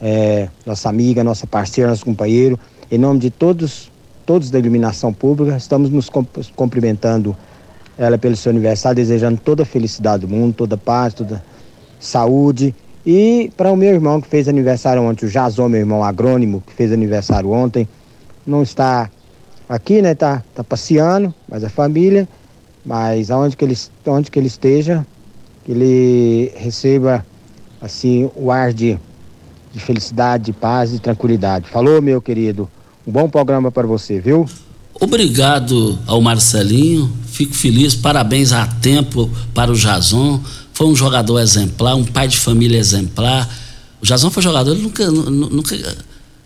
é, 0.00 0.48
nossa 0.64 0.88
amiga, 0.88 1.24
nossa 1.24 1.46
parceira, 1.46 1.90
nosso 1.90 2.04
companheiro. 2.04 2.58
Em 2.90 2.98
nome 2.98 3.18
de 3.18 3.30
todos 3.30 3.90
todos 4.28 4.50
da 4.50 4.58
iluminação 4.58 5.10
pública. 5.10 5.56
Estamos 5.56 5.88
nos 5.88 6.10
cumprimentando 6.54 7.34
ela 7.96 8.18
pelo 8.18 8.36
seu 8.36 8.50
aniversário, 8.50 8.96
desejando 8.96 9.40
toda 9.40 9.62
a 9.62 9.66
felicidade 9.66 10.26
do 10.26 10.28
mundo, 10.28 10.52
toda 10.52 10.74
a 10.74 10.78
paz, 10.78 11.14
toda 11.14 11.42
saúde. 11.98 12.74
E 13.06 13.50
para 13.56 13.72
o 13.72 13.76
meu 13.76 13.88
irmão 13.88 14.20
que 14.20 14.28
fez 14.28 14.46
aniversário 14.46 15.02
ontem, 15.02 15.24
o 15.24 15.30
Jazon, 15.30 15.70
meu 15.70 15.80
irmão 15.80 16.04
agrônimo, 16.04 16.62
que 16.66 16.74
fez 16.74 16.92
aniversário 16.92 17.50
ontem, 17.50 17.88
não 18.46 18.62
está 18.62 19.10
aqui, 19.66 20.02
né? 20.02 20.14
Tá, 20.14 20.42
tá 20.54 20.62
passeando, 20.62 21.32
mas 21.48 21.64
a 21.64 21.70
família, 21.70 22.28
mas 22.84 23.30
aonde 23.30 23.56
que 23.56 23.64
ele, 23.64 23.78
onde 24.06 24.30
que 24.30 24.38
ele 24.38 24.48
esteja, 24.48 25.06
que 25.64 25.72
ele 25.72 26.52
receba 26.54 27.24
assim 27.80 28.30
o 28.36 28.50
ar 28.50 28.74
de, 28.74 28.98
de 29.72 29.80
felicidade, 29.80 30.44
de 30.44 30.52
paz 30.52 30.92
e 30.92 30.98
tranquilidade. 30.98 31.66
Falou, 31.70 32.02
meu 32.02 32.20
querido. 32.20 32.68
Um 33.08 33.10
bom 33.10 33.26
programa 33.26 33.72
para 33.72 33.86
você, 33.86 34.20
viu? 34.20 34.46
Obrigado 35.00 35.98
ao 36.06 36.20
Marcelinho, 36.20 37.10
fico 37.24 37.54
feliz, 37.54 37.94
parabéns 37.94 38.52
a 38.52 38.66
tempo 38.66 39.30
para 39.54 39.72
o 39.72 39.74
Jason. 39.74 40.42
Foi 40.74 40.86
um 40.88 40.94
jogador 40.94 41.40
exemplar, 41.40 41.94
um 41.94 42.04
pai 42.04 42.28
de 42.28 42.36
família 42.36 42.76
exemplar. 42.76 43.48
O 44.02 44.04
Jason 44.04 44.28
foi 44.28 44.42
jogador, 44.42 44.72
ele 44.72 44.82
nunca, 44.82 45.10
nunca, 45.10 45.96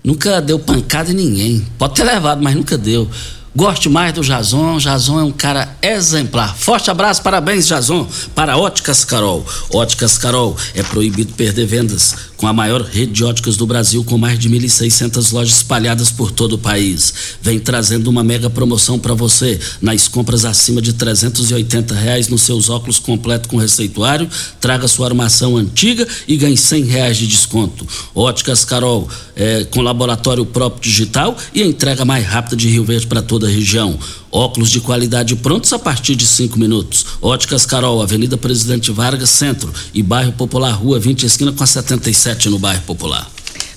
nunca 0.04 0.40
deu 0.40 0.56
pancada 0.60 1.10
em 1.10 1.14
ninguém. 1.14 1.66
Pode 1.76 1.94
ter 1.94 2.04
levado, 2.04 2.40
mas 2.40 2.54
nunca 2.54 2.78
deu. 2.78 3.10
Goste 3.56 3.88
mais 3.88 4.14
do 4.14 4.22
Jason. 4.22 4.78
Jason 4.78 5.18
é 5.18 5.24
um 5.24 5.32
cara 5.32 5.76
exemplar. 5.82 6.56
Forte 6.56 6.92
abraço, 6.92 7.22
parabéns, 7.22 7.66
Jason. 7.66 8.08
Para 8.36 8.56
Óticas 8.56 9.04
Carol. 9.04 9.44
Óticas 9.74 10.16
Carol, 10.16 10.56
é 10.76 10.82
proibido 10.84 11.34
perder 11.34 11.66
vendas 11.66 12.14
com 12.42 12.48
a 12.48 12.52
maior 12.52 12.82
rede 12.82 13.12
de 13.12 13.22
óticas 13.22 13.56
do 13.56 13.64
Brasil, 13.68 14.02
com 14.02 14.18
mais 14.18 14.36
de 14.36 14.50
1.600 14.50 15.32
lojas 15.32 15.58
espalhadas 15.58 16.10
por 16.10 16.32
todo 16.32 16.54
o 16.54 16.58
país. 16.58 17.14
Vem 17.40 17.60
trazendo 17.60 18.08
uma 18.08 18.24
mega 18.24 18.50
promoção 18.50 18.98
para 18.98 19.14
você. 19.14 19.60
Nas 19.80 20.08
compras 20.08 20.44
acima 20.44 20.82
de 20.82 20.92
380 20.92 21.94
reais 21.94 22.26
nos 22.26 22.42
seus 22.42 22.68
óculos 22.68 22.98
completo 22.98 23.48
com 23.48 23.58
receituário, 23.58 24.28
traga 24.60 24.88
sua 24.88 25.06
armação 25.06 25.56
antiga 25.56 26.04
e 26.26 26.36
ganhe 26.36 26.56
100 26.56 26.82
reais 26.86 27.16
de 27.16 27.28
desconto. 27.28 27.86
Óticas 28.12 28.64
Carol, 28.64 29.08
é, 29.36 29.62
com 29.62 29.80
laboratório 29.80 30.44
próprio 30.44 30.82
digital 30.82 31.36
e 31.54 31.62
entrega 31.62 32.04
mais 32.04 32.26
rápida 32.26 32.56
de 32.56 32.68
Rio 32.68 32.82
Verde 32.82 33.06
para 33.06 33.22
toda 33.22 33.46
a 33.46 33.50
região. 33.50 33.96
Óculos 34.32 34.70
de 34.70 34.80
qualidade 34.80 35.36
prontos 35.36 35.70
a 35.74 35.78
partir 35.78 36.16
de 36.16 36.26
cinco 36.26 36.58
minutos. 36.58 37.04
Óticas 37.20 37.66
Carol, 37.66 38.00
Avenida 38.00 38.38
Presidente 38.38 38.90
Vargas, 38.90 39.28
Centro 39.28 39.70
e 39.92 40.02
Bairro 40.02 40.32
Popular, 40.32 40.70
Rua 40.70 40.98
20, 40.98 41.26
esquina 41.26 41.52
com 41.52 41.62
a 41.62 41.66
77 41.66 42.48
no 42.48 42.58
Bairro 42.58 42.80
Popular. 42.82 43.30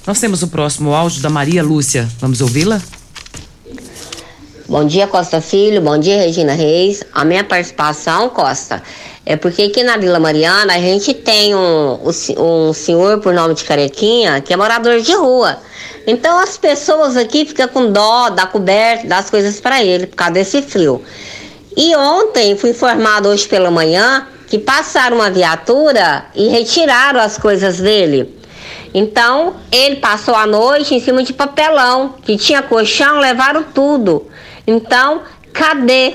Nós 0.07 0.17
temos 0.17 0.41
o 0.43 0.47
próximo 0.47 0.93
áudio 0.93 1.21
da 1.21 1.29
Maria 1.29 1.61
Lúcia. 1.61 2.09
Vamos 2.21 2.39
ouvi-la? 2.39 2.81
Bom 4.65 4.85
dia, 4.85 5.07
Costa 5.07 5.41
Filho. 5.41 5.81
Bom 5.81 5.97
dia, 5.97 6.17
Regina 6.17 6.53
Reis. 6.53 7.03
A 7.13 7.25
minha 7.25 7.43
participação, 7.43 8.29
Costa, 8.29 8.81
é 9.25 9.35
porque 9.35 9.63
aqui 9.63 9.83
na 9.83 9.97
Vila 9.97 10.19
Mariana 10.19 10.75
a 10.75 10.79
gente 10.79 11.13
tem 11.13 11.53
um, 11.53 11.99
um 12.37 12.71
senhor 12.71 13.19
por 13.19 13.33
nome 13.33 13.55
de 13.55 13.65
Carequinha 13.65 14.39
que 14.39 14.53
é 14.53 14.55
morador 14.57 15.01
de 15.01 15.13
rua. 15.13 15.57
Então 16.07 16.37
as 16.39 16.57
pessoas 16.57 17.17
aqui 17.17 17.45
ficam 17.45 17.67
com 17.67 17.91
dó 17.91 18.29
da 18.29 18.45
coberta, 18.45 19.07
das 19.07 19.29
coisas 19.29 19.59
para 19.59 19.83
ele, 19.83 20.07
por 20.07 20.15
causa 20.15 20.33
desse 20.33 20.61
frio. 20.61 21.03
E 21.75 21.95
ontem 21.95 22.55
fui 22.55 22.69
informado 22.69 23.29
hoje 23.29 23.47
pela 23.47 23.71
manhã 23.71 24.27
que 24.47 24.59
passaram 24.59 25.17
uma 25.17 25.31
viatura 25.31 26.25
e 26.35 26.47
retiraram 26.47 27.19
as 27.19 27.37
coisas 27.37 27.77
dele. 27.77 28.33
Então 28.93 29.55
ele 29.71 29.97
passou 29.97 30.35
a 30.35 30.45
noite 30.47 30.95
em 30.95 30.99
cima 30.99 31.23
de 31.23 31.33
papelão, 31.33 32.15
que 32.23 32.37
tinha 32.37 32.61
colchão, 32.61 33.19
levaram 33.19 33.63
tudo. 33.63 34.27
Então, 34.65 35.23
cadê 35.51 36.13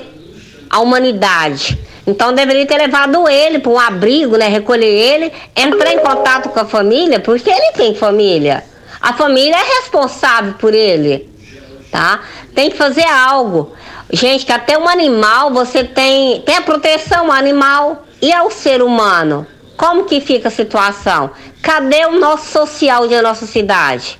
a 0.69 0.79
humanidade? 0.79 1.77
Então 2.07 2.33
deveria 2.33 2.65
ter 2.65 2.77
levado 2.77 3.29
ele 3.29 3.59
para 3.59 3.71
um 3.71 3.79
abrigo, 3.79 4.35
né? 4.35 4.47
Recolher 4.47 4.87
ele, 4.87 5.31
entrar 5.55 5.93
em 5.93 5.99
contato 5.99 6.49
com 6.49 6.59
a 6.59 6.65
família, 6.65 7.19
porque 7.19 7.49
ele 7.49 7.71
tem 7.73 7.93
família. 7.93 8.63
A 9.01 9.13
família 9.13 9.55
é 9.55 9.81
responsável 9.81 10.53
por 10.53 10.73
ele, 10.73 11.29
tá? 11.91 12.21
Tem 12.53 12.69
que 12.69 12.77
fazer 12.77 13.05
algo. 13.05 13.73
Gente, 14.11 14.45
que 14.45 14.51
até 14.51 14.77
um 14.77 14.87
animal 14.87 15.51
você 15.51 15.83
tem, 15.83 16.41
tem 16.41 16.57
a 16.57 16.61
proteção 16.61 17.31
animal 17.31 18.05
e 18.21 18.31
ao 18.31 18.51
ser 18.51 18.81
humano. 18.81 19.47
Como 19.75 20.03
que 20.05 20.21
fica 20.21 20.49
a 20.49 20.51
situação? 20.51 21.31
Cadê 21.61 22.05
o 22.05 22.19
nosso 22.19 22.51
social 22.51 23.07
da 23.07 23.21
nossa 23.21 23.47
cidade? 23.47 24.19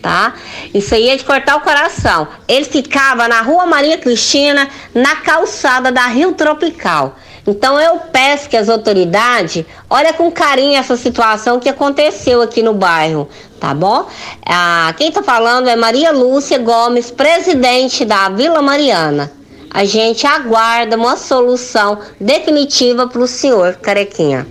Tá? 0.00 0.34
Isso 0.74 0.94
aí 0.94 1.08
é 1.08 1.16
de 1.16 1.24
cortar 1.24 1.56
o 1.56 1.60
coração. 1.60 2.28
Ele 2.46 2.64
ficava 2.64 3.26
na 3.26 3.40
Rua 3.40 3.66
Maria 3.66 3.98
Cristina, 3.98 4.68
na 4.94 5.16
calçada 5.16 5.90
da 5.90 6.06
Rio 6.06 6.32
Tropical. 6.32 7.16
Então 7.46 7.78
eu 7.80 7.98
peço 7.98 8.48
que 8.48 8.56
as 8.56 8.68
autoridades 8.68 9.64
olhem 9.90 10.12
com 10.12 10.30
carinho 10.30 10.76
essa 10.76 10.96
situação 10.96 11.58
que 11.58 11.68
aconteceu 11.68 12.40
aqui 12.40 12.62
no 12.62 12.72
bairro, 12.72 13.28
tá 13.58 13.74
bom? 13.74 14.06
Ah, 14.46 14.94
quem 14.96 15.08
está 15.08 15.22
falando 15.22 15.68
é 15.68 15.74
Maria 15.74 16.12
Lúcia 16.12 16.58
Gomes, 16.58 17.10
presidente 17.10 18.04
da 18.04 18.28
Vila 18.28 18.62
Mariana. 18.62 19.32
A 19.70 19.84
gente 19.84 20.26
aguarda 20.26 20.96
uma 20.96 21.16
solução 21.16 21.98
definitiva 22.20 23.08
para 23.08 23.22
o 23.22 23.26
senhor 23.26 23.74
Carequinha. 23.76 24.46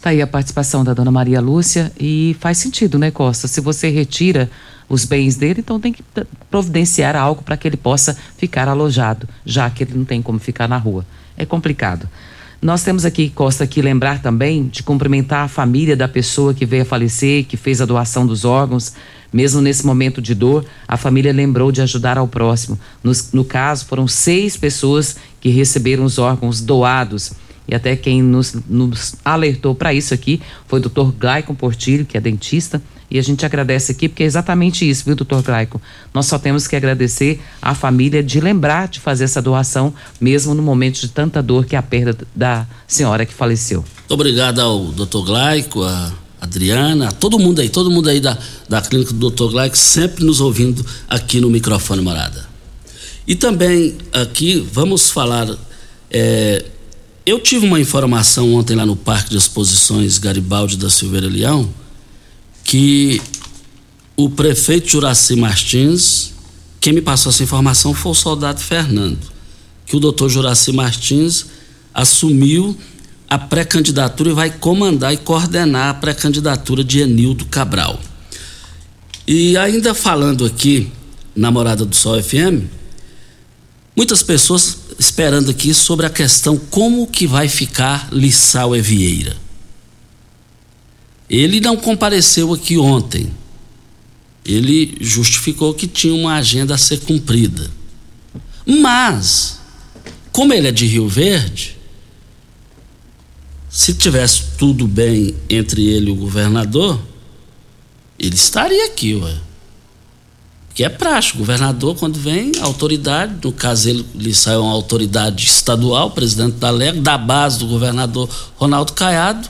Tá 0.00 0.10
aí 0.10 0.22
a 0.22 0.26
participação 0.26 0.84
da 0.84 0.94
dona 0.94 1.10
Maria 1.10 1.40
Lúcia 1.40 1.90
e 1.98 2.36
faz 2.38 2.58
sentido, 2.58 2.96
né, 2.96 3.10
Costa? 3.10 3.48
Se 3.48 3.60
você 3.60 3.88
retira 3.88 4.48
os 4.88 5.04
bens 5.04 5.34
dele, 5.34 5.60
então 5.60 5.80
tem 5.80 5.92
que 5.92 6.04
providenciar 6.48 7.16
algo 7.16 7.42
para 7.42 7.56
que 7.56 7.66
ele 7.66 7.76
possa 7.76 8.16
ficar 8.36 8.68
alojado, 8.68 9.28
já 9.44 9.68
que 9.68 9.82
ele 9.82 9.94
não 9.96 10.04
tem 10.04 10.22
como 10.22 10.38
ficar 10.38 10.68
na 10.68 10.76
rua 10.76 11.04
é 11.36 11.44
complicado. 11.44 12.08
Nós 12.60 12.82
temos 12.82 13.04
aqui, 13.04 13.28
Costa, 13.28 13.66
que 13.66 13.82
lembrar 13.82 14.22
também 14.22 14.66
de 14.66 14.82
cumprimentar 14.82 15.44
a 15.44 15.48
família 15.48 15.96
da 15.96 16.08
pessoa 16.08 16.54
que 16.54 16.64
veio 16.64 16.82
a 16.82 16.86
falecer, 16.86 17.44
que 17.44 17.56
fez 17.56 17.80
a 17.80 17.86
doação 17.86 18.26
dos 18.26 18.44
órgãos. 18.44 18.94
Mesmo 19.32 19.60
nesse 19.60 19.84
momento 19.84 20.22
de 20.22 20.34
dor, 20.34 20.64
a 20.88 20.96
família 20.96 21.32
lembrou 21.32 21.70
de 21.70 21.82
ajudar 21.82 22.16
ao 22.16 22.26
próximo. 22.26 22.78
Nos, 23.04 23.32
no 23.32 23.44
caso, 23.44 23.84
foram 23.84 24.08
seis 24.08 24.56
pessoas 24.56 25.16
que 25.40 25.50
receberam 25.50 26.04
os 26.04 26.18
órgãos 26.18 26.60
doados. 26.60 27.32
E 27.68 27.74
até 27.74 27.94
quem 27.94 28.22
nos, 28.22 28.54
nos 28.68 29.16
alertou 29.24 29.74
para 29.74 29.92
isso 29.92 30.14
aqui 30.14 30.40
foi 30.66 30.78
o 30.78 30.82
doutor 30.82 31.12
Glaicon 31.12 31.54
Portilho, 31.54 32.06
que 32.06 32.16
é 32.16 32.20
dentista 32.20 32.80
e 33.10 33.18
a 33.18 33.22
gente 33.22 33.46
agradece 33.46 33.92
aqui, 33.92 34.08
porque 34.08 34.22
é 34.22 34.26
exatamente 34.26 34.88
isso, 34.88 35.04
viu, 35.04 35.14
doutor 35.14 35.42
Glaico? 35.42 35.80
Nós 36.12 36.26
só 36.26 36.38
temos 36.38 36.66
que 36.66 36.74
agradecer 36.74 37.40
à 37.62 37.74
família 37.74 38.22
de 38.22 38.40
lembrar 38.40 38.88
de 38.88 39.00
fazer 39.00 39.24
essa 39.24 39.40
doação, 39.40 39.94
mesmo 40.20 40.54
no 40.54 40.62
momento 40.62 41.00
de 41.00 41.08
tanta 41.08 41.42
dor 41.42 41.64
que 41.64 41.76
é 41.76 41.78
a 41.78 41.82
perda 41.82 42.16
da 42.34 42.66
senhora 42.86 43.24
que 43.24 43.32
faleceu. 43.32 43.84
Muito 43.98 44.12
obrigado 44.12 44.60
ao 44.60 44.86
doutor 44.86 45.24
Glaico, 45.24 45.82
a 45.82 46.12
Adriana, 46.40 47.08
a 47.08 47.12
todo 47.12 47.38
mundo 47.38 47.60
aí, 47.60 47.68
todo 47.68 47.90
mundo 47.90 48.08
aí 48.08 48.20
da, 48.20 48.36
da 48.68 48.82
clínica 48.82 49.12
do 49.12 49.18
doutor 49.18 49.52
Glaico, 49.52 49.78
sempre 49.78 50.24
nos 50.24 50.40
ouvindo 50.40 50.84
aqui 51.08 51.40
no 51.40 51.48
microfone 51.48 52.02
Morada. 52.02 52.46
E 53.26 53.34
também 53.34 53.96
aqui 54.12 54.66
vamos 54.72 55.10
falar. 55.10 55.48
É, 56.10 56.64
eu 57.24 57.40
tive 57.40 57.66
uma 57.66 57.80
informação 57.80 58.54
ontem 58.54 58.76
lá 58.76 58.86
no 58.86 58.94
Parque 58.94 59.30
de 59.30 59.36
Exposições 59.36 60.18
Garibaldi 60.18 60.76
da 60.76 60.88
Silveira 60.88 61.26
Leão 61.26 61.68
que 62.66 63.22
o 64.16 64.28
prefeito 64.28 64.88
Juraci 64.88 65.36
Martins, 65.36 66.32
quem 66.80 66.92
me 66.92 67.00
passou 67.00 67.30
essa 67.30 67.44
informação 67.44 67.94
foi 67.94 68.10
o 68.10 68.14
soldado 68.14 68.60
Fernando, 68.60 69.20
que 69.86 69.94
o 69.94 70.00
doutor 70.00 70.28
Juraci 70.28 70.72
Martins 70.72 71.46
assumiu 71.94 72.76
a 73.30 73.38
pré-candidatura 73.38 74.30
e 74.30 74.32
vai 74.32 74.50
comandar 74.50 75.14
e 75.14 75.16
coordenar 75.16 75.90
a 75.90 75.94
pré-candidatura 75.94 76.82
de 76.82 76.98
Enildo 76.98 77.44
Cabral. 77.46 78.00
E 79.28 79.56
ainda 79.56 79.94
falando 79.94 80.44
aqui 80.44 80.90
na 81.36 81.52
Morada 81.52 81.84
do 81.84 81.94
Sol 81.94 82.20
FM, 82.20 82.66
muitas 83.94 84.24
pessoas 84.24 84.78
esperando 84.98 85.52
aqui 85.52 85.72
sobre 85.72 86.04
a 86.04 86.10
questão 86.10 86.56
como 86.56 87.06
que 87.06 87.28
vai 87.28 87.48
ficar 87.48 88.08
Lissau 88.10 88.74
Evieira. 88.74 89.45
Ele 91.28 91.60
não 91.60 91.76
compareceu 91.76 92.52
aqui 92.52 92.78
ontem. 92.78 93.32
Ele 94.44 94.96
justificou 95.00 95.74
que 95.74 95.88
tinha 95.88 96.14
uma 96.14 96.34
agenda 96.34 96.74
a 96.74 96.78
ser 96.78 97.00
cumprida. 97.00 97.68
Mas, 98.64 99.58
como 100.30 100.52
ele 100.52 100.68
é 100.68 100.72
de 100.72 100.86
Rio 100.86 101.08
Verde, 101.08 101.76
se 103.68 103.92
tivesse 103.92 104.42
tudo 104.56 104.86
bem 104.86 105.34
entre 105.50 105.86
ele 105.86 106.08
e 106.08 106.12
o 106.12 106.16
governador, 106.16 107.00
ele 108.18 108.34
estaria 108.34 108.86
aqui, 108.86 109.14
ué. 109.14 109.36
Que 110.74 110.84
é 110.84 110.88
prático. 110.88 111.38
O 111.38 111.40
governador, 111.40 111.96
quando 111.96 112.18
vem, 112.18 112.52
autoridade, 112.60 113.34
no 113.42 113.50
caso 113.50 113.88
ele, 113.88 114.06
ele 114.14 114.34
sai 114.34 114.56
uma 114.56 114.72
autoridade 114.72 115.44
estadual, 115.44 116.10
presidente 116.10 116.56
da 116.56 116.70
LEG, 116.70 117.00
da 117.00 117.16
base 117.16 117.58
do 117.58 117.66
governador 117.66 118.28
Ronaldo 118.56 118.92
Caiado, 118.92 119.48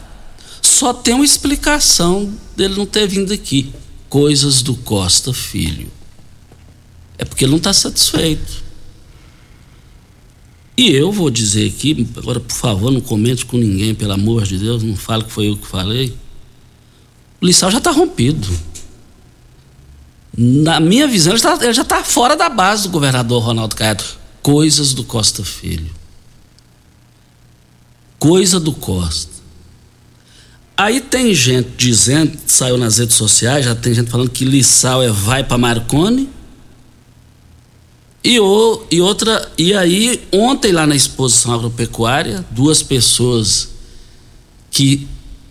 só 0.67 0.93
tem 0.93 1.15
uma 1.15 1.25
explicação 1.25 2.33
dele 2.57 2.77
não 2.77 2.87
ter 2.87 3.07
vindo 3.07 3.33
aqui: 3.33 3.73
coisas 4.09 4.63
do 4.63 4.75
Costa 4.75 5.33
Filho. 5.33 5.91
É 7.19 7.25
porque 7.25 7.45
ele 7.45 7.53
não 7.53 7.59
está 7.59 7.73
satisfeito. 7.73 8.65
E 10.77 10.91
eu 10.91 11.11
vou 11.11 11.31
dizer 11.31 11.69
aqui, 11.69 12.07
agora 12.17 12.39
por 12.39 12.55
favor, 12.55 12.93
não 12.93 13.01
comente 13.01 13.47
com 13.47 13.57
ninguém, 13.57 13.95
pelo 13.95 14.13
amor 14.13 14.45
de 14.45 14.59
Deus, 14.59 14.83
não 14.83 14.95
fale 14.95 15.25
que 15.25 15.33
foi 15.33 15.49
eu 15.49 15.57
que 15.57 15.67
falei. 15.67 16.15
O 17.41 17.47
Lissau 17.47 17.71
já 17.71 17.79
está 17.79 17.91
rompido. 17.91 18.47
Na 20.37 20.79
minha 20.79 21.07
visão, 21.07 21.33
ele, 21.33 21.41
tá, 21.41 21.73
já 21.73 21.81
está 21.81 22.05
fora 22.05 22.37
da 22.37 22.51
base 22.51 22.83
do 22.83 22.91
governador 22.91 23.43
Ronaldo 23.43 23.75
Caiado. 23.75 24.05
Coisas 24.43 24.93
do 24.93 25.03
Costa 25.03 25.43
Filho. 25.43 25.91
Coisa 28.19 28.61
do 28.61 28.73
Costa. 28.73 29.36
Aí 30.77 31.01
tem 31.01 31.35
gente 31.35 31.71
dizendo, 31.79 32.37
saiu 32.47 32.77
nas 32.77 32.99
redes 32.99 33.17
sociais, 33.17 33.65
já 33.65 33.75
tem 33.75 33.95
gente 33.95 34.11
falando 34.11 34.29
que 34.29 34.45
Lissau 34.45 35.03
é 35.03 35.11
vai 35.11 35.43
para 35.43 35.57
Marconi. 35.57 36.29
E, 38.23 38.39
o, 38.39 38.83
e 38.91 39.01
outra, 39.01 39.51
e 39.57 39.73
aí, 39.73 40.21
ontem 40.33 40.73
lá 40.73 40.87
na 40.87 40.95
exposição 40.95 41.55
agropecuária, 41.55 42.45
duas 42.51 42.83
pessoas 42.83 43.71
que 44.71 45.07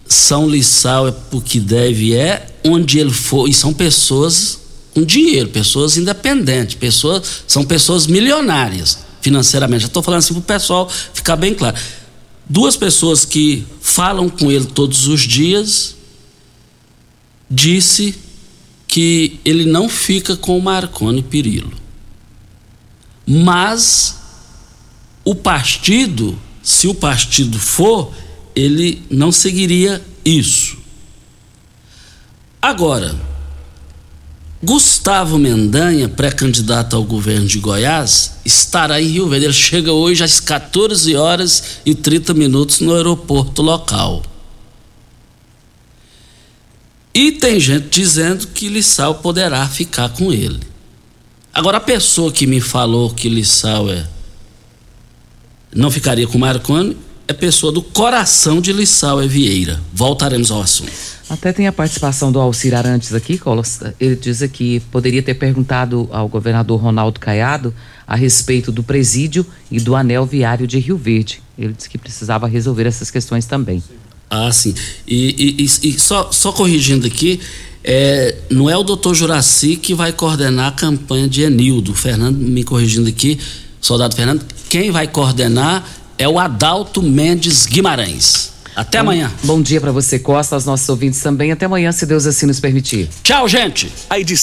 são 0.08 0.48
Lissau 0.48 1.08
é 1.08 1.12
porque 1.12 1.60
deve 1.60 2.14
é 2.14 2.48
onde 2.64 3.00
ele 3.00 3.12
for, 3.12 3.48
e 3.50 3.54
são 3.54 3.74
pessoas 3.74 4.60
com 4.94 5.04
dinheiro, 5.04 5.50
pessoas 5.50 5.98
independentes, 5.98 6.76
pessoas, 6.76 7.44
são 7.48 7.64
pessoas 7.64 8.06
milionárias 8.06 9.00
financeiramente. 9.22 9.82
Já 9.82 9.88
estou 9.88 10.04
falando 10.04 10.20
assim 10.20 10.34
para 10.34 10.40
o 10.40 10.44
pessoal 10.44 10.90
ficar 11.14 11.36
bem 11.36 11.54
claro. 11.54 11.76
Duas 12.48 12.78
pessoas 12.78 13.26
que 13.26 13.66
falam 13.82 14.30
com 14.30 14.52
ele 14.52 14.66
todos 14.66 15.08
os 15.08 15.22
dias 15.22 15.96
disse 17.50 18.16
que 18.88 19.40
ele 19.44 19.66
não 19.66 19.90
fica 19.90 20.36
com 20.38 20.58
o 20.58 20.62
Marconi 20.62 21.24
Perillo. 21.24 21.74
Mas 23.26 24.20
o 25.24 25.34
partido, 25.34 26.38
se 26.62 26.88
o 26.88 26.94
partido 26.94 27.58
for, 27.58 28.14
ele 28.56 29.02
não 29.10 29.32
seguiria 29.32 30.04
isso. 30.24 30.78
Agora, 32.62 33.16
Gustavo 34.64 35.38
Mendanha, 35.38 36.10
pré-candidato 36.10 36.96
ao 36.96 37.04
governo 37.04 37.46
de 37.46 37.60
Goiás, 37.60 38.38
estará 38.44 39.02
em 39.02 39.08
Rio 39.08 39.28
Verde. 39.28 39.46
Ele 39.46 39.54
chega 39.54 39.92
hoje 39.92 40.24
às 40.24 40.40
14 40.40 41.16
horas 41.16 41.80
e 41.86 41.94
30 41.94 42.34
minutos 42.34 42.80
no 42.80 42.96
aeroporto 42.96 43.62
local. 43.62 44.24
E 47.14 47.32
tem 47.32 47.60
gente 47.60 47.88
dizendo 47.90 48.48
que 48.48 48.68
Lissau 48.68 49.16
poderá 49.16 49.68
ficar 49.68 50.10
com 50.10 50.34
ele. 50.34 50.60
Agora, 51.54 51.78
a 51.78 51.82
pessoa 51.82 52.32
que 52.32 52.46
me 52.46 52.60
falou 52.60 53.10
que 53.10 53.30
Lissau 53.30 53.90
é, 53.90 54.06
não 55.74 55.90
ficaria 55.90 56.28
com 56.28 56.38
Marconi 56.38 56.98
é 57.28 57.34
pessoa 57.34 57.72
do 57.72 57.82
coração 57.82 58.62
de 58.62 58.72
Lissau 58.72 59.22
é 59.22 59.28
Vieira. 59.28 59.82
Voltaremos 59.94 60.52
ao 60.52 60.62
assunto. 60.62 60.92
Até 61.28 61.52
tem 61.52 61.66
a 61.66 61.72
participação 61.72 62.32
do 62.32 62.40
Alcir 62.40 62.76
Arantes 62.76 63.14
aqui, 63.14 63.38
Costa. 63.38 63.96
Ele 64.00 64.16
diz 64.16 64.44
que 64.54 64.80
poderia 64.92 65.24
ter 65.24 65.34
perguntado 65.34 66.08
ao 66.12 66.28
governador 66.28 66.80
Ronaldo 66.80 67.20
Caiado 67.20 67.74
a 68.08 68.16
respeito 68.16 68.72
do 68.72 68.84
presídio 68.84 69.44
e 69.72 69.80
do 69.80 69.96
anel 69.96 70.26
viário 70.26 70.68
de 70.68 70.78
Rio 70.78 70.98
Verde. 70.98 71.42
Ele 71.58 71.74
disse 71.74 71.90
que 71.90 71.98
precisava 71.98 72.48
resolver 72.48 72.86
essas 72.86 73.10
questões 73.10 73.46
também. 73.46 73.84
Ah, 74.30 74.52
sim. 74.52 74.76
E, 75.08 75.58
e, 75.58 75.90
e 75.90 76.00
só, 76.00 76.32
só 76.32 76.52
corrigindo 76.52 77.08
aqui, 77.08 77.40
é, 77.84 78.36
não 78.52 78.70
é 78.70 78.78
o 78.78 78.84
doutor 78.84 79.16
Juraci 79.16 79.78
que 79.78 79.96
vai 79.96 80.12
coordenar 80.12 80.68
a 80.68 80.72
campanha 80.72 81.28
de 81.28 81.42
Enildo. 81.42 81.96
Fernando 81.96 82.38
me 82.38 82.64
corrigindo 82.64 83.10
aqui, 83.10 83.40
soldado 83.82 84.16
Fernando, 84.16 84.46
quem 84.70 84.92
vai 84.92 85.08
coordenar 85.08 85.84
é 86.18 86.28
o 86.28 86.40
Adalto 86.40 87.02
Mendes 87.02 87.66
Guimarães. 87.66 88.54
Até 88.76 88.98
bom, 88.98 89.04
amanhã. 89.04 89.32
Bom 89.44 89.62
dia 89.62 89.80
para 89.80 89.92
você, 89.92 90.20
Costa, 90.20 90.56
aos 90.56 90.66
nossos 90.66 90.88
ouvintes 90.90 91.22
também. 91.22 91.52
Até 91.52 91.66
amanhã, 91.66 91.92
se 91.94 92.06
Deus 92.06 92.26
assim 92.26 92.46
nos 92.46 92.60
permitir. 92.60 93.10
Tchau, 93.24 93.48
gente. 93.48 93.90
A 94.10 94.20
edição 94.20 94.36